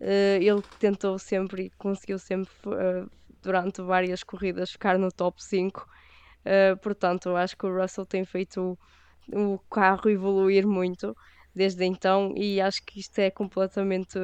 uh, 0.00 0.40
ele 0.40 0.62
tentou 0.78 1.18
sempre 1.18 1.64
e 1.64 1.70
conseguiu 1.70 2.18
sempre, 2.18 2.52
uh, 2.66 3.10
durante 3.42 3.82
várias 3.82 4.22
corridas, 4.22 4.70
ficar 4.70 4.98
no 4.98 5.10
top 5.12 5.42
5. 5.42 5.86
portanto, 6.82 7.36
acho 7.36 7.56
que 7.56 7.66
o 7.66 7.80
Russell 7.80 8.06
tem 8.06 8.24
feito 8.24 8.78
o, 9.32 9.54
o 9.54 9.58
carro 9.70 10.08
evoluir 10.10 10.66
muito 10.66 11.14
desde 11.54 11.84
então 11.84 12.32
e 12.36 12.60
acho 12.60 12.82
que 12.84 13.00
isto 13.00 13.18
é 13.18 13.30
completamente 13.30 14.18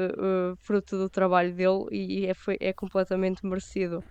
fruto 0.58 0.96
do 0.98 1.08
trabalho 1.08 1.54
dele 1.54 1.86
e 1.92 2.26
é, 2.26 2.34
foi, 2.34 2.56
é 2.60 2.72
completamente 2.72 3.46
merecido. 3.46 4.02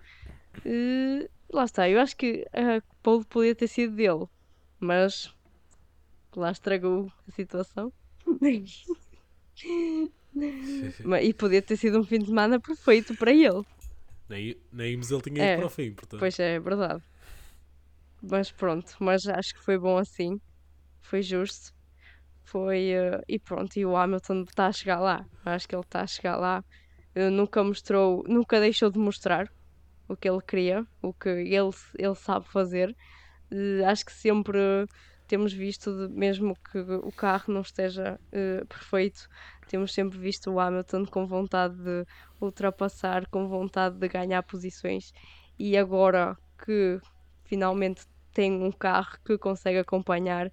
Uh, 0.64 1.28
lá 1.52 1.64
está, 1.64 1.88
eu 1.88 2.00
acho 2.00 2.16
que 2.16 2.46
a 2.52 2.82
pole 3.02 3.24
podia 3.24 3.54
ter 3.54 3.68
sido 3.68 3.94
dele, 3.94 4.26
mas 4.78 5.34
lá 6.34 6.50
estragou 6.50 7.10
a 7.28 7.30
situação. 7.32 7.92
e 11.22 11.34
podia 11.34 11.62
ter 11.62 11.76
sido 11.76 12.00
um 12.00 12.04
fim 12.04 12.18
de 12.18 12.26
semana 12.26 12.58
perfeito 12.58 13.14
para 13.16 13.32
ele. 13.32 13.64
Nem, 14.28 14.56
nem 14.72 14.92
ele 14.92 15.20
tinha 15.22 15.44
é, 15.44 15.52
ido 15.52 15.58
para 15.58 15.66
o 15.66 15.70
fim, 15.70 15.92
portanto. 15.92 16.20
Pois 16.20 16.38
é, 16.38 16.54
é 16.54 16.60
verdade. 16.60 17.02
Mas 18.22 18.50
pronto, 18.50 18.96
mas 19.00 19.26
acho 19.26 19.54
que 19.54 19.62
foi 19.62 19.78
bom 19.78 19.98
assim. 19.98 20.40
Foi 21.02 21.22
justo. 21.22 21.74
Foi. 22.42 22.92
Uh, 22.94 23.22
e 23.28 23.38
pronto, 23.38 23.76
e 23.76 23.84
o 23.84 23.96
Hamilton 23.96 24.42
está 24.42 24.66
a 24.66 24.72
chegar 24.72 25.00
lá. 25.00 25.26
Acho 25.44 25.68
que 25.68 25.74
ele 25.74 25.82
está 25.82 26.00
a 26.00 26.06
chegar 26.06 26.36
lá. 26.36 26.64
Uh, 27.14 27.30
nunca 27.30 27.62
mostrou, 27.62 28.24
nunca 28.26 28.58
deixou 28.58 28.90
de 28.90 28.98
mostrar 28.98 29.50
o 30.08 30.16
que 30.16 30.28
ele 30.28 30.40
queria, 30.40 30.86
o 31.02 31.12
que 31.12 31.28
ele, 31.28 31.70
ele 31.98 32.14
sabe 32.14 32.46
fazer. 32.48 32.94
Uh, 33.50 33.84
acho 33.86 34.04
que 34.04 34.12
sempre 34.12 34.86
temos 35.26 35.52
visto, 35.52 35.90
de, 35.90 36.14
mesmo 36.14 36.54
que 36.70 36.78
o 36.78 37.12
carro 37.12 37.52
não 37.52 37.62
esteja 37.62 38.18
uh, 38.28 38.66
perfeito, 38.66 39.28
temos 39.68 39.92
sempre 39.92 40.18
visto 40.18 40.50
o 40.50 40.60
Hamilton 40.60 41.06
com 41.06 41.26
vontade 41.26 41.74
de 41.76 42.06
ultrapassar, 42.40 43.26
com 43.28 43.48
vontade 43.48 43.96
de 43.96 44.08
ganhar 44.08 44.42
posições. 44.42 45.12
E 45.58 45.76
agora 45.76 46.36
que 46.64 47.00
finalmente 47.44 48.02
tem 48.32 48.52
um 48.52 48.72
carro 48.72 49.18
que 49.24 49.38
consegue 49.38 49.78
acompanhar, 49.78 50.50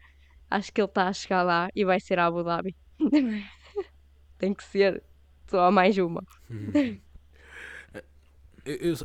acho 0.50 0.72
que 0.72 0.80
ele 0.80 0.88
está 0.88 1.08
a 1.08 1.14
chegar 1.14 1.44
lá 1.44 1.70
e 1.76 1.84
vai 1.84 2.00
ser 2.00 2.20
a 2.20 2.28
Abu 2.28 2.44
Dhabi. 2.44 2.76
tem 4.38 4.54
que 4.54 4.64
ser 4.64 5.04
só 5.48 5.72
mais 5.72 5.98
uma. 5.98 6.24
Hum. 6.50 6.72
eu, 8.64 8.76
eu, 8.76 8.96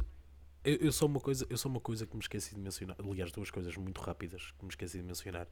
eu, 0.66 0.76
eu, 0.78 0.92
sou 0.92 1.08
uma 1.08 1.20
coisa, 1.20 1.46
eu 1.48 1.56
sou 1.56 1.70
uma 1.70 1.80
coisa 1.80 2.04
que 2.04 2.16
me 2.16 2.20
esqueci 2.20 2.54
de 2.54 2.60
mencionar. 2.60 2.96
Aliás, 2.98 3.30
duas 3.30 3.50
coisas 3.52 3.76
muito 3.76 4.00
rápidas 4.00 4.52
que 4.58 4.64
me 4.64 4.70
esqueci 4.70 4.98
de 4.98 5.04
mencionar. 5.04 5.46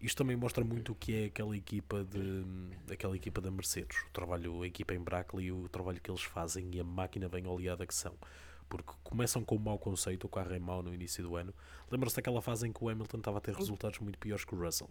Isto 0.00 0.18
também 0.18 0.36
mostra 0.36 0.64
muito 0.64 0.92
o 0.92 0.94
que 0.94 1.12
é 1.14 1.24
aquela 1.26 1.54
equipa 1.54 2.02
de 2.04 2.92
aquela 2.92 3.14
equipa 3.14 3.40
da 3.42 3.50
Mercedes, 3.50 3.98
o 4.08 4.10
trabalho, 4.10 4.62
a 4.62 4.66
equipa 4.66 4.94
em 4.94 5.00
Brackley, 5.00 5.52
o 5.52 5.68
trabalho 5.68 6.00
que 6.00 6.10
eles 6.10 6.22
fazem 6.22 6.70
e 6.72 6.80
a 6.80 6.84
máquina 6.84 7.28
bem 7.28 7.46
oleada 7.46 7.86
que 7.86 7.94
são. 7.94 8.14
Porque 8.70 8.90
começam 9.02 9.44
com 9.44 9.56
um 9.56 9.58
mau 9.58 9.78
conceito, 9.78 10.24
o 10.24 10.28
carro 10.30 10.54
é 10.54 10.58
mau 10.58 10.82
no 10.82 10.94
início 10.94 11.22
do 11.22 11.36
ano. 11.36 11.52
Lembram-se 11.90 12.16
daquela 12.16 12.40
fase 12.40 12.66
em 12.66 12.72
que 12.72 12.82
o 12.82 12.88
Hamilton 12.88 13.18
estava 13.18 13.38
a 13.38 13.40
ter 13.40 13.54
resultados 13.54 13.98
muito 13.98 14.18
piores 14.18 14.44
que 14.44 14.54
o 14.54 14.58
Russell. 14.58 14.90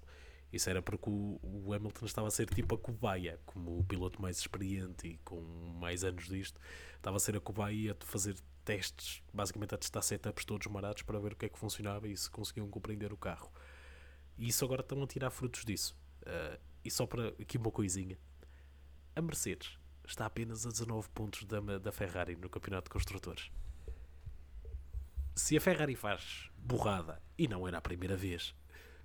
Isso 0.52 0.70
era 0.70 0.82
porque 0.82 1.10
o, 1.10 1.40
o 1.42 1.74
Hamilton 1.74 2.06
estava 2.06 2.28
a 2.28 2.32
ser 2.32 2.48
tipo 2.48 2.76
a 2.76 2.78
cobaia, 2.78 3.40
como 3.46 3.80
o 3.80 3.84
piloto 3.84 4.22
mais 4.22 4.38
experiente 4.38 5.08
e 5.08 5.18
com 5.24 5.42
mais 5.80 6.04
anos 6.04 6.28
disto, 6.28 6.60
estava 6.96 7.18
a 7.18 7.20
ser 7.20 7.36
a 7.36 7.40
cobaia 7.40 7.96
a 8.00 8.06
fazer 8.06 8.36
testes, 8.68 9.24
basicamente 9.34 9.74
a 9.74 9.78
testar 9.78 10.02
setups 10.02 10.44
todos 10.44 10.68
marados 10.68 11.02
para 11.02 11.18
ver 11.20 11.32
o 11.32 11.36
que 11.38 11.46
é 11.46 11.50
que 11.50 11.58
funcionava 11.58 12.06
e 12.06 12.18
se 12.18 12.30
conseguiam 12.30 12.70
compreender 12.70 13.14
o 13.14 13.18
carro. 13.18 13.50
E 14.38 14.50
isso 14.50 14.66
agora 14.66 14.82
estão 14.82 15.02
a 15.02 15.08
tirar 15.08 15.30
frutos 15.30 15.64
disso. 15.64 15.98
Uh, 16.24 16.60
e 16.84 16.92
só 16.92 17.08
para 17.08 17.30
aqui 17.30 17.58
uma 17.58 17.72
coisinha: 17.72 18.20
a 19.16 19.22
Mercedes 19.22 19.80
está 20.06 20.26
apenas 20.26 20.66
a 20.66 20.70
19 20.70 21.08
pontos 21.12 21.46
da, 21.46 21.62
da 21.80 21.92
Ferrari 21.94 22.36
no 22.36 22.50
Campeonato 22.50 22.90
de 22.90 22.90
Construtores. 22.90 23.50
Se 25.34 25.56
a 25.56 25.62
Ferrari 25.62 25.96
faz 25.96 26.50
borrada, 26.58 27.22
e 27.38 27.48
não 27.48 27.66
era 27.66 27.78
a 27.78 27.82
primeira 27.82 28.18
vez. 28.18 28.54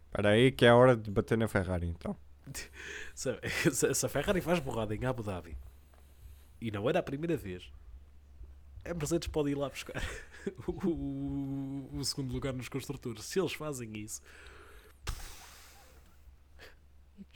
Espera 0.06 0.30
aí 0.30 0.50
que 0.50 0.64
é 0.64 0.70
a 0.70 0.74
hora 0.74 0.96
de 0.96 1.08
bater 1.08 1.38
na 1.38 1.46
Ferrari 1.46 1.86
então. 1.86 2.16
se, 3.14 3.94
se 3.94 4.06
a 4.06 4.08
Ferrari 4.08 4.40
faz 4.40 4.58
borrada 4.58 4.92
em 4.92 5.04
Abu 5.04 5.22
Dhabi 5.22 5.56
e 6.60 6.72
não 6.72 6.88
era 6.90 6.98
a 6.98 7.02
primeira 7.02 7.36
vez, 7.36 7.70
a 8.84 8.94
Mercedes 8.94 9.28
pode 9.28 9.50
ir 9.50 9.54
lá 9.54 9.68
buscar 9.68 10.02
o, 10.66 10.72
o, 10.86 11.98
o, 11.98 12.04
segundo 12.04 12.32
lugar 12.32 12.52
nos 12.52 12.68
construtores. 12.68 13.24
Se 13.24 13.38
eles 13.38 13.52
fazem 13.52 13.96
isso. 13.96 14.20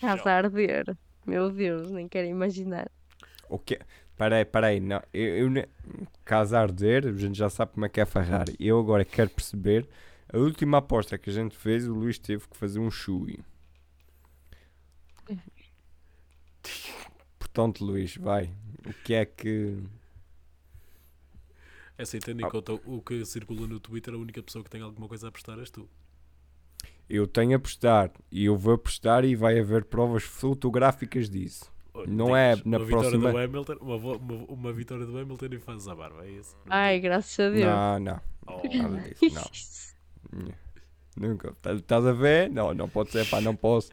Casa 0.01 0.31
a 0.31 0.37
arder. 0.37 0.97
Meu 1.27 1.51
Deus, 1.51 1.91
nem 1.91 2.09
quero 2.09 2.29
imaginar. 2.29 2.91
O 3.49 3.59
quê? 3.59 3.81
Peraí, 4.17 4.45
peraí. 4.45 4.81
Não, 4.81 5.03
eu, 5.13 5.55
eu, 5.57 5.69
casa 6.25 6.59
a 6.59 6.63
arder, 6.63 7.07
a 7.07 7.13
gente 7.13 7.37
já 7.37 7.51
sabe 7.51 7.73
como 7.73 7.87
é 7.87 7.89
que 7.89 8.01
é 8.01 8.03
a 8.03 8.07
Ferrari. 8.07 8.57
Eu 8.59 8.79
agora 8.79 9.05
quero 9.05 9.31
perceber. 9.31 9.89
A 10.33 10.39
última 10.39 10.79
aposta 10.79 11.17
que 11.17 11.31
a 11.31 11.33
gente 11.33 11.57
fez, 11.57 11.87
o 11.87 11.95
Luís 11.95 12.19
teve 12.19 12.49
que 12.49 12.57
fazer 12.57 12.81
um 12.81 12.91
chui. 12.91 13.39
Portanto, 17.39 17.85
Luís, 17.85 18.17
vai. 18.17 18.51
O 18.87 18.93
que 19.05 19.15
é 19.15 19.25
que. 19.25 19.79
É 21.99 22.03
assim, 22.03 22.19
tendo 22.19 22.41
em 22.43 22.45
ah. 22.45 22.51
conta 22.51 22.73
o 22.73 23.01
que 23.01 23.25
circula 23.25 23.67
no 23.67 23.81
Twitter, 23.81 24.13
a 24.15 24.17
única 24.19 24.43
pessoa 24.43 24.63
que 24.63 24.71
tem 24.71 24.83
alguma 24.83 25.09
coisa 25.09 25.27
a 25.27 25.29
apostar 25.29 25.59
és 25.59 25.71
tu. 25.71 25.89
Eu 27.09 27.27
tenho 27.27 27.53
a 27.53 27.57
apostar 27.57 28.11
e 28.31 28.45
eu 28.45 28.57
vou 28.57 28.75
apostar 28.75 29.25
e 29.25 29.35
vai 29.37 29.59
haver 29.59 29.85
provas 29.85 30.25
fotográficas 30.25 31.31
disso. 31.31 31.73
Olha, 31.95 32.07
Não 32.09 32.37
é 32.37 32.57
na 32.65 32.77
uma 32.79 32.85
vitória 32.85 33.11
próxima- 33.11 33.33
do 33.33 33.39
Hamilton, 33.39 33.77
uma, 33.81 33.97
uma, 33.97 34.45
uma 34.49 34.73
vitória 34.73 35.07
do 35.07 35.17
Hamilton 35.19 35.47
e 35.53 35.59
fazes 35.59 35.89
a 35.89 35.95
barba, 35.95 36.27
é 36.27 36.31
isso? 36.31 36.55
Ai, 36.69 37.01
graças 37.01 37.39
a 37.39 37.49
Deus. 37.51 37.65
Não, 37.65 37.99
não, 38.01 38.21
Oh, 38.49 38.77
nada 38.77 39.01
disso, 39.01 39.35
não. 40.33 40.53
Nunca. 41.17 41.55
Tá- 41.63 41.73
Estás 41.73 42.05
a 42.05 42.13
ver? 42.13 42.51
Não, 42.51 42.75
não 42.75 42.89
pode 42.89 43.11
ser, 43.11 43.27
pá, 43.29 43.41
não 43.41 43.57
posso. 43.57 43.91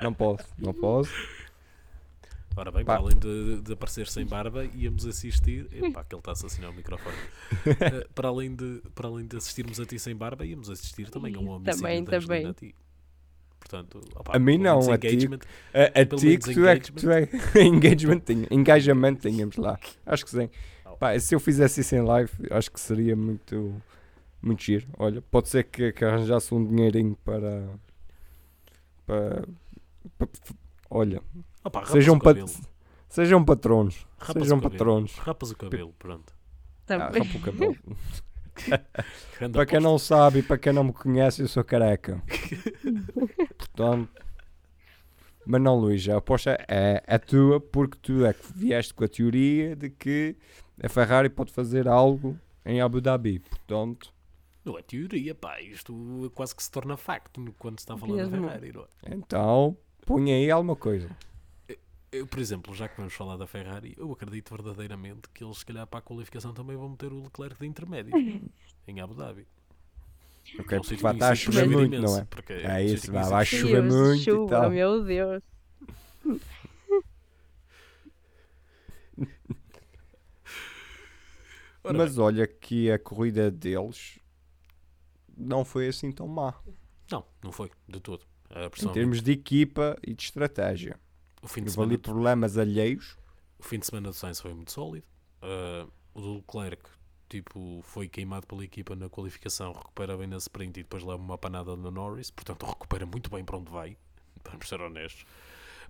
Não 0.00 0.14
posso, 0.14 0.48
não 0.58 0.72
posso. 0.72 1.12
Ora 2.54 2.70
bem, 2.70 2.84
Pá. 2.84 2.94
para 2.96 3.02
além 3.04 3.16
de, 3.18 3.62
de 3.62 3.72
aparecer 3.72 4.06
sem 4.08 4.26
barba, 4.26 4.64
íamos 4.74 5.06
assistir. 5.06 5.66
Epá, 5.72 6.04
que 6.04 6.14
ele 6.14 6.20
está 6.20 6.32
a 6.32 6.34
assassinar 6.34 6.70
o 6.70 6.74
microfone. 6.74 7.16
Eh, 7.66 8.06
para, 8.14 8.28
além 8.28 8.54
de, 8.54 8.82
para 8.94 9.08
além 9.08 9.26
de 9.26 9.36
assistirmos 9.36 9.78
a 9.78 9.84
ti 9.86 9.98
sem 9.98 10.14
barba, 10.16 10.44
íamos 10.44 10.68
assistir 10.70 11.08
também 11.10 11.34
a 11.34 11.38
um 11.38 11.48
homicídio 11.50 11.80
Também, 11.80 12.04
também. 12.04 12.46
a 12.46 12.54
ti. 12.54 12.74
Portanto, 13.60 14.00
opá, 14.16 14.32
A 14.34 14.38
mim 14.38 14.58
não, 14.58 14.78
a 14.92 14.98
ti-. 14.98 15.28
A, 15.72 16.00
a 16.00 16.04
ti 16.04 16.36
que 16.38 16.52
tu 16.54 16.66
é 16.66 16.78
que 16.80 16.92
tu 16.92 17.10
é. 17.10 17.28
engagement, 17.62 18.20
tinha, 18.26 18.46
engajamento 18.50 19.28
tínhamos 19.28 19.56
lá. 19.56 19.78
Acho 20.04 20.24
que 20.24 20.30
sim. 20.30 20.50
Oh. 20.84 20.96
Pá, 20.96 21.18
se 21.18 21.34
eu 21.34 21.40
fizesse 21.40 21.80
isso 21.80 21.94
em 21.94 22.02
live, 22.02 22.30
acho 22.50 22.70
que 22.72 22.80
seria 22.80 23.14
muito, 23.14 23.80
muito 24.42 24.62
giro. 24.62 24.86
Olha, 24.98 25.22
pode 25.22 25.48
ser 25.48 25.64
que, 25.64 25.92
que 25.92 26.04
arranjasse 26.04 26.52
um 26.54 26.64
dinheirinho 26.66 27.16
para. 27.24 27.68
para. 29.06 29.44
para- 30.18 30.28
olha, 30.90 31.22
Rapas 31.64 31.88
sejam, 31.90 32.14
o 32.16 32.18
pa- 32.18 32.30
cabelo. 32.34 32.50
sejam 33.08 33.44
patronos. 33.44 34.06
Rapas 34.18 34.42
sejam 34.42 34.58
o 34.58 34.62
cabelo. 34.62 34.78
patronos. 34.78 35.14
Rapas 35.18 35.50
o 35.50 35.56
cabelo, 35.56 35.94
pronto. 35.98 36.32
Ah, 36.34 36.84
Também. 36.86 37.22
rapa 37.22 37.38
o 37.38 37.40
cabelo. 37.40 37.76
Grande 39.38 39.52
para 39.54 39.64
quem 39.66 39.80
não 39.80 39.98
sabe 39.98 40.40
e 40.40 40.42
para 40.42 40.58
quem 40.58 40.72
não 40.72 40.84
me 40.84 40.92
conhece, 40.92 41.40
eu 41.42 41.48
sou 41.48 41.64
careca. 41.64 42.22
Portanto. 43.58 44.08
Mas 45.44 45.60
não, 45.60 45.76
Luís, 45.76 46.08
a 46.08 46.18
aposta 46.18 46.56
é, 46.68 47.02
é 47.06 47.18
tua 47.18 47.58
porque 47.60 47.98
tu 48.00 48.24
é 48.24 48.32
que 48.32 48.46
vieste 48.54 48.94
com 48.94 49.02
a 49.04 49.08
teoria 49.08 49.74
de 49.74 49.90
que 49.90 50.36
a 50.80 50.88
Ferrari 50.88 51.28
pode 51.28 51.52
fazer 51.52 51.88
algo 51.88 52.38
em 52.64 52.80
Abu 52.80 53.00
Dhabi. 53.00 53.40
Portanto, 53.40 54.12
Não 54.64 54.78
é 54.78 54.82
teoria, 54.82 55.34
pá. 55.34 55.60
Isto 55.60 56.30
quase 56.34 56.54
que 56.54 56.62
se 56.62 56.70
torna 56.70 56.96
facto 56.96 57.42
quando 57.58 57.80
se 57.80 57.82
está 57.82 57.94
a 57.94 57.98
falar 57.98 58.16
da 58.18 58.22
Mesmo. 58.28 58.46
Ferrari. 58.46 58.72
Não 58.72 58.82
é? 58.82 59.14
então, 59.14 59.76
põe 60.06 60.32
aí 60.32 60.48
alguma 60.48 60.76
coisa. 60.76 61.08
Eu, 62.12 62.26
por 62.26 62.38
exemplo, 62.38 62.74
já 62.74 62.88
que 62.88 62.96
vamos 62.98 63.14
falar 63.14 63.38
da 63.38 63.46
Ferrari, 63.46 63.94
eu 63.96 64.12
acredito 64.12 64.54
verdadeiramente 64.54 65.28
que 65.32 65.42
eles, 65.42 65.58
se 65.58 65.64
calhar, 65.66 65.86
para 65.86 65.98
a 65.98 66.02
qualificação 66.02 66.52
também 66.52 66.76
vão 66.76 66.90
meter 66.90 67.10
o 67.10 67.22
Leclerc 67.22 67.58
de 67.58 67.66
intermédio 67.66 68.12
em 68.86 69.00
Abu 69.00 69.14
Dhabi. 69.14 69.46
Ok, 70.58 70.76
Num 70.76 70.82
porque 70.82 70.96
vai 70.96 71.14
estar 71.14 71.30
a 71.30 71.34
chover 71.34 71.66
muito, 71.66 71.94
imenso, 71.94 72.12
não 72.12 72.20
é? 72.20 72.24
porque 72.26 72.52
É 72.52 72.74
um 72.74 72.80
isso, 72.84 73.10
vai, 73.10 73.42
existe- 73.42 73.56
chover 73.60 73.82
Deus, 73.82 73.94
muito 73.94 74.20
e 74.20 74.24
chuva, 74.24 74.48
tal. 74.50 74.70
meu 74.70 75.04
Deus. 75.04 75.42
Ora 81.84 81.98
Mas 81.98 82.18
olha 82.18 82.46
que 82.46 82.90
a 82.90 82.98
corrida 82.98 83.50
deles 83.50 84.18
não 85.36 85.64
foi 85.64 85.88
assim 85.88 86.12
tão 86.12 86.28
má. 86.28 86.54
Não, 87.10 87.24
não 87.42 87.50
foi, 87.50 87.70
de 87.88 87.98
todo. 88.00 88.24
A 88.50 88.66
Em 88.66 88.92
termos 88.92 89.22
de 89.22 89.32
equipa 89.32 89.96
e 90.06 90.14
de 90.14 90.22
estratégia. 90.22 91.00
O, 91.42 91.48
fim 91.48 91.62
de 91.62 91.70
Houve 91.70 91.82
ali 91.82 91.90
semana, 91.90 91.98
problemas 91.98 92.56
alheios. 92.56 93.16
o 93.58 93.62
fim 93.62 93.78
de 93.78 93.86
semana 93.86 94.08
do 94.08 94.14
Sainz 94.14 94.40
foi 94.40 94.54
muito 94.54 94.72
sólido. 94.72 95.06
Ah, 95.42 95.86
o 96.14 96.20
do 96.20 96.34
Leclerc 96.36 96.82
tipo, 97.32 97.80
foi 97.82 98.08
queimado 98.08 98.46
pela 98.46 98.62
equipa 98.62 98.94
na 98.94 99.08
qualificação, 99.08 99.72
recupera 99.72 100.16
bem 100.18 100.26
na 100.26 100.36
sprint 100.36 100.80
e 100.80 100.82
depois 100.82 101.02
leva 101.02 101.22
uma 101.22 101.38
panada 101.38 101.74
no 101.74 101.90
Norris. 101.90 102.30
Portanto, 102.30 102.66
recupera 102.66 103.06
muito 103.06 103.30
bem 103.30 103.42
para 103.42 103.56
onde 103.56 103.70
vai. 103.70 103.96
Vamos 104.44 104.68
ser 104.68 104.80
honestos. 104.80 105.24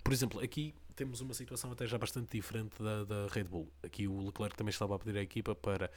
Por 0.01 0.13
exemplo, 0.13 0.39
aqui 0.39 0.73
temos 0.95 1.19
uma 1.21 1.33
situação 1.33 1.71
até 1.71 1.85
já 1.85 1.97
bastante 1.97 2.31
diferente 2.31 2.81
da, 2.81 3.03
da 3.03 3.27
Red 3.27 3.45
Bull. 3.45 3.69
Aqui 3.83 4.07
o 4.07 4.25
Leclerc 4.25 4.55
também 4.55 4.69
estava 4.69 4.95
a 4.95 4.99
pedir 4.99 5.17
à 5.17 5.21
equipa 5.21 5.53
para 5.53 5.91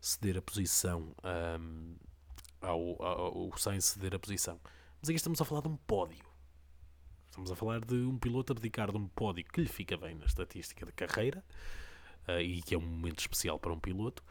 ceder 0.00 0.36
a 0.36 0.42
posição 0.42 1.14
ahm, 1.22 1.94
ao, 2.60 3.02
ao, 3.02 3.38
ao 3.38 3.58
Sainz 3.58 3.86
ceder 3.86 4.14
a 4.14 4.18
posição. 4.18 4.60
Mas 5.00 5.08
aqui 5.08 5.16
estamos 5.16 5.40
a 5.40 5.44
falar 5.44 5.62
de 5.62 5.68
um 5.68 5.76
pódio. 5.76 6.31
Estamos 7.32 7.50
a 7.50 7.56
falar 7.56 7.80
de 7.80 7.94
um 7.94 8.18
piloto 8.18 8.52
a 8.52 8.54
dedicar 8.54 8.90
de 8.90 8.98
um 8.98 9.08
pódio 9.08 9.42
que 9.42 9.62
lhe 9.62 9.66
fica 9.66 9.96
bem 9.96 10.14
na 10.14 10.26
estatística 10.26 10.84
de 10.84 10.92
carreira 10.92 11.42
ah, 12.28 12.42
e 12.42 12.60
que 12.60 12.74
é 12.74 12.78
um 12.78 12.82
momento 12.82 13.20
especial 13.20 13.58
para 13.58 13.72
um 13.72 13.80
piloto 13.80 14.22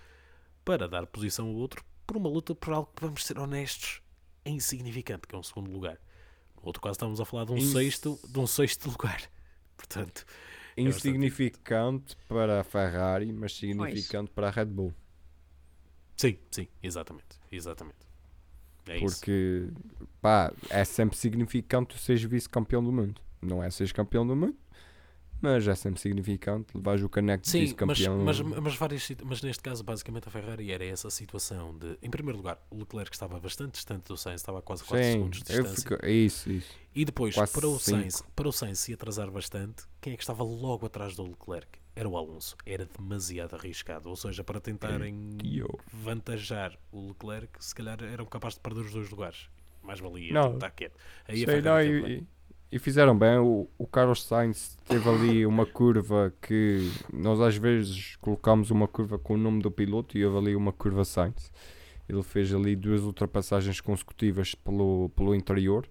para 0.64 0.88
dar 0.88 1.08
posição 1.08 1.48
ao 1.48 1.56
outro 1.56 1.84
por 2.06 2.16
uma 2.16 2.30
luta 2.30 2.54
por 2.54 2.72
algo 2.72 2.92
que, 2.96 3.02
vamos 3.04 3.26
ser 3.26 3.40
honestos, 3.40 4.04
é 4.46 4.52
insignificante, 4.52 5.28
que 5.28 5.34
é 5.34 5.38
um 5.38 5.42
segundo 5.42 5.72
lugar. 5.72 6.00
No 6.56 6.68
outro 6.68 6.80
caso 6.80 6.92
estávamos 6.92 7.20
a 7.20 7.26
falar 7.26 7.46
de 7.46 7.54
um, 7.54 7.58
Ins- 7.58 7.72
sexto, 7.72 8.20
de 8.30 8.38
um 8.38 8.46
sexto 8.46 8.88
lugar. 8.88 9.20
Portanto, 9.76 10.24
É 10.78 10.82
Insignificante 10.84 12.16
para 12.28 12.62
a 12.62 12.64
Ferrari, 12.64 13.34
mas 13.34 13.56
significante 13.56 14.30
para 14.30 14.50
a 14.50 14.52
Red 14.52 14.66
Bull. 14.66 14.94
sim, 16.16 16.38
sim, 16.52 16.68
exatamente. 16.84 17.40
Exatamente. 17.52 18.11
É 18.88 18.98
isso. 18.98 19.18
Porque, 19.18 19.68
pá, 20.22 20.52
é 20.70 20.84
sempre 20.84 21.18
significante 21.18 21.96
tu 21.96 22.00
seres 22.00 22.24
vice-campeão 22.24 22.84
do 22.84 22.92
mundo. 22.92 23.22
Não 23.42 23.64
é 23.64 23.70
seres 23.70 23.92
campeão 23.92 24.26
do 24.26 24.36
mundo, 24.36 24.56
mas 25.42 25.68
é 25.68 25.74
sempre 25.74 26.00
significante 26.00 26.76
levares 26.76 27.02
o 27.04 27.10
caneco 27.10 27.44
de 27.44 27.50
Sim, 27.50 27.60
mas, 27.60 27.70
vice-campeão. 27.70 28.18
mas, 28.20 28.40
mas, 28.40 28.76
várias, 28.76 29.12
mas 29.24 29.42
neste 29.42 29.64
caso, 29.64 29.84
basicamente, 29.84 30.28
a 30.28 30.32
Ferrari 30.32 30.72
era 30.72 30.86
essa 30.86 31.10
situação 31.10 31.76
de, 31.78 31.98
em 32.02 32.10
primeiro 32.10 32.38
lugar, 32.38 32.64
o 32.70 32.78
Leclerc 32.78 33.12
estava 33.12 33.40
bastante 33.40 33.74
distante 33.74 34.04
do 34.04 34.16
Sainz, 34.18 34.42
estava 34.42 34.60
a 34.60 34.62
quase 34.62 34.84
4 34.84 35.04
Sim, 35.04 35.12
segundos 35.14 35.40
de 35.40 35.46
distância. 35.46 35.76
fico, 35.76 36.06
é 36.06 36.12
isso, 36.12 36.52
isso. 36.52 36.72
E 36.94 37.04
depois, 37.04 37.34
quase 37.34 37.52
para 37.54 37.68
o, 37.68 37.80
cinco. 37.80 38.00
Sainz, 38.00 38.24
para 38.36 38.48
o 38.48 38.52
Sainz 38.52 38.80
se 38.80 38.94
atrasar 38.94 39.32
bastante, 39.32 39.84
quem 40.00 40.14
é 40.14 40.16
que 40.16 40.22
estava 40.22 40.44
logo 40.44 40.86
atrás 40.86 41.16
do 41.16 41.24
Leclerc? 41.24 41.81
Era 41.96 42.08
o 42.08 42.16
Alonso. 42.18 42.56
Era 42.66 42.86
demasiado 42.86 43.56
arriscado. 43.56 44.10
Ou 44.10 44.16
seja, 44.16 44.44
para 44.44 44.60
tentarem 44.60 45.38
vantajar 45.92 46.78
o 46.92 47.08
Leclerc, 47.10 47.64
se 47.64 47.76
calhar 47.76 48.02
eram 48.04 48.26
capazes 48.26 48.56
de 48.56 48.62
perder 48.62 48.82
os 48.82 48.94
dois 48.94 49.10
lugares. 49.10 49.50
Mais 49.84 50.00
valia 50.00 50.34
Não. 50.34 50.54
tentar 50.54 50.72
quieto. 50.72 50.96
Aí 51.28 51.44
Sei, 51.44 51.62
não, 51.62 51.76
bem. 51.76 52.28
e, 52.72 52.76
e 52.76 52.80
fizeram 52.80 53.18
bem. 53.18 53.38
O, 53.40 53.68
o 53.78 53.86
Carlos 53.88 54.24
Sainz 54.24 54.78
teve 54.88 55.10
ali 55.10 55.46
uma 55.46 55.66
curva 55.66 56.34
que 56.42 56.90
nós 57.12 57.42
às 57.42 57.58
vezes 57.58 58.16
colocamos 58.18 58.70
uma 58.72 58.88
curva 58.88 59.18
com 59.20 59.34
o 59.34 59.38
nome 59.38 59.62
do 59.62 59.72
piloto 59.72 60.18
e 60.18 60.26
houve 60.26 60.38
ali 60.38 60.56
uma 60.56 60.72
curva 60.72 61.04
Sainz. 61.04 61.52
Ele 62.08 62.24
fez 62.24 62.54
ali 62.54 62.76
duas 62.76 63.02
ultrapassagens 63.02 63.82
consecutivas 63.82 64.54
pelo, 64.56 65.10
pelo 65.16 65.34
interior. 65.34 65.88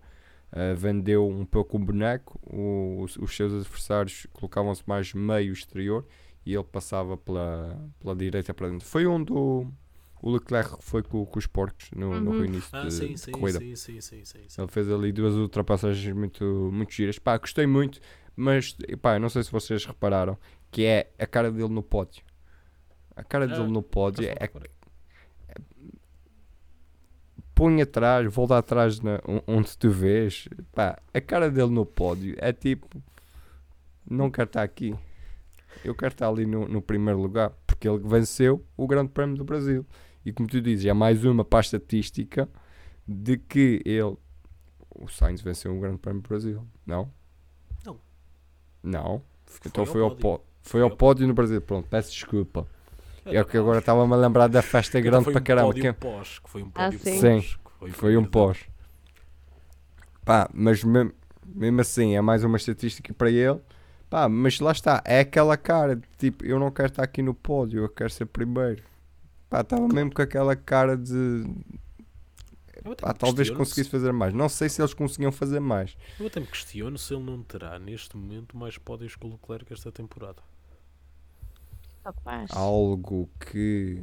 Uh, 0.53 0.74
vendeu 0.76 1.28
um 1.28 1.44
pouco 1.44 1.76
o 1.76 1.80
boneco, 1.80 2.40
o- 2.42 3.03
os, 3.05 3.16
os 3.16 3.36
seus 3.36 3.53
adversários 3.55 4.26
colocavam-se 4.32 4.82
mais 4.86 5.14
meio 5.14 5.53
exterior 5.53 6.05
e 6.44 6.55
ele 6.55 6.64
passava 6.64 7.16
pela, 7.16 7.78
pela 8.01 8.16
direita 8.16 8.53
para 8.53 8.68
dentro. 8.68 8.84
Foi 8.86 9.07
onde 9.07 9.32
o, 9.32 9.66
o 10.20 10.30
Leclerc 10.32 10.76
foi 10.80 11.03
com, 11.05 11.24
com 11.24 11.38
os 11.38 11.46
porcos 11.46 11.90
no, 11.94 12.20
no 12.20 12.32
Uhum. 12.32 12.44
início 12.44 12.72
Ah, 12.72 12.80
de, 12.80 12.90
sim, 12.90 13.16
de 13.16 13.16
sim, 13.16 13.32
corrida. 13.32 13.59
sim, 13.59 13.76
sim, 13.76 14.01
sim, 14.01 14.24
sim, 14.24 14.48
sim. 14.48 14.62
Ele 14.62 14.68
fez 14.68 14.90
ali 14.90 15.12
duas 15.12 15.34
ultrapassagens 15.34 16.14
muito, 16.14 16.44
muito 16.72 16.92
giras. 16.92 17.18
Pá, 17.18 17.38
gostei 17.38 17.66
muito, 17.66 18.01
mas 18.36 18.76
pá, 19.01 19.18
não 19.18 19.28
sei 19.28 19.42
se 19.44 19.53
vocês 19.53 19.84
repararam 19.84 20.36
que 20.70 20.84
é 20.84 21.11
a 21.18 21.26
cara 21.26 21.51
dele 21.51 21.68
no 21.68 21.82
pódio. 21.82 22.22
A 23.16 23.22
cara 23.24 23.46
Ah, 23.46 23.55
dele 23.55 23.70
no 23.70 23.82
pódio 23.82 24.26
é 24.26 24.51
favor, 24.53 24.68
põe 27.61 27.83
atrás, 27.83 28.33
volta 28.33 28.57
atrás 28.57 29.01
na, 29.01 29.21
on- 29.29 29.43
onde 29.47 29.77
tu 29.77 29.91
vês. 29.91 30.49
Pá, 30.73 30.99
a 31.13 31.21
cara 31.21 31.51
dele 31.51 31.71
no 31.71 31.85
pódio 31.85 32.35
é 32.39 32.53
tipo 32.53 32.89
não 34.09 34.31
quero 34.31 34.49
estar 34.49 34.63
aqui. 34.63 34.95
Eu 35.85 35.95
quero 35.95 36.13
estar 36.13 36.29
ali 36.29 36.47
no, 36.47 36.67
no 36.67 36.81
primeiro 36.81 37.21
lugar 37.21 37.53
porque 37.67 37.87
ele 37.89 37.99
venceu 37.99 38.65
o 38.77 38.87
Grande 38.87 39.11
Prémio 39.11 39.37
do 39.37 39.45
Brasil. 39.45 39.85
E 40.25 40.33
como 40.33 40.49
tu 40.49 40.61
dizes, 40.61 40.87
é 40.87 40.93
mais 40.93 41.23
uma 41.25 41.45
para 41.45 41.59
a 41.59 41.61
estatística 41.61 42.49
de 43.07 43.37
que 43.37 43.81
ele, 43.85 44.17
o 44.95 45.09
Sainz 45.09 45.41
venceu 45.43 45.77
o 45.77 45.81
Grande 45.81 45.99
Prémio 45.99 46.23
do 46.23 46.29
Brasil. 46.29 46.67
Não? 46.87 47.11
Não. 47.85 48.01
Não. 48.83 49.23
Foi 49.47 49.61
Então 49.67 49.83
ao 49.83 49.87
foi 49.87 50.01
ao, 50.03 50.09
pódio. 50.11 50.23
pódio. 50.23 50.47
Foi 50.63 50.81
ao 50.83 50.91
pódio 50.91 51.27
no 51.29 51.35
Brasil. 51.35 51.61
Pronto, 51.61 51.89
peço 51.89 52.11
desculpa. 52.11 52.67
É 53.27 53.37
Era 53.37 53.45
que 53.45 53.57
agora 53.57 53.79
estava-me 53.81 54.12
a 54.12 54.16
lembrar 54.16 54.49
da 54.49 54.62
festa 54.62 54.99
Então 54.99 55.11
grande 55.11 55.25
foi 55.25 55.33
para 55.35 55.41
um 55.41 55.45
caramba. 55.45 55.66
pódio 55.68 55.83
Quem- 55.83 55.93
pós, 55.93 56.39
que 56.39 56.51
foi 56.51 56.62
um 56.62 56.71
Ah, 56.75 56.85
pódio 56.85 56.99
sim. 56.99 57.05
pós, 57.11 57.21
Sim, 57.21 57.41
que 57.41 57.71
foi, 57.79 57.91
Foi 57.91 58.16
um 58.16 58.25
pós. 58.25 58.59
Pá, 60.25 60.49
mas 60.53 60.83
mesmo, 60.85 61.12
mesmo 61.47 61.81
assim 61.81 62.16
é 62.16 62.21
mais 62.21 62.45
uma 62.45 62.57
estatística 62.57 63.12
para 63.14 63.31
ele. 63.31 63.61
Pá, 64.09 64.29
mas 64.29 64.59
lá 64.61 64.73
está, 64.73 65.03
é 65.05 65.21
aquela 65.21 65.57
cara 65.57 65.97
de 65.97 66.03
tipo, 66.18 66.45
eu 66.45 66.59
não 66.59 66.71
quero 66.71 66.89
estar 66.89 67.03
aqui 67.03 67.23
no 67.23 67.33
pódio, 67.35 67.85
eu 67.85 67.89
quero 67.89 68.11
ser 68.11 68.27
primeiro. 68.27 68.83
Pá, 69.49 69.61
estava 69.61 69.87
mesmo 69.89 70.12
com 70.12 70.23
aquela 70.23 70.55
cara 70.57 70.97
de 70.97 71.45
Eu 72.85 72.95
pá, 72.97 73.12
talvez 73.12 73.51
conseguisse 73.51 73.91
fazer 73.91 74.12
mais. 74.12 74.33
Não 74.33 74.49
sei 74.49 74.68
se 74.68 74.81
eles 74.81 74.95
conseguiam 74.95 75.31
fazer 75.33 75.61
mais. 75.61 75.97
Eu 76.18 76.27
até 76.27 76.41
me 76.41 76.47
questiono 76.47 76.97
se 76.99 77.14
ele 77.14 77.23
não 77.25 77.43
terá 77.43 77.79
neste 77.79 78.16
momento 78.16 78.57
mais 78.57 78.79
pódios 78.79 79.14
que 79.16 79.27
o 79.27 79.31
Leclerc 79.31 79.73
esta 79.73 79.91
temporada. 79.93 80.43
Algo 82.51 83.28
que 83.38 84.03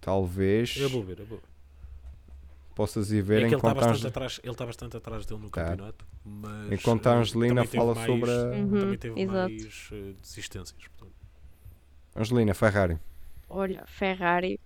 talvez 0.00 0.76
Eu 0.76 0.90
vou 0.90 1.02
ver, 1.02 1.20
eu 1.20 1.26
vou 1.26 1.38
ver. 1.38 1.44
possas 2.74 3.10
ir 3.10 3.22
ver 3.22 3.36
É 3.36 3.38
que 3.40 3.46
ele 3.46 3.56
está 3.56 3.68
enquanto, 3.68 3.74
bastante, 3.76 3.96
Ange- 3.98 4.08
atrás, 4.08 4.40
ele 4.42 4.52
está 4.52 4.66
bastante 4.66 4.96
atrás 4.96 5.26
dele 5.26 5.40
no 5.40 5.50
Tá. 5.50 5.64
campeonato, 5.64 6.04
mas 6.24 6.72
enquanto 6.72 7.06
a 7.06 7.12
eh, 7.12 7.18
Angelina 7.18 7.48
também 7.48 7.68
teve 7.68 7.76
fala 7.76 7.94
mais- 7.94 8.06
sobre 8.06 8.30
a 8.30 8.34
Uhum, 8.56 8.80
também 8.80 8.98
teve 8.98 9.20
exato. 9.20 9.54
mais 9.54 9.88
eh, 9.92 10.12
desistências. 10.20 10.88
portanto. 10.88 11.14
Angelina 12.14 12.54
Ferrari. 12.54 12.98
Olha, 13.48 13.84
Ferrari. 13.86 14.58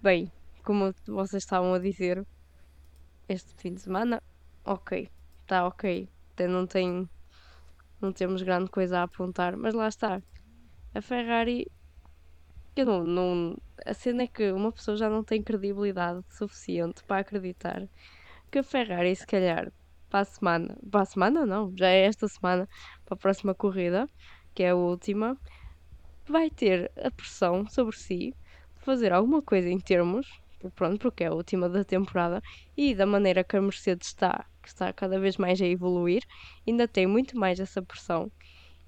Bem, 0.00 0.30
como 0.64 0.92
vocês 1.06 1.42
estavam 1.42 1.74
a 1.74 1.78
dizer, 1.78 2.22
este 3.28 3.54
fim 3.60 3.74
de 3.74 3.80
semana, 3.82 4.20
ok, 4.64 5.08
está 5.42 5.66
ok. 5.66 6.08
Até 6.32 6.46
não 6.48 6.66
tem, 6.66 7.08
não 8.00 8.12
temos 8.12 8.42
grande 8.42 8.70
coisa 8.70 9.00
a 9.00 9.02
apontar, 9.04 9.56
mas 9.56 9.74
lá 9.74 9.88
está. 9.88 10.20
A 10.94 11.00
Ferrari, 11.00 11.66
eu 12.76 12.86
não, 12.86 13.02
não, 13.02 13.56
a 13.84 13.92
cena 13.92 14.22
é 14.22 14.26
que 14.28 14.52
uma 14.52 14.70
pessoa 14.70 14.96
já 14.96 15.10
não 15.10 15.24
tem 15.24 15.42
credibilidade 15.42 16.24
suficiente 16.30 17.02
para 17.02 17.18
acreditar 17.18 17.88
que 18.48 18.60
a 18.60 18.62
Ferrari, 18.62 19.16
se 19.16 19.26
calhar, 19.26 19.72
para 20.08 20.20
a 20.20 20.24
semana, 20.24 20.78
para 20.88 21.00
a 21.00 21.04
semana 21.04 21.44
não, 21.44 21.76
já 21.76 21.88
é 21.88 22.04
esta 22.04 22.28
semana, 22.28 22.68
para 23.04 23.14
a 23.14 23.18
próxima 23.18 23.52
corrida, 23.56 24.08
que 24.54 24.62
é 24.62 24.70
a 24.70 24.76
última, 24.76 25.36
vai 26.28 26.48
ter 26.48 26.92
a 27.02 27.10
pressão 27.10 27.66
sobre 27.68 27.96
si 27.96 28.32
de 28.76 28.84
fazer 28.84 29.12
alguma 29.12 29.42
coisa 29.42 29.68
em 29.68 29.80
termos, 29.80 30.28
pronto, 30.76 31.00
porque 31.00 31.24
é 31.24 31.26
a 31.26 31.34
última 31.34 31.68
da 31.68 31.82
temporada, 31.82 32.40
e 32.76 32.94
da 32.94 33.04
maneira 33.04 33.42
que 33.42 33.56
a 33.56 33.60
Mercedes 33.60 34.06
está, 34.06 34.46
que 34.62 34.68
está 34.68 34.92
cada 34.92 35.18
vez 35.18 35.38
mais 35.38 35.60
a 35.60 35.66
evoluir, 35.66 36.22
ainda 36.64 36.86
tem 36.86 37.04
muito 37.04 37.36
mais 37.36 37.58
essa 37.58 37.82
pressão. 37.82 38.30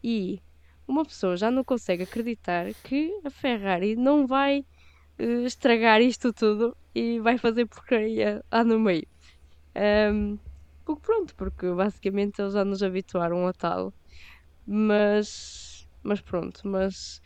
E 0.04 0.40
uma 0.88 1.04
pessoa 1.04 1.36
já 1.36 1.50
não 1.50 1.64
consegue 1.64 2.04
acreditar 2.04 2.66
que 2.84 3.12
a 3.24 3.30
Ferrari 3.30 3.96
não 3.96 4.26
vai 4.26 4.64
eh, 5.18 5.44
estragar 5.44 6.00
isto 6.02 6.32
tudo 6.32 6.76
e 6.94 7.20
vai 7.20 7.38
fazer 7.38 7.66
porcaria 7.66 8.42
lá 8.52 8.64
no 8.64 8.78
meio. 8.80 9.06
Porque 10.84 11.02
pronto, 11.02 11.34
porque 11.34 11.70
basicamente 11.72 12.40
eles 12.40 12.54
já 12.54 12.64
nos 12.64 12.82
habituaram 12.82 13.46
a 13.46 13.52
tal. 13.52 13.92
Mas, 14.66 15.86
mas 16.02 16.20
pronto, 16.20 16.60
mas 16.64 17.20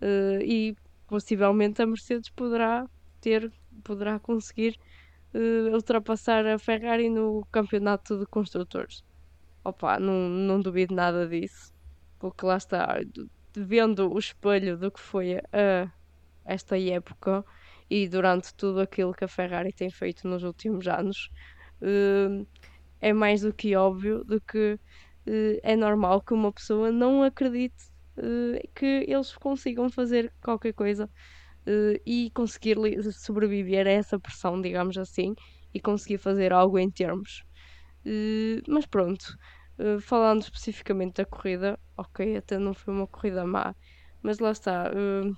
eh, 0.00 0.40
e 0.44 0.76
possivelmente 1.06 1.82
a 1.82 1.86
Mercedes 1.86 2.30
poderá 2.30 2.86
ter, 3.20 3.52
poderá 3.84 4.18
conseguir 4.20 4.76
eh, 5.34 5.70
ultrapassar 5.72 6.46
a 6.46 6.58
Ferrari 6.58 7.08
no 7.10 7.46
campeonato 7.52 8.18
de 8.18 8.26
construtores. 8.26 9.02
Opa, 9.64 9.98
não, 10.00 10.28
não 10.28 10.60
duvido 10.60 10.94
nada 10.94 11.26
disso, 11.28 11.72
porque 12.22 12.46
lá 12.46 12.56
está, 12.56 13.00
vendo 13.52 14.12
o 14.14 14.16
espelho 14.16 14.78
do 14.78 14.92
que 14.92 15.00
foi 15.00 15.40
esta 16.44 16.78
época 16.78 17.44
e 17.90 18.08
durante 18.08 18.54
tudo 18.54 18.80
aquilo 18.80 19.12
que 19.12 19.24
a 19.24 19.28
Ferrari 19.28 19.72
tem 19.72 19.90
feito 19.90 20.28
nos 20.28 20.44
últimos 20.44 20.86
anos, 20.86 21.30
eh, 21.80 22.46
é 23.00 23.12
mais 23.12 23.40
do 23.40 23.52
que 23.52 23.74
óbvio 23.74 24.24
de 24.24 24.38
que 24.40 24.78
eh, 25.26 25.58
é 25.64 25.74
normal 25.74 26.22
que 26.22 26.32
uma 26.32 26.52
pessoa 26.52 26.92
não 26.92 27.24
acredite 27.24 27.90
eh, 28.16 28.68
que 28.72 29.04
eles 29.08 29.34
consigam 29.36 29.90
fazer 29.90 30.32
qualquer 30.40 30.74
coisa 30.74 31.10
e 32.06 32.30
conseguir 32.34 32.76
sobreviver 33.12 33.86
a 33.86 33.90
essa 33.90 34.18
pressão, 34.18 34.60
digamos 34.60 34.96
assim, 34.96 35.34
e 35.74 35.80
conseguir 35.80 36.18
fazer 36.18 36.52
algo 36.52 36.78
em 36.78 36.90
termos. 36.90 37.44
Mas 38.66 38.84
pronto, 38.84 39.24
eh, 39.82 40.00
falando 40.00 40.42
especificamente 40.42 41.16
da 41.16 41.26
corrida, 41.26 41.78
ok, 41.96 42.36
até 42.38 42.58
não 42.58 42.74
foi 42.74 42.94
uma 42.94 43.08
corrida 43.08 43.44
má, 43.46 43.74
mas 44.22 44.38
lá 44.40 44.52
está. 44.52 44.90
eh, 44.94 45.30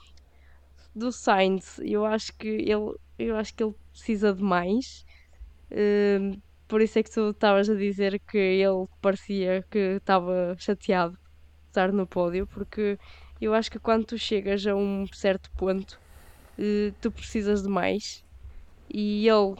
do 0.94 1.10
Sainz, 1.12 1.78
eu 1.80 2.04
acho 2.04 2.32
que 2.38 2.48
ele, 2.48 2.92
eu 3.18 3.36
acho 3.36 3.54
que 3.54 3.62
ele 3.64 3.74
precisa 3.92 4.32
de 4.34 4.42
mais. 4.42 5.04
eh, 5.70 6.18
por 6.68 6.80
isso 6.82 6.98
é 6.98 7.02
que 7.02 7.10
tu 7.10 7.30
estavas 7.30 7.68
a 7.70 7.74
dizer 7.76 8.20
que 8.28 8.38
ele 8.38 8.86
parecia 9.00 9.64
que 9.70 9.78
estava 9.98 10.54
chateado 10.58 11.12
de 11.14 11.18
estar 11.68 11.92
no 11.92 12.06
pódio, 12.08 12.46
porque 12.48 12.98
eu 13.40 13.54
acho 13.54 13.70
que 13.70 13.78
quando 13.80 14.06
tu 14.06 14.18
chegas 14.18 14.66
a 14.66 14.74
um 14.76 15.06
certo 15.14 15.50
ponto, 15.56 15.98
tu 17.00 17.12
precisas 17.12 17.62
de 17.62 17.68
mais. 17.68 18.22
E 18.92 19.28
ele 19.28 19.56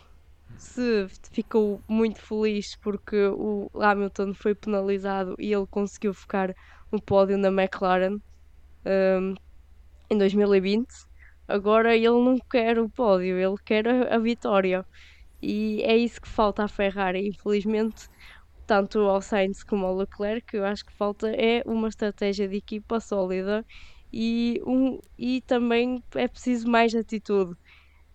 se 0.57 1.07
ficou 1.33 1.83
muito 1.89 2.21
feliz 2.21 2.77
porque 2.83 3.17
o 3.29 3.71
Hamilton 3.75 4.35
foi 4.35 4.55
penalizado 4.55 5.35
e 5.39 5.53
ele 5.53 5.67
conseguiu 5.71 6.15
ficar 6.15 6.55
no 6.93 7.01
pódio 7.03 7.39
na 7.39 7.49
McLaren 7.49 8.19
ehm, 8.85 9.35
em 10.11 10.19
2020. 10.19 10.87
Agora 11.49 11.95
ele 11.97 12.09
não 12.09 12.39
quer 12.51 12.79
o 12.79 12.91
pódio, 12.91 13.39
ele 13.39 13.57
quer 13.65 13.87
a, 13.89 14.17
a 14.17 14.19
vitória. 14.19 14.85
E 15.43 15.83
é 15.85 15.97
isso 15.97 16.21
que 16.21 16.29
falta 16.29 16.65
à 16.65 16.69
Ferrari, 16.69 17.29
infelizmente, 17.29 18.07
tanto 18.67 19.01
ao 19.01 19.21
Sainz 19.23 19.63
como 19.65 19.87
ao 19.87 19.97
Leclerc. 19.97 20.57
Eu 20.57 20.65
acho 20.65 20.85
que 20.85 20.93
falta 20.97 21.29
é 21.31 21.63
uma 21.67 21.89
estratégia 21.89 22.49
de 22.49 22.57
equipa 22.57 23.01
sólida 23.01 23.65
e, 24.13 24.61
um, 24.67 24.99
e 25.19 25.43
também 25.43 26.03
é 26.15 26.29
preciso 26.29 26.69
mais 26.71 26.95
atitude. 26.95 27.55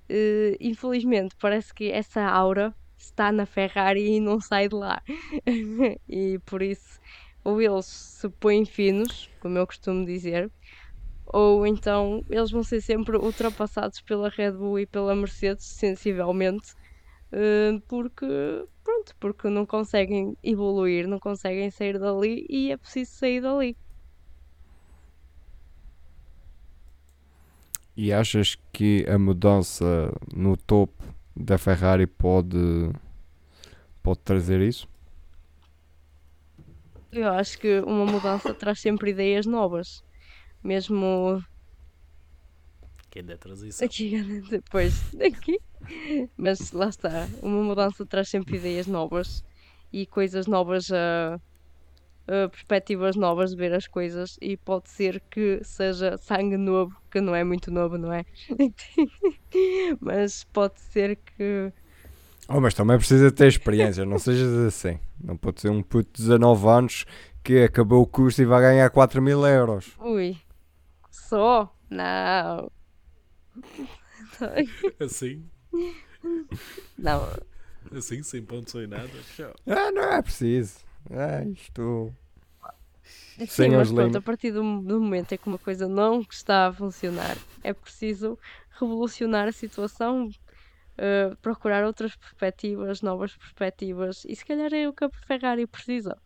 Eh, 0.10 0.57
infelizmente, 0.60 1.36
parece 1.39 1.74
que 1.74 1.91
essa 1.91 2.24
aura 2.24 2.76
está 2.97 3.32
na 3.32 3.45
Ferrari 3.45 4.01
e 4.18 4.20
não 4.20 4.39
sai 4.41 4.68
de 4.70 4.76
lá. 4.76 5.01
e 6.07 6.39
por 6.45 6.62
isso, 6.64 6.99
ou 7.43 7.62
eles 7.62 7.86
se 7.88 8.30
põem 8.39 8.66
finos, 8.66 9.30
como 9.39 9.57
eu 9.57 9.68
costumo 9.68 10.05
dizer, 10.05 10.51
ou 11.28 11.66
então 11.68 12.24
eles 12.30 12.51
vão 12.51 12.64
ser 12.64 12.82
sempre 12.82 13.18
ultrapassados 13.18 14.01
pela 14.03 14.30
Red 14.30 14.53
Bull 14.53 14.80
e 14.80 14.88
pela 14.88 15.16
Mercedes, 15.16 15.66
sensivelmente, 15.78 16.68
eh, 17.34 17.74
porque, 17.88 18.26
pronto, 18.84 19.14
porque 19.20 19.49
não 19.49 19.66
conseguem 19.66 20.36
evoluir, 20.43 21.07
não 21.07 21.20
conseguem 21.20 21.72
sair 21.72 21.99
dali 21.99 22.45
e 22.49 22.72
é 22.72 22.78
preciso 22.78 23.12
sair 23.14 23.41
dali. 23.41 23.78
E 28.02 28.14
achas 28.14 28.56
que 28.72 29.06
a 29.10 29.18
mudança 29.20 30.14
no 30.34 30.56
topo 30.56 31.04
da 31.36 31.58
Ferrari 31.58 32.08
pode, 32.08 32.58
pode 34.02 34.20
trazer 34.20 34.62
isso? 34.62 34.88
Eu 37.12 37.28
acho 37.34 37.58
que 37.60 37.80
uma 37.82 38.06
mudança 38.06 38.54
traz 38.54 38.80
sempre 38.80 39.12
ideias 39.12 39.45
novas, 39.45 40.02
mesmo 40.64 41.43
Que 43.10 43.20
ainda 43.20 43.34
é 43.34 43.38
transição. 43.38 43.86
aqui 43.86 44.22
depois 44.50 45.12
daqui. 45.14 45.60
Mas 46.38 46.72
lá 46.72 46.89
está, 46.89 47.28
uma 47.41 47.62
mudança 47.64 48.06
traz 48.06 48.30
sempre 48.30 48.58
ideias 48.58 48.88
novas 48.88 49.43
e 49.91 50.06
coisas 50.06 50.47
novas, 50.47 50.91
a 50.91 51.39
perspectivas 52.51 53.15
novas 53.15 53.51
de 53.51 53.57
ver 53.57 53.73
as 53.73 53.88
coisas 53.88 54.38
e 54.41 54.55
pode 54.57 54.89
ser 54.89 55.21
que 55.30 55.59
seja 55.63 56.17
sangue 56.17 56.57
novo, 56.57 56.95
que 57.11 57.19
não 57.21 57.34
é 57.36 57.43
muito 57.43 57.71
novo, 57.71 57.97
não 57.97 58.13
é? 58.13 58.25
Mas 59.99 60.43
pode 60.43 60.80
ser 60.80 61.15
que 61.15 61.71
Oh, 62.51 62.59
mas 62.59 62.73
também 62.73 62.97
precisa 62.97 63.32
ter 63.32 63.47
experiência, 63.47 64.03
não 64.05 64.17
sejas 64.17 64.51
assim. 64.65 64.99
Não 65.23 65.38
pode 65.38 65.61
ser 65.61 65.69
um 65.69 65.84
puto 65.84 66.09
de 66.13 66.23
19 66.23 66.67
anos 66.67 67.05
que 67.43 67.61
acabou 67.61 68.01
o 68.01 68.07
curso 68.07 68.41
e 68.41 68.45
vai 68.45 68.59
ganhar 68.59 68.89
4 68.89 69.21
mil 69.21 69.45
euros. 69.45 69.95
Ui, 69.99 70.36
só? 71.11 71.71
Não. 71.91 72.71
Assim, 74.99 75.45
Não, 76.97 77.27
assim, 77.95 78.23
sem 78.23 78.41
pontos 78.41 78.71
sem 78.71 78.88
nada. 78.88 79.09
Ah, 79.67 79.91
não 79.91 80.03
é 80.13 80.21
preciso. 80.21 80.80
Ah, 81.12 81.43
isto. 81.45 82.14
Sim, 83.38 83.45
Sem 83.47 83.72
mas 83.72 83.91
pronto, 83.91 84.18
a 84.18 84.22
partir 84.22 84.51
do, 84.51 84.62
do 84.82 84.99
momento 85.01 85.32
em 85.32 85.38
que 85.38 85.47
uma 85.47 85.57
coisa 85.57 85.88
não 85.88 86.20
está 86.22 86.68
a 86.68 86.74
funcionar, 86.74 87.38
é 87.64 87.74
preciso 87.74 88.38
revolucionar 88.80 89.47
a 89.47 89.51
situação, 89.53 90.30
eh, 90.97 91.36
procurar 91.41 91.86
outras 91.86 92.16
perspectivas, 92.16 93.01
novas 93.01 93.36
perspectivas, 93.38 94.24
e 94.26 94.36
se 94.36 94.45
calhar 94.45 94.74
é 94.74 94.88
o 94.89 94.93
que 94.93 95.05
a 95.05 95.10
Ferrari 95.28 95.66
precisa, 95.68 96.18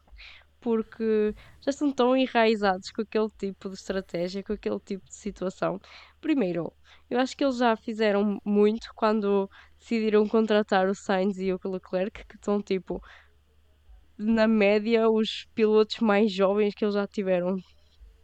porque 0.61 1.35
já 1.61 1.71
estão 1.71 1.91
tão 1.91 2.15
enraizados 2.17 2.91
com 2.91 3.01
aquele 3.03 3.29
tipo 3.37 3.69
de 3.69 3.75
estratégia, 3.75 4.43
com 4.43 4.53
aquele 4.53 4.79
tipo 4.79 5.05
de 5.07 5.15
situação. 5.15 5.79
Primeiro, 6.21 6.73
eu 7.09 7.19
acho 7.19 7.35
que 7.37 7.43
eles 7.43 7.57
já 7.57 7.75
fizeram 7.75 8.39
muito 8.45 8.87
quando 8.95 9.49
decidiram 9.79 10.27
contratar 10.27 10.87
o 10.89 10.95
Sainz 10.95 11.37
e 11.39 11.53
o 11.53 11.59
Leclerc, 11.65 12.25
que 12.27 12.35
estão 12.35 12.61
tipo 12.61 13.01
na 14.17 14.47
média, 14.47 15.09
os 15.09 15.45
pilotos 15.55 15.99
mais 15.99 16.31
jovens 16.33 16.73
que 16.75 16.85
eles 16.85 16.95
já 16.95 17.07
tiveram, 17.07 17.55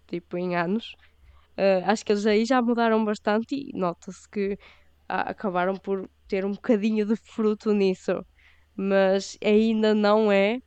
tipo, 0.08 0.38
em 0.38 0.56
anos. 0.58 0.86
Eh, 1.58 1.84
acho 1.86 2.06
que 2.06 2.12
eles 2.14 2.26
aí 2.28 2.46
já 2.46 2.62
mudaram 2.62 3.04
bastante 3.06 3.56
e 3.56 3.72
nota-se 3.78 4.30
que 4.32 4.58
ah, 5.10 5.32
acabaram 5.32 5.76
por 5.78 6.10
ter 6.28 6.46
um 6.46 6.52
bocadinho 6.54 7.06
de 7.06 7.16
fruto 7.34 7.74
nisso. 7.74 8.14
Mas 8.78 9.38
ainda 9.44 9.94
não 9.96 10.32
é 10.32 10.60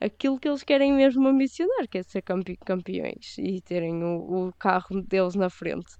aquilo 0.00 0.38
que 0.38 0.48
eles 0.48 0.62
querem 0.64 0.92
mesmo 0.92 1.26
ambicionar, 1.28 1.88
que 1.90 1.98
é 1.98 2.02
ser 2.02 2.22
campe- 2.22 2.56
campeões 2.64 3.36
e 3.38 3.60
terem 3.62 4.02
o, 4.04 4.48
o 4.48 4.52
carro 4.58 5.02
deles 5.08 5.34
na 5.34 5.50
frente. 5.50 5.90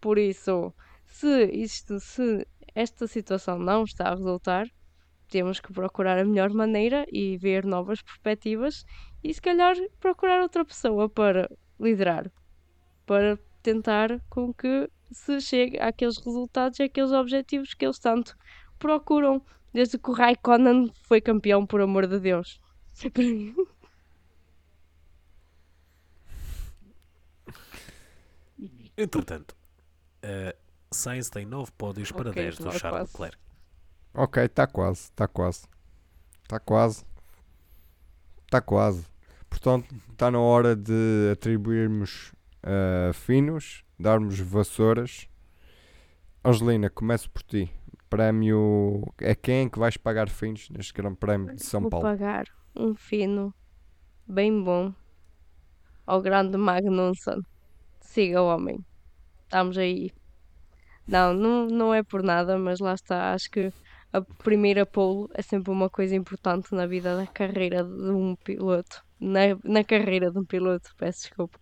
Por 0.00 0.18
isso, 0.18 0.74
se 1.06 1.46
isto, 1.52 1.98
se 2.00 2.46
esta 2.74 3.06
situação 3.06 3.58
não 3.58 3.84
está 3.84 4.08
a 4.10 4.14
resultar, 4.14 4.66
temos 5.28 5.60
que 5.60 5.72
procurar 5.72 6.18
a 6.18 6.24
melhor 6.24 6.50
maneira 6.50 7.06
e 7.10 7.36
ver 7.36 7.64
novas 7.64 8.02
perspectivas 8.02 8.84
e 9.22 9.32
se 9.32 9.40
calhar 9.40 9.76
procurar 10.00 10.40
outra 10.40 10.64
pessoa 10.64 11.08
para 11.08 11.50
liderar, 11.78 12.30
para 13.04 13.38
tentar 13.62 14.20
com 14.28 14.52
que 14.54 14.88
se 15.10 15.40
chegue 15.40 15.78
àqueles 15.78 16.18
resultados 16.18 16.78
e 16.78 16.84
àqueles 16.84 17.12
objetivos 17.12 17.74
que 17.74 17.84
eles 17.84 17.98
tanto 17.98 18.36
procuram 18.78 19.42
desde 19.72 19.98
que 19.98 20.10
o 20.10 20.12
Raikkonen 20.12 20.90
foi 21.02 21.20
campeão, 21.20 21.66
por 21.66 21.80
amor 21.80 22.06
de 22.06 22.18
Deus. 22.18 22.60
Entretanto, 28.96 29.54
uh, 30.24 30.56
Sainz 30.90 31.28
tem 31.28 31.44
9 31.44 31.70
pódios 31.76 32.10
para 32.10 32.30
Ok, 32.30 32.42
10 32.42 32.58
do 32.58 32.68
é 32.68 32.78
Charles. 32.78 33.12
Leclerc. 33.12 33.45
Ok, 34.18 34.42
está 34.42 34.66
quase, 34.66 35.00
está 35.02 35.28
quase. 35.28 35.66
Está 36.42 36.58
quase. 36.58 37.04
Está 38.46 38.62
quase. 38.62 39.04
Portanto, 39.50 39.94
está 40.10 40.30
na 40.30 40.40
hora 40.40 40.74
de 40.74 41.30
atribuirmos 41.32 42.32
ah, 42.62 43.12
finos, 43.12 43.84
darmos 43.98 44.40
vassouras. 44.40 45.28
Angelina, 46.42 46.88
começo 46.88 47.30
por 47.30 47.42
ti. 47.42 47.70
Prémio. 48.08 49.02
É 49.18 49.34
quem 49.34 49.68
que 49.68 49.78
vais 49.78 49.98
pagar 49.98 50.30
finos 50.30 50.70
neste 50.70 50.94
Grande 50.94 51.16
Prémio 51.16 51.54
de 51.54 51.62
São 51.62 51.82
Vou 51.82 51.90
Paulo? 51.90 52.06
pagar 52.06 52.46
um 52.74 52.94
fino 52.94 53.52
bem 54.26 54.62
bom 54.64 54.94
ao 56.06 56.22
grande 56.22 56.56
Magnussen. 56.56 57.42
Siga 58.00 58.40
o 58.40 58.46
homem. 58.46 58.82
Estamos 59.42 59.76
aí. 59.76 60.10
Não, 61.06 61.34
não, 61.34 61.66
não 61.66 61.94
é 61.94 62.02
por 62.02 62.22
nada, 62.22 62.56
mas 62.58 62.80
lá 62.80 62.94
está. 62.94 63.34
Acho 63.34 63.50
que 63.50 63.72
a 64.12 64.20
primeira 64.20 64.86
pole 64.86 65.28
é 65.34 65.42
sempre 65.42 65.70
uma 65.70 65.90
coisa 65.90 66.14
importante 66.16 66.74
na 66.74 66.86
vida 66.86 67.16
da 67.16 67.26
carreira 67.26 67.84
de 67.84 68.10
um 68.10 68.36
piloto. 68.36 69.04
Na, 69.20 69.40
na 69.64 69.84
carreira 69.84 70.30
de 70.30 70.38
um 70.38 70.44
piloto, 70.44 70.94
peço 70.96 71.22
desculpa. 71.22 71.58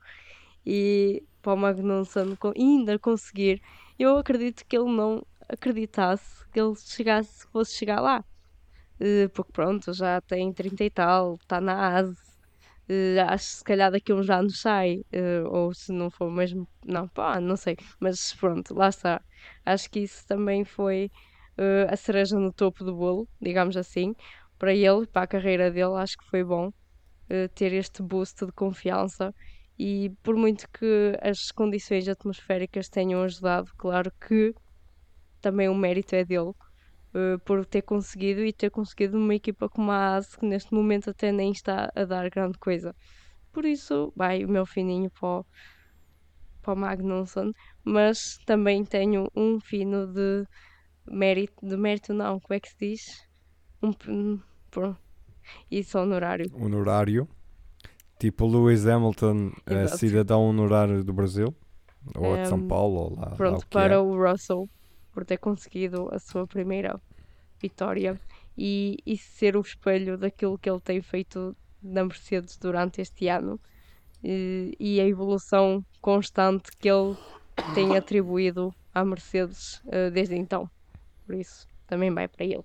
E 0.66 1.22
para 1.42 1.55
o 1.55 1.57
Magnussen 1.57 2.36
ainda 2.57 2.99
conseguir, 2.99 3.61
eu 3.99 4.18
acredito 4.18 4.64
que 4.66 4.76
ele 4.76 4.90
não 4.90 5.24
acreditasse 5.49 6.45
que 6.51 6.61
ele 6.61 6.74
chegasse, 6.76 7.47
fosse 7.49 7.74
chegar 7.76 8.01
lá. 8.01 8.24
Eh, 9.01 9.28
porque 9.28 9.53
pronto, 9.53 9.92
já 9.92 10.20
tem 10.22 10.53
30 10.53 10.84
e 10.84 10.90
tal, 10.90 11.36
está 11.36 11.61
na 11.61 11.99
ASE. 11.99 12.16
Eh, 12.88 13.18
acho 13.20 13.45
que 13.47 13.57
se 13.59 13.64
calhar 13.64 13.90
daqui 13.90 14.12
a 14.12 14.14
uns 14.14 14.30
anos 14.30 14.61
sai, 14.61 15.05
eh, 15.12 15.42
ou 15.45 15.72
se 15.74 15.92
não 15.92 16.11
for 16.11 16.30
mesmo, 16.30 16.68
não, 16.84 17.09
pá, 17.09 17.40
não 17.40 17.57
sei, 17.57 17.76
mas 18.01 18.32
pronto, 18.34 18.74
lá 18.74 18.88
está. 18.88 19.22
Acho 19.64 19.90
que 19.90 20.01
isso 20.01 20.26
também 20.26 20.64
foi 20.64 21.11
eh, 21.59 21.87
a 21.91 21.97
cereja 21.97 22.39
no 22.39 22.53
topo 22.53 22.85
do 22.85 22.95
bolo, 22.95 23.29
digamos 23.41 23.77
assim, 23.77 24.15
para 24.59 24.75
ele, 24.75 25.07
para 25.07 25.23
a 25.23 25.27
carreira 25.27 25.71
dele, 25.71 25.95
acho 25.97 26.17
que 26.19 26.29
foi 26.31 26.45
bom 26.45 26.71
eh, 27.29 27.49
ter 27.49 27.73
este 27.73 28.03
boost 28.03 28.45
de 28.47 28.53
confiança. 28.53 29.35
E 29.79 30.11
por 30.23 30.37
muito 30.37 30.67
que 30.71 31.19
as 31.21 31.51
condições 31.53 32.09
atmosféricas 32.09 32.89
tenham 32.89 33.23
ajudado, 33.23 33.71
claro 33.77 34.11
que 34.21 34.55
também 35.41 35.69
o 35.69 35.75
mérito 35.75 36.15
é 36.15 36.25
dele 36.25 36.53
eh, 37.15 37.39
por 37.45 37.65
ter 37.67 37.83
conseguido 37.83 38.45
e 38.45 38.53
ter 38.53 38.71
conseguido 38.71 39.17
uma 39.17 39.35
equipa 39.35 39.69
como 39.69 39.91
a 39.91 40.17
ASE 40.17 40.37
que 40.39 40.47
neste 40.47 40.75
momento 40.75 41.11
até 41.11 41.31
nem 41.33 41.53
está 41.53 41.91
a 41.95 42.05
dar 42.05 42.29
grande 42.31 42.59
coisa. 42.59 42.95
Por 43.53 43.65
isso, 43.65 44.13
vai 44.17 44.45
o 44.45 44.49
meu 44.49 44.67
fininho 44.67 45.11
para 45.11 45.29
o, 45.41 45.47
para 46.63 46.75
o 46.75 46.77
Magnussen, 46.77 47.53
mas 47.85 48.39
também 48.47 48.85
tenho 48.85 49.29
um 49.37 49.61
fino 49.61 50.07
de 50.09 50.45
mérito, 51.07 51.67
de 51.67 51.77
mérito 51.77 52.13
não, 52.15 52.41
como 52.41 52.55
é 52.57 52.61
que 52.61 52.69
se 52.71 52.77
diz? 52.79 53.29
Um, 53.83 53.93
um- 54.09 54.41
pronto. 54.71 55.01
Isso 55.71 55.99
honorário. 55.99 56.53
Honorário. 56.53 57.29
Tipo 58.19 58.47
Lewis 58.47 58.87
Hamilton, 58.87 59.53
Exato. 59.69 59.99
cidadão 59.99 60.43
honorário 60.49 61.05
do 61.05 61.13
Brasil. 61.13 61.55
Ou 62.17 62.39
de 62.39 62.49
São 62.49 62.61
Ehm, 62.61 62.69
Paulo, 62.69 62.97
ou 63.01 63.17
lá, 63.17 63.39
lá 63.45 63.59
Pronto, 63.59 63.59
o 63.59 63.67
que 63.69 63.69
para 63.71 63.97
é. 63.97 64.01
o 64.01 64.17
Russell 64.17 64.69
por 65.13 65.25
ter 65.25 65.39
conseguido 65.39 66.09
a 66.13 66.19
sua 66.19 66.47
primeira 66.47 67.01
vitória 67.61 68.21
e, 68.57 68.97
e 69.07 69.17
ser 69.19 69.57
o 69.57 69.63
espelho 69.63 70.19
daquilo 70.19 70.59
que 70.59 70.71
ele 70.71 70.81
tem 70.81 71.03
feito 71.03 71.57
na 71.83 72.05
Mercedes 72.05 72.59
durante 72.59 73.01
este 73.03 73.29
ano 73.29 73.61
e, 74.23 74.75
e 74.81 75.01
a 75.01 75.07
evolução 75.09 75.85
constante 76.01 76.71
que 76.79 76.91
ele 76.91 77.17
tem 77.73 77.97
atribuído 77.97 78.75
à 78.95 79.05
Mercedes 79.05 79.83
eh, 79.89 80.11
desde 80.11 80.37
então. 80.37 80.71
Por 81.27 81.35
isso, 81.35 81.68
também 81.87 82.12
vai 82.12 82.29
para 82.29 82.45
ele. 82.45 82.64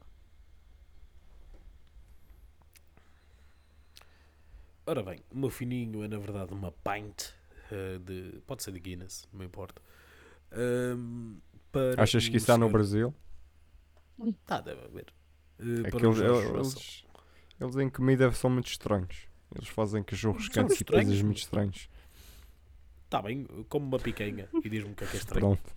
Ora 4.85 5.03
bem, 5.03 5.19
o 5.31 5.37
meu 5.37 5.49
fininho 5.49 6.03
é 6.03 6.07
na 6.07 6.17
verdade 6.17 6.53
uma 6.53 6.71
pint 6.71 7.29
eh, 7.71 7.99
de. 7.99 8.41
pode 8.47 8.63
ser 8.63 8.71
de 8.71 8.79
Guinness, 8.79 9.27
não 9.31 9.39
me 9.39 9.45
importa. 9.45 9.81
Para 11.71 12.01
Achas 12.01 12.27
que 12.27 12.37
isso 12.37 12.45
está 12.45 12.57
no 12.57 12.69
Brasil? 12.69 13.13
Tá, 14.45 14.59
deve 14.59 14.81
haver. 14.81 15.13
É 15.85 15.91
que 15.91 16.05
o 16.05 16.09
eles, 16.09 16.19
eles, 16.19 17.05
eles 17.59 17.75
em 17.75 17.89
comida 17.89 18.31
são 18.31 18.49
muito 18.49 18.67
estranhos. 18.67 19.27
Eles 19.55 19.67
fazem 19.67 20.03
cachorros 20.03 20.47
quentes 20.49 20.79
e 20.81 20.85
coisas 20.85 21.21
muito 21.21 21.37
estranhos. 21.37 21.89
Tá 23.09 23.21
bem, 23.21 23.45
como 23.67 23.85
uma 23.85 23.99
picanha 23.99 24.47
e 24.63 24.69
diz-me 24.69 24.91
o 24.91 24.95
que 24.95 25.03
é 25.03 25.07
que 25.07 25.17
é 25.17 25.19
estranho. 25.19 25.57
Pronto. 25.57 25.73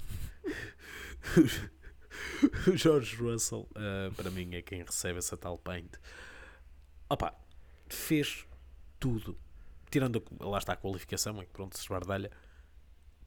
o 2.67 2.77
George 2.77 3.17
Russell, 3.17 3.69
eh, 3.75 4.11
para 4.17 4.31
mim, 4.31 4.55
é 4.55 4.63
quem 4.63 4.83
recebe 4.83 5.19
essa 5.19 5.37
tal 5.37 5.59
paint. 5.59 5.93
Opa, 7.09 7.35
fez 7.89 8.47
tudo. 8.99 9.39
Tirando, 9.91 10.23
lá 10.41 10.59
está 10.59 10.73
a 10.73 10.77
qualificação, 10.77 11.41
é 11.41 11.45
que 11.45 11.53
pronto, 11.53 11.77
se 11.77 11.83
esbardalha. 11.83 12.31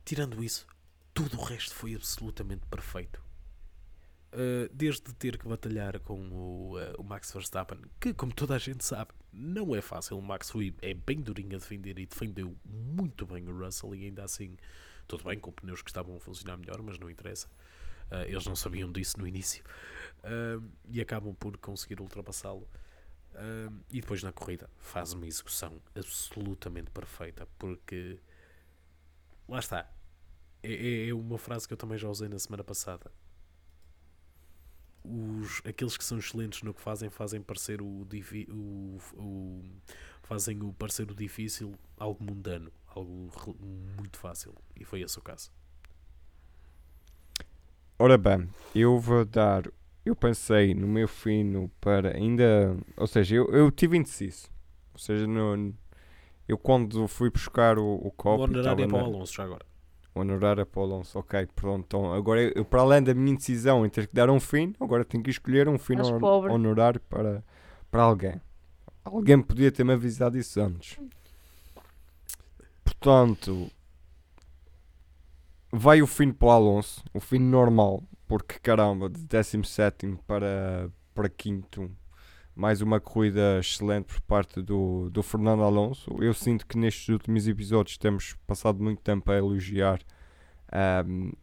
Tirando 0.03 0.43
isso, 0.43 0.67
tudo 1.13 1.37
o 1.37 1.43
resto 1.43 1.73
foi 1.73 1.95
absolutamente 1.95 2.65
perfeito. 2.65 3.23
Uh, 4.33 4.67
desde 4.73 5.13
ter 5.13 5.37
que 5.37 5.47
batalhar 5.47 5.99
com 5.99 6.19
o, 6.29 6.77
uh, 6.77 6.95
o 6.99 7.03
Max 7.03 7.31
Verstappen, 7.31 7.79
que, 8.01 8.13
como 8.13 8.33
toda 8.33 8.55
a 8.55 8.57
gente 8.57 8.83
sabe, 8.83 9.11
não 9.31 9.73
é 9.75 9.81
fácil. 9.81 10.17
O 10.17 10.21
Max 10.21 10.49
foi, 10.49 10.75
é 10.81 10.93
bem 10.93 11.21
durinho 11.21 11.55
a 11.55 11.59
defender 11.59 11.97
e 11.99 12.05
defendeu 12.05 12.55
muito 12.65 13.25
bem 13.25 13.47
o 13.47 13.57
Russell. 13.57 13.95
E 13.95 14.05
ainda 14.05 14.23
assim, 14.23 14.57
tudo 15.07 15.23
bem 15.23 15.39
com 15.39 15.51
pneus 15.51 15.81
que 15.81 15.89
estavam 15.89 16.17
a 16.17 16.19
funcionar 16.19 16.57
melhor, 16.57 16.81
mas 16.81 16.99
não 16.99 17.09
interessa. 17.09 17.47
Uh, 18.11 18.23
eles 18.27 18.45
não 18.45 18.55
sabiam 18.55 18.91
disso 18.91 19.19
no 19.19 19.27
início 19.27 19.63
Uh, 20.23 20.71
e 20.89 20.99
acabam 21.01 21.35
por 21.35 21.55
conseguir 21.57 22.01
ultrapassá-lo. 22.01 22.67
Uh, 23.33 23.71
e 23.91 24.01
depois 24.01 24.23
na 24.23 24.31
corrida 24.31 24.67
faz 24.79 25.13
uma 25.13 25.27
execução 25.27 25.79
absolutamente 25.95 26.89
perfeita, 26.89 27.47
porque 27.59 28.19
lá 29.47 29.59
está. 29.59 29.87
É, 30.63 30.73
é- 30.73 31.09
é 31.09 31.13
uma 31.13 31.37
frase 31.37 31.67
que 31.67 31.73
eu 31.73 31.77
também 31.77 31.97
já 31.97 32.09
usei 32.09 32.27
na 32.29 32.39
semana 32.39 32.63
passada 32.63 33.11
os, 35.03 35.61
aqueles 35.65 35.95
que 35.97 36.03
são 36.03 36.17
excelentes 36.17 36.63
no 36.63 36.73
que 36.73 36.81
fazem 36.81 37.09
fazem 37.09 37.41
parecer 37.41 37.81
o, 37.81 37.85
o, 38.49 38.97
o- 39.15 39.63
fazem 40.23 40.61
o 40.63 40.73
parecer 40.73 41.09
o 41.11 41.15
difícil 41.15 41.75
algo 41.97 42.23
mundano, 42.23 42.71
algo 42.87 43.29
muito 43.99 44.17
fácil. 44.17 44.55
E 44.75 44.83
foi 44.83 45.01
esse 45.01 45.19
o 45.19 45.21
caso. 45.21 45.51
Ora 47.97 48.17
bem, 48.17 48.47
eu 48.73 48.99
vou 48.99 49.23
dar. 49.25 49.63
Eu 50.05 50.15
pensei 50.15 50.73
no 50.75 50.87
meu 50.87 51.07
fino 51.07 51.71
para 51.81 52.15
ainda. 52.15 52.75
Ou 52.97 53.07
seja, 53.07 53.35
eu, 53.35 53.47
eu 53.53 53.71
tive 53.71 53.97
indeciso. 53.97 54.47
Ou 54.93 54.99
seja, 54.99 55.25
no, 55.25 55.73
eu 56.47 56.57
quando 56.57 57.07
fui 57.07 57.29
buscar 57.29 57.77
o, 57.79 57.83
o 57.95 58.07
O 58.07 58.11
copo. 58.11 58.43
honorário 58.43 58.83
é 58.83 58.87
para 58.87 58.97
o 58.97 59.05
Alonso 59.05 59.33
já 59.33 59.43
agora. 59.43 59.65
O 60.13 60.19
honorário 60.21 60.61
é 60.61 60.65
para 60.65 60.79
o 60.79 60.83
Alonso, 60.83 61.19
ok, 61.19 61.47
pronto. 61.55 61.83
Então, 61.85 62.13
agora, 62.13 62.41
eu, 62.55 62.63
para 62.63 62.81
além 62.81 63.03
da 63.03 63.13
minha 63.13 63.33
indecisão 63.33 63.85
em 63.85 63.89
ter 63.89 64.07
que 64.07 64.15
dar 64.15 64.29
um 64.29 64.39
fino, 64.39 64.73
agora 64.79 65.03
tenho 65.03 65.23
que 65.23 65.29
escolher 65.29 65.67
um 65.67 65.77
fino 65.77 66.01
És 66.01 66.09
hon- 66.09 66.19
pobre. 66.19 66.53
honorário 66.53 67.01
para, 67.01 67.43
para 67.91 68.03
alguém. 68.03 68.39
Alguém 69.03 69.41
podia 69.41 69.71
ter-me 69.71 69.93
avisado 69.93 70.37
isso 70.37 70.59
antes. 70.61 70.97
Portanto, 72.83 73.69
vai 75.75 76.01
o 76.01 76.07
fino 76.07 76.33
para 76.33 76.47
o 76.47 76.51
Alonso, 76.51 77.03
o 77.13 77.19
fino 77.19 77.45
normal, 77.45 78.03
porque 78.27 78.59
caramba, 78.59 79.09
de 79.09 79.21
17 79.23 80.17
para, 80.25 80.89
para 81.13 81.29
5 81.29 81.91
mais 82.55 82.81
uma 82.81 83.01
corrida 83.01 83.59
excelente 83.59 84.05
por 84.05 84.21
parte 84.21 84.61
do, 84.61 85.09
do 85.09 85.21
Fernando 85.21 85.63
Alonso. 85.63 86.15
Eu 86.21 86.33
sinto 86.33 86.65
que 86.65 86.77
nestes 86.77 87.09
últimos 87.09 87.47
episódios 87.47 87.97
temos 87.97 88.33
passado 88.47 88.81
muito 88.81 89.01
tempo 89.01 89.29
a 89.29 89.35
elogiar 89.35 89.99
ahm, 90.71 91.33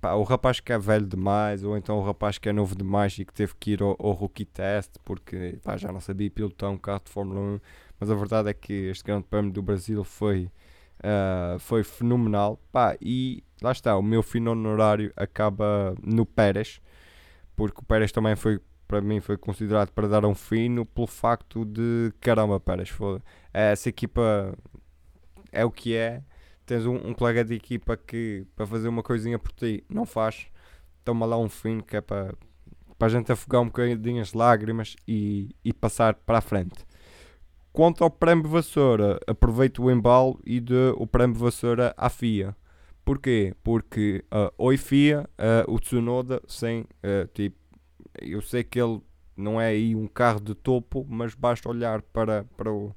pá, 0.00 0.12
o 0.14 0.22
rapaz 0.22 0.60
que 0.60 0.70
é 0.70 0.78
velho 0.78 1.06
demais, 1.06 1.64
ou 1.64 1.78
então 1.78 1.98
o 1.98 2.04
rapaz 2.04 2.36
que 2.36 2.50
é 2.50 2.52
novo 2.52 2.76
demais 2.76 3.18
e 3.18 3.24
que 3.24 3.32
teve 3.32 3.54
que 3.58 3.72
ir 3.72 3.82
ao, 3.82 3.96
ao 3.98 4.12
rookie 4.12 4.44
test 4.44 4.96
porque 5.02 5.58
pá, 5.64 5.78
já 5.78 5.90
não 5.90 6.00
sabia 6.00 6.30
pilotar 6.30 6.70
um 6.70 6.78
carro 6.78 7.00
de 7.04 7.10
Fórmula 7.10 7.40
1. 7.40 7.60
Mas 7.98 8.10
a 8.10 8.14
verdade 8.14 8.50
é 8.50 8.54
que 8.54 8.72
este 8.90 9.04
Grande 9.04 9.24
Prémio 9.24 9.50
do 9.50 9.62
Brasil 9.62 10.04
foi 10.04 10.50
Uh, 11.00 11.58
foi 11.58 11.82
fenomenal. 11.82 12.60
Pá, 12.70 12.96
e 13.00 13.42
lá 13.62 13.72
está, 13.72 13.96
o 13.96 14.02
meu 14.02 14.22
fim 14.22 14.46
honorário 14.46 15.12
acaba 15.16 15.94
no 16.02 16.26
Pérez, 16.26 16.80
porque 17.56 17.80
o 17.80 17.84
Pérez 17.84 18.12
também 18.12 18.36
foi, 18.36 18.60
para 18.86 19.00
mim, 19.00 19.20
foi 19.20 19.36
considerado 19.36 19.90
para 19.92 20.08
dar 20.08 20.24
um 20.24 20.34
fino 20.34 20.84
pelo 20.84 21.06
facto 21.06 21.64
de 21.64 22.12
caramba, 22.20 22.60
Pérez, 22.60 22.90
foi, 22.90 23.20
essa 23.52 23.88
equipa 23.88 24.54
é 25.52 25.64
o 25.64 25.70
que 25.70 25.94
é. 25.94 26.22
Tens 26.66 26.86
um, 26.86 26.94
um, 27.08 27.14
colega 27.14 27.44
de 27.44 27.54
equipa 27.54 27.96
que 27.96 28.46
para 28.54 28.66
fazer 28.66 28.88
uma 28.88 29.02
coisinha 29.02 29.38
por 29.38 29.50
ti 29.52 29.84
não 29.88 30.06
faz, 30.06 30.46
toma 31.04 31.26
lá 31.26 31.36
um 31.36 31.48
fino 31.48 31.82
que 31.82 31.96
é 31.96 32.00
para, 32.00 32.32
para 32.96 33.08
a 33.08 33.10
gente 33.10 33.32
afogar 33.32 33.60
um 33.60 33.66
bocadinho 33.66 34.22
as 34.22 34.32
lágrimas 34.32 34.94
e, 35.08 35.54
e 35.64 35.72
passar 35.72 36.14
para 36.14 36.38
a 36.38 36.40
frente. 36.40 36.86
Quanto 37.72 38.02
ao 38.02 38.10
prémio 38.10 38.48
Vassoura, 38.48 39.20
aproveito 39.28 39.82
o 39.82 39.90
embalo 39.90 40.40
e 40.44 40.58
de 40.58 40.92
o 40.96 41.06
prémio 41.06 41.36
Vassoura 41.36 41.94
à 41.96 42.10
FIA. 42.10 42.56
Porquê? 43.04 43.54
Porque 43.62 44.24
uh, 44.32 44.52
oi 44.58 44.76
FIA, 44.76 45.28
uh, 45.38 45.72
o 45.72 45.78
Tsunoda 45.78 46.42
sem 46.48 46.80
uh, 46.80 47.26
tipo, 47.32 47.56
eu 48.20 48.42
sei 48.42 48.64
que 48.64 48.80
ele 48.80 49.00
não 49.36 49.60
é 49.60 49.68
aí 49.68 49.94
um 49.94 50.08
carro 50.08 50.40
de 50.40 50.54
topo, 50.54 51.06
mas 51.08 51.34
basta 51.34 51.68
olhar 51.68 52.02
para, 52.02 52.44
para, 52.56 52.72
o, 52.72 52.94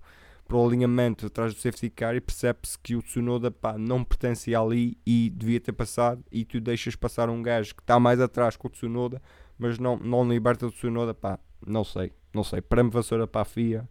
para 0.48 0.58
o 0.58 0.68
alinhamento 0.68 1.28
atrás 1.28 1.54
do 1.54 1.60
safety 1.60 1.92
car 1.92 2.16
e 2.16 2.22
percebe-se 2.22 2.78
que 2.80 2.96
o 2.96 3.02
Tsunoda 3.02 3.52
pá, 3.52 3.78
não 3.78 4.04
pertencia 4.04 4.60
ali 4.60 4.98
e 5.06 5.30
devia 5.30 5.60
ter 5.60 5.72
passado 5.72 6.24
e 6.32 6.44
tu 6.44 6.60
deixas 6.60 6.96
passar 6.96 7.30
um 7.30 7.44
gajo 7.44 7.76
que 7.76 7.82
está 7.82 8.00
mais 8.00 8.20
atrás 8.20 8.58
que 8.58 8.66
o 8.66 8.70
Tsunoda, 8.70 9.22
mas 9.58 9.78
não, 9.78 9.98
não 9.98 10.28
liberta 10.28 10.66
o 10.66 10.72
Tsunoda, 10.72 11.14
pá, 11.14 11.40
não 11.66 11.84
sei, 11.84 12.12
não 12.34 12.44
sei, 12.44 12.60
prémio 12.60 12.92
Vassoura 12.92 13.28
para 13.28 13.42
a 13.42 13.46
FIA 13.46 13.88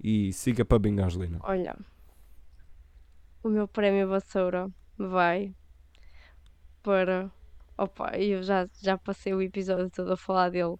e 0.00 0.32
siga 0.32 0.64
para 0.64 0.78
Bingo 0.78 1.02
Angelina. 1.02 1.38
Olha, 1.42 1.76
o 3.42 3.48
meu 3.48 3.68
prémio 3.68 4.08
vassoura 4.08 4.70
vai 4.96 5.54
para. 6.82 7.30
Opa, 7.76 8.16
eu 8.16 8.42
já, 8.42 8.68
já 8.80 8.96
passei 8.96 9.34
o 9.34 9.42
episódio 9.42 9.90
todo 9.90 10.12
a 10.12 10.16
falar 10.16 10.50
dele, 10.50 10.76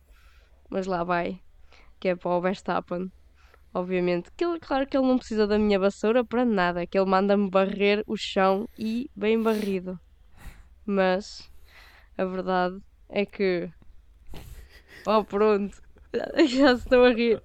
mas 0.70 0.86
lá 0.86 1.02
vai, 1.02 1.40
que 1.98 2.08
é 2.08 2.16
para 2.16 2.30
o 2.30 2.40
Verstappen. 2.40 3.10
Obviamente, 3.72 4.30
que 4.36 4.44
ele, 4.44 4.60
claro 4.60 4.86
que 4.86 4.96
ele 4.96 5.06
não 5.06 5.18
precisa 5.18 5.48
da 5.48 5.58
minha 5.58 5.78
vassoura 5.78 6.24
para 6.24 6.44
nada, 6.44 6.86
que 6.86 6.96
ele 6.96 7.10
manda-me 7.10 7.50
barrer 7.50 8.04
o 8.06 8.16
chão 8.16 8.68
e 8.78 9.10
bem 9.16 9.42
barrido. 9.42 9.98
Mas 10.86 11.50
a 12.16 12.24
verdade 12.24 12.80
é 13.08 13.26
que. 13.26 13.68
Oh, 15.04 15.24
pronto, 15.24 15.82
já 16.48 16.72
estão 16.72 17.04
a 17.04 17.10
rir. 17.10 17.42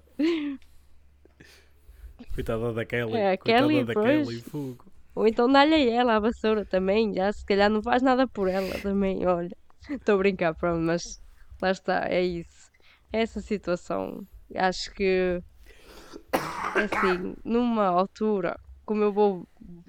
Coitada 2.40 2.72
da 2.72 2.84
Kelly. 2.84 3.16
É, 3.16 3.32
a 3.32 3.38
Coitada 3.38 3.68
Kelly, 3.68 3.84
da 3.84 3.92
pois. 3.94 4.06
Kelly, 4.06 4.40
fogo. 4.40 4.84
Ou 5.14 5.26
então 5.26 5.50
dá-lhe 5.50 5.74
a 5.74 5.92
ela 5.92 6.16
a 6.16 6.20
vassoura 6.20 6.64
também, 6.64 7.12
já 7.14 7.32
se 7.32 7.44
calhar 7.44 7.68
não 7.68 7.82
faz 7.82 8.02
nada 8.02 8.26
por 8.28 8.48
ela 8.48 8.80
também, 8.80 9.24
olha. 9.26 9.54
Estou 9.88 10.14
a 10.14 10.18
brincar, 10.18 10.54
pronto, 10.54 10.80
mas 10.80 11.02
lá 11.60 11.70
está, 11.70 12.06
é 12.08 12.22
isso. 12.22 12.70
Essa 13.12 13.40
situação, 13.40 14.22
acho 14.54 14.90
que 14.92 15.40
assim, 16.74 17.34
numa 17.44 17.86
altura, 17.86 18.56
como 18.84 19.02
eu 19.02 19.12
vou, 19.12 19.46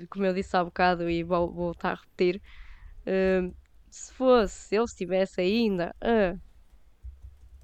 como 0.09 0.25
eu 0.25 0.33
disse 0.33 0.55
há 0.57 0.63
bocado 0.63 1.09
e 1.09 1.23
vou 1.23 1.53
voltar 1.53 1.91
a 1.91 1.95
repetir, 1.95 2.41
eh, 3.05 3.41
se 3.89 4.13
fosse, 4.13 4.67
se 4.67 4.75
ele 4.75 4.85
estivesse 4.85 5.41
ainda 5.41 5.93
a 6.01 6.33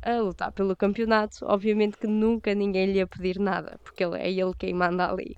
a 0.02 0.20
lutar 0.20 0.52
pelo 0.52 0.76
campeonato, 0.76 1.46
obviamente 1.46 1.98
que 1.98 2.08
nunca 2.08 2.54
ninguém 2.54 2.88
lhe 2.88 3.00
ia 3.00 3.08
pedir 3.08 3.40
nada, 3.40 3.80
porque 3.84 4.04
ele, 4.04 4.18
é 4.18 4.32
ele 4.32 4.54
quem 4.58 4.74
manda 4.74 5.10
ali. 5.10 5.38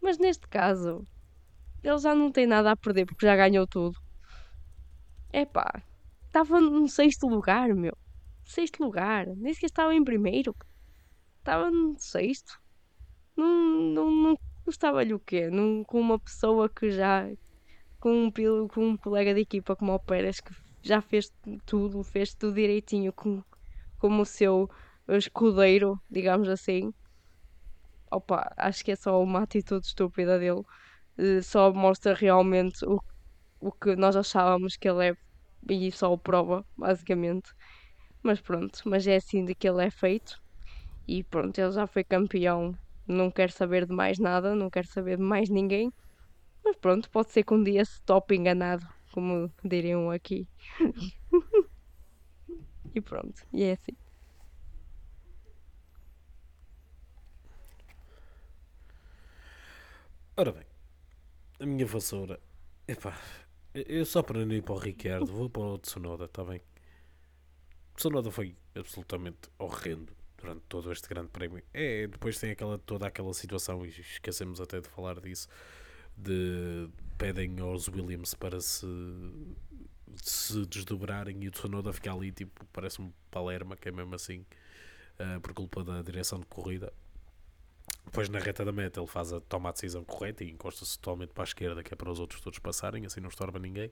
Mas 0.00 0.18
neste 0.18 0.46
caso, 0.48 1.06
ele 1.82 1.98
já 1.98 2.14
não 2.14 2.30
tem 2.30 2.46
nada 2.46 2.70
a 2.70 2.76
perder 2.76 3.06
porque 3.06 3.26
já 3.26 3.36
ganhou 3.36 3.66
tudo. 3.66 3.98
Epá, 5.32 5.82
estava 6.26 6.60
no 6.60 6.88
sexto 6.88 7.26
lugar, 7.26 7.74
meu. 7.74 7.96
Sexto 8.44 8.82
lugar, 8.82 9.26
nem 9.26 9.52
sequer 9.52 9.66
estava 9.66 9.94
em 9.94 10.02
primeiro. 10.02 10.54
Estava 11.38 11.70
no 11.70 11.98
sexto. 11.98 12.58
Não, 13.36 13.46
não, 13.46 14.10
não 14.10 14.38
gostava-lhe 14.64 15.14
o 15.14 15.20
quê? 15.20 15.50
Não, 15.50 15.84
com 15.84 16.00
uma 16.00 16.18
pessoa 16.18 16.68
que 16.68 16.90
já. 16.90 17.28
Com 18.00 18.26
um, 18.26 18.68
com 18.68 18.88
um 18.88 18.96
colega 18.96 19.34
de 19.34 19.40
equipa 19.40 19.74
como 19.74 19.92
o 19.92 19.98
Pérez 19.98 20.40
que 20.40 20.54
já 20.82 21.00
fez 21.00 21.32
tudo, 21.66 22.02
fez 22.04 22.32
tudo 22.32 22.54
direitinho, 22.54 23.12
com, 23.12 23.42
como 23.98 24.22
o 24.22 24.26
seu 24.26 24.68
escudeiro, 25.08 26.00
digamos 26.10 26.48
assim. 26.48 26.92
Opa, 28.10 28.52
acho 28.56 28.84
que 28.84 28.92
é 28.92 28.96
só 28.96 29.22
uma 29.22 29.42
atitude 29.42 29.86
estúpida 29.86 30.38
dele. 30.38 30.62
Eh, 31.18 31.42
Só 31.42 31.72
mostra 31.72 32.14
realmente 32.14 32.84
o, 32.86 33.00
o 33.60 33.72
que 33.72 33.96
nós 33.96 34.16
achávamos 34.16 34.76
que 34.76 34.88
ele 34.88 35.10
é 35.10 35.14
e 35.70 35.92
só 35.92 36.12
o 36.12 36.18
prova, 36.18 36.64
basicamente. 36.76 37.50
Mas 38.22 38.40
pronto, 38.40 38.80
mas 38.86 39.06
é 39.06 39.16
assim 39.16 39.44
de 39.44 39.54
que 39.54 39.68
ele 39.68 39.84
é 39.86 39.90
feito. 39.90 40.36
E 41.08 41.24
pronto, 41.24 41.58
ele 41.58 41.72
já 41.72 41.86
foi 41.86 42.04
campeão. 42.04 42.74
Não 43.06 43.30
quer 43.32 43.50
saber 43.52 43.86
de 43.86 43.94
mais 43.94 44.18
nada, 44.18 44.54
não 44.56 44.70
quer 44.70 44.86
saber 44.86 45.16
de 45.18 45.22
mais 45.24 45.50
ninguém. 45.50 45.92
Mas 46.64 46.76
pronto, 46.78 47.10
pode 47.10 47.30
ser 47.32 47.44
que 47.44 47.54
um 47.54 47.62
dia 47.64 47.84
se 47.84 48.00
tope 48.06 48.36
enganado, 48.36 48.86
como 49.12 49.52
diriam 49.64 50.10
aqui. 50.10 50.48
e 52.94 53.00
pronto, 53.00 53.46
e 53.52 53.64
é 53.64 53.72
assim. 53.72 53.96
Ora 60.36 60.52
bem, 60.52 60.64
a 61.58 61.66
minha 61.66 61.84
vassoura. 61.84 62.38
Epá, 62.86 63.20
eu 63.74 64.04
só 64.06 64.22
para 64.22 64.46
não 64.46 64.54
ir 64.54 64.62
para 64.62 64.74
o 64.74 64.78
Ricardo, 64.78 65.26
vou 65.26 65.50
para 65.50 65.62
o 65.62 65.78
Tsunoda, 65.78 66.26
está 66.26 66.44
bem? 66.44 66.60
Tsunoda 67.96 68.30
foi 68.30 68.56
absolutamente 68.74 69.50
horrendo 69.58 70.16
durante 70.36 70.62
todo 70.68 70.92
este 70.92 71.08
grande 71.08 71.28
prémio. 71.30 71.62
É, 71.74 72.06
depois 72.06 72.38
tem 72.38 72.52
aquela, 72.52 72.78
toda 72.78 73.06
aquela 73.06 73.34
situação, 73.34 73.84
e 73.84 73.88
esquecemos 73.88 74.60
até 74.60 74.80
de 74.80 74.88
falar 74.88 75.20
disso, 75.20 75.48
de 76.16 76.88
pedem 77.18 77.58
aos 77.60 77.88
Williams 77.88 78.34
para 78.34 78.60
se, 78.60 78.86
se 80.16 80.66
desdobrarem 80.66 81.42
e 81.42 81.48
o 81.48 81.50
Tsunoda 81.50 81.92
fica 81.92 82.12
ali, 82.12 82.32
tipo, 82.32 82.64
parece 82.72 83.00
um 83.00 83.12
Palerma, 83.30 83.76
que 83.76 83.88
é 83.88 83.92
mesmo 83.92 84.14
assim, 84.14 84.44
ah, 85.18 85.40
por 85.40 85.52
culpa 85.52 85.84
da 85.84 86.02
direção 86.02 86.40
de 86.40 86.46
corrida. 86.46 86.92
Depois 88.04 88.28
na 88.28 88.38
reta 88.38 88.64
da 88.64 88.72
meta 88.72 89.00
ele 89.00 89.06
faz 89.06 89.32
a, 89.32 89.40
toma 89.40 89.68
a 89.68 89.72
decisão 89.72 90.04
correta 90.04 90.42
e 90.42 90.50
encosta-se 90.50 90.98
totalmente 90.98 91.32
para 91.32 91.42
a 91.42 91.46
esquerda, 91.46 91.82
que 91.82 91.92
é 91.92 91.96
para 91.96 92.10
os 92.10 92.18
outros 92.18 92.40
todos 92.40 92.58
passarem, 92.58 93.04
assim 93.04 93.20
não 93.20 93.28
estorba 93.28 93.58
ninguém. 93.58 93.90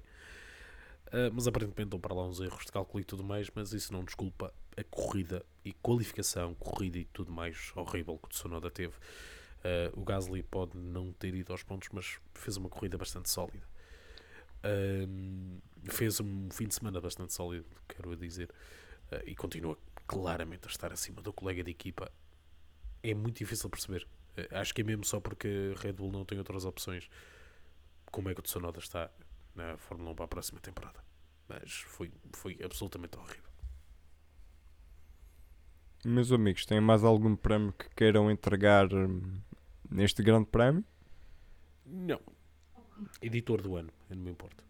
Ah, 1.12 1.30
mas 1.32 1.46
aparentemente 1.46 1.90
dão 1.90 2.00
para 2.00 2.14
lá 2.14 2.26
uns 2.26 2.40
erros 2.40 2.64
de 2.64 2.72
cálculo 2.72 3.00
e 3.00 3.04
tudo 3.04 3.22
mais, 3.22 3.48
mas 3.54 3.72
isso 3.72 3.92
não 3.92 4.04
desculpa 4.04 4.52
a 4.76 4.84
corrida 4.84 5.44
e 5.64 5.72
qualificação, 5.72 6.54
corrida 6.54 6.98
e 6.98 7.04
tudo 7.06 7.32
mais 7.32 7.72
horrível 7.74 8.18
que 8.18 8.26
o 8.26 8.30
Tsunoda 8.30 8.70
teve. 8.70 8.94
Ah, 9.64 9.90
o 9.94 10.04
Gasly 10.04 10.42
pode 10.42 10.76
não 10.76 11.12
ter 11.12 11.34
ido 11.34 11.52
aos 11.52 11.62
pontos, 11.62 11.88
mas 11.92 12.18
fez 12.34 12.56
uma 12.56 12.68
corrida 12.68 12.96
bastante 12.98 13.30
sólida. 13.30 13.66
Ahm, 14.66 15.58
fez 15.84 16.20
um 16.20 16.48
fim 16.50 16.66
de 16.68 16.74
semana 16.74 17.00
bastante 17.00 17.32
sólido, 17.32 17.66
quero 17.88 18.16
dizer, 18.16 18.50
Ah, 19.12 19.22
e 19.26 19.34
continua 19.36 19.78
claramente 20.06 20.66
a 20.66 20.70
estar 20.70 20.92
acima 20.92 21.22
do 21.22 21.32
colega 21.32 21.62
de 21.64 21.70
equipa. 21.72 22.10
É 23.02 23.14
muito 23.14 23.38
difícil 23.38 23.70
perceber. 23.70 24.06
Eh, 24.36 24.48
Acho 24.52 24.74
que 24.74 24.82
é 24.82 24.84
mesmo 24.84 25.04
só 25.04 25.20
porque 25.20 25.74
Red 25.78 25.94
Bull 25.94 26.12
não 26.12 26.24
tem 26.24 26.38
outras 26.38 26.64
opções. 26.66 27.08
Como 28.10 28.28
é 28.28 28.34
que 28.34 28.40
o 28.40 28.42
Tsunoda 28.42 28.78
está 28.80 29.10
na 29.54 29.76
Fórmula 29.76 30.10
1 30.12 30.14
para 30.16 30.24
a 30.24 30.28
próxima 30.28 30.60
temporada? 30.60 31.00
Mas 31.48 31.72
foi, 31.72 32.12
foi 32.32 32.58
absolutamente 32.64 33.16
horrível. 33.18 33.50
Meus 36.04 36.30
amigos, 36.32 36.64
têm 36.64 36.80
mais 36.80 37.04
algum 37.04 37.36
prémio 37.36 37.72
que 37.72 37.88
queiram 37.90 38.30
entregar 38.30 38.92
hum, 38.94 39.40
neste 39.90 40.22
grande 40.22 40.46
prémio? 40.46 40.84
Não. 41.86 42.20
Editor 43.20 43.60
do 43.62 43.76
ano, 43.76 43.92
eu 44.10 44.16
não 44.16 44.22
me 44.24 44.30
importo. 44.30 44.64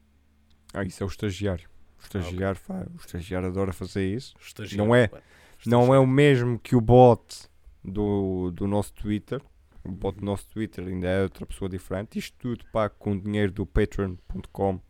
Ah, 0.74 0.82
isso 0.84 1.02
é 1.02 1.06
o 1.06 1.08
estagiário. 1.08 1.68
O 1.98 2.02
estagiário, 2.02 2.58
fa- 2.60 2.86
o 2.92 2.96
estagiário 3.00 3.48
adora 3.48 3.72
fazer 3.72 4.06
isso. 4.14 4.34
Estagiário 4.40 4.84
Não 4.86 4.94
é- 4.94 5.04
ano. 5.12 5.22
Não 5.66 5.94
é 5.94 5.98
o 5.98 6.06
mesmo 6.06 6.58
que 6.58 6.76
o 6.76 6.80
bot 6.80 7.48
do, 7.82 8.50
do 8.52 8.66
nosso 8.66 8.92
Twitter. 8.92 9.40
O 9.82 9.90
bot 9.90 10.18
do 10.18 10.24
nosso 10.24 10.46
Twitter 10.48 10.86
ainda 10.86 11.08
é 11.08 11.22
outra 11.22 11.46
pessoa 11.46 11.68
diferente. 11.68 12.18
Isto 12.18 12.36
tudo 12.38 12.64
pago 12.72 12.94
com 12.98 13.18
dinheiro 13.18 13.50
do 13.52 13.64
patreon.com 13.66 14.80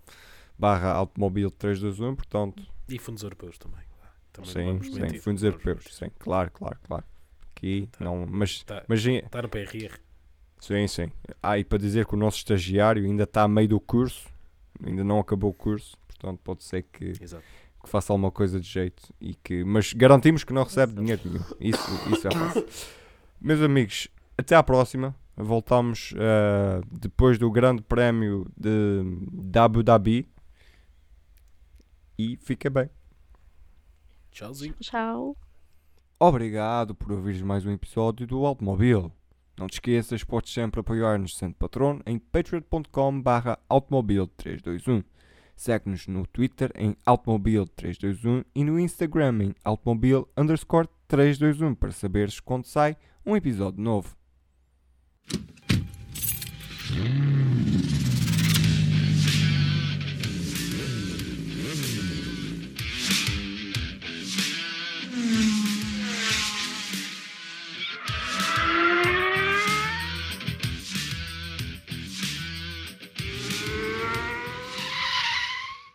barra 0.59 0.91
automóvel 0.93 1.51
321, 1.51 2.17
portanto, 2.17 2.63
E 2.89 2.99
fundos 2.99 3.23
europeus 3.23 3.59
também. 3.59 3.81
também 4.33 4.75
não 4.75 4.83
sim, 4.83 4.93
sim, 4.93 5.01
mentir. 5.01 5.21
fundos 5.23 5.43
europeus, 5.43 5.79
mentir. 5.85 5.93
sim, 5.95 6.11
claro, 6.19 6.51
claro, 6.51 6.79
claro. 6.83 7.05
Aqui, 7.55 7.89
Tá. 7.93 8.05
não, 8.05 8.27
mas, 8.27 8.51
Está 8.51 8.85
mas 8.89 9.03
tá 9.31 9.43
no 9.43 9.49
PRR. 9.49 9.99
Sim, 10.61 10.87
sim. 10.89 11.13
Ah, 11.43 11.59
e 11.59 11.65
para 11.65 11.79
dizer 11.79 12.07
que 12.07 12.15
o 12.15 12.19
nosso 12.19 12.39
estagiário 12.39 13.05
ainda 13.05 13.25
está 13.25 13.43
a 13.43 13.49
meio 13.49 13.69
do 13.69 13.79
curso, 13.81 14.27
ainda 14.85 15.05
não 15.05 15.19
acabou 15.19 15.51
o 15.51 15.55
curso, 15.55 15.97
portanto 16.07 16.41
pode 16.43 16.65
ser 16.65 16.83
que, 16.83 17.13
Exato. 17.21 17.45
que 17.83 17.89
faça 17.89 18.13
alguma 18.13 18.31
coisa 18.31 18.61
de 18.61 18.69
jeito 18.69 19.03
e 19.21 19.35
que. 19.35 19.65
Mas 19.65 19.93
garantimos 19.93 20.45
que 20.45 20.53
não 20.53 20.65
recebe 20.65 20.95
dinheiro 20.95 21.23
nenhum. 21.25 21.45
Isso, 21.61 22.13
isso 22.13 22.29
é 22.29 22.31
fácil. 22.31 22.67
Meus 23.41 23.61
amigos, 23.61 24.09
até 24.37 24.55
à 24.57 24.63
próxima. 24.63 25.15
Voltamos 25.39 26.13
uh, 26.13 26.83
depois 26.91 27.39
do 27.39 27.51
Grande 27.51 27.83
Prémio 27.83 28.51
de, 28.57 29.03
de 29.31 29.59
Abu 29.59 29.83
Dhabi. 29.83 30.27
E 32.19 32.39
fica 32.39 32.71
bem. 32.71 32.89
Tchauzinho. 34.31 34.75
Tchau. 34.81 35.37
Obrigado 36.19 36.95
por 36.95 37.13
ouvires 37.13 37.43
mais 37.43 37.67
um 37.67 37.71
episódio 37.71 38.27
do 38.27 38.47
Automóvel. 38.47 39.13
Não 39.59 39.67
te 39.67 39.75
esqueças, 39.75 40.23
podes 40.23 40.53
sempre 40.53 40.81
apoiar-nos 40.81 41.37
sendo 41.37 41.55
patrono 41.55 42.03
em 42.05 42.19
patreon.com 42.19 43.21
barra 43.21 43.59
automobil321. 43.71 45.03
Segue-nos 45.57 46.07
no 46.07 46.27
Twitter 46.27 46.71
em 46.75 46.95
automobil321 47.07 48.45
e 48.55 48.63
no 48.63 48.79
Instagram 48.79 49.45
em 49.45 49.55
automobil 49.65 50.29
321 51.09 51.75
para 51.75 51.91
saberes 51.93 52.39
quando 52.39 52.67
sai 52.67 52.97
um 53.25 53.35
episódio 53.35 53.81
novo. 53.83 54.15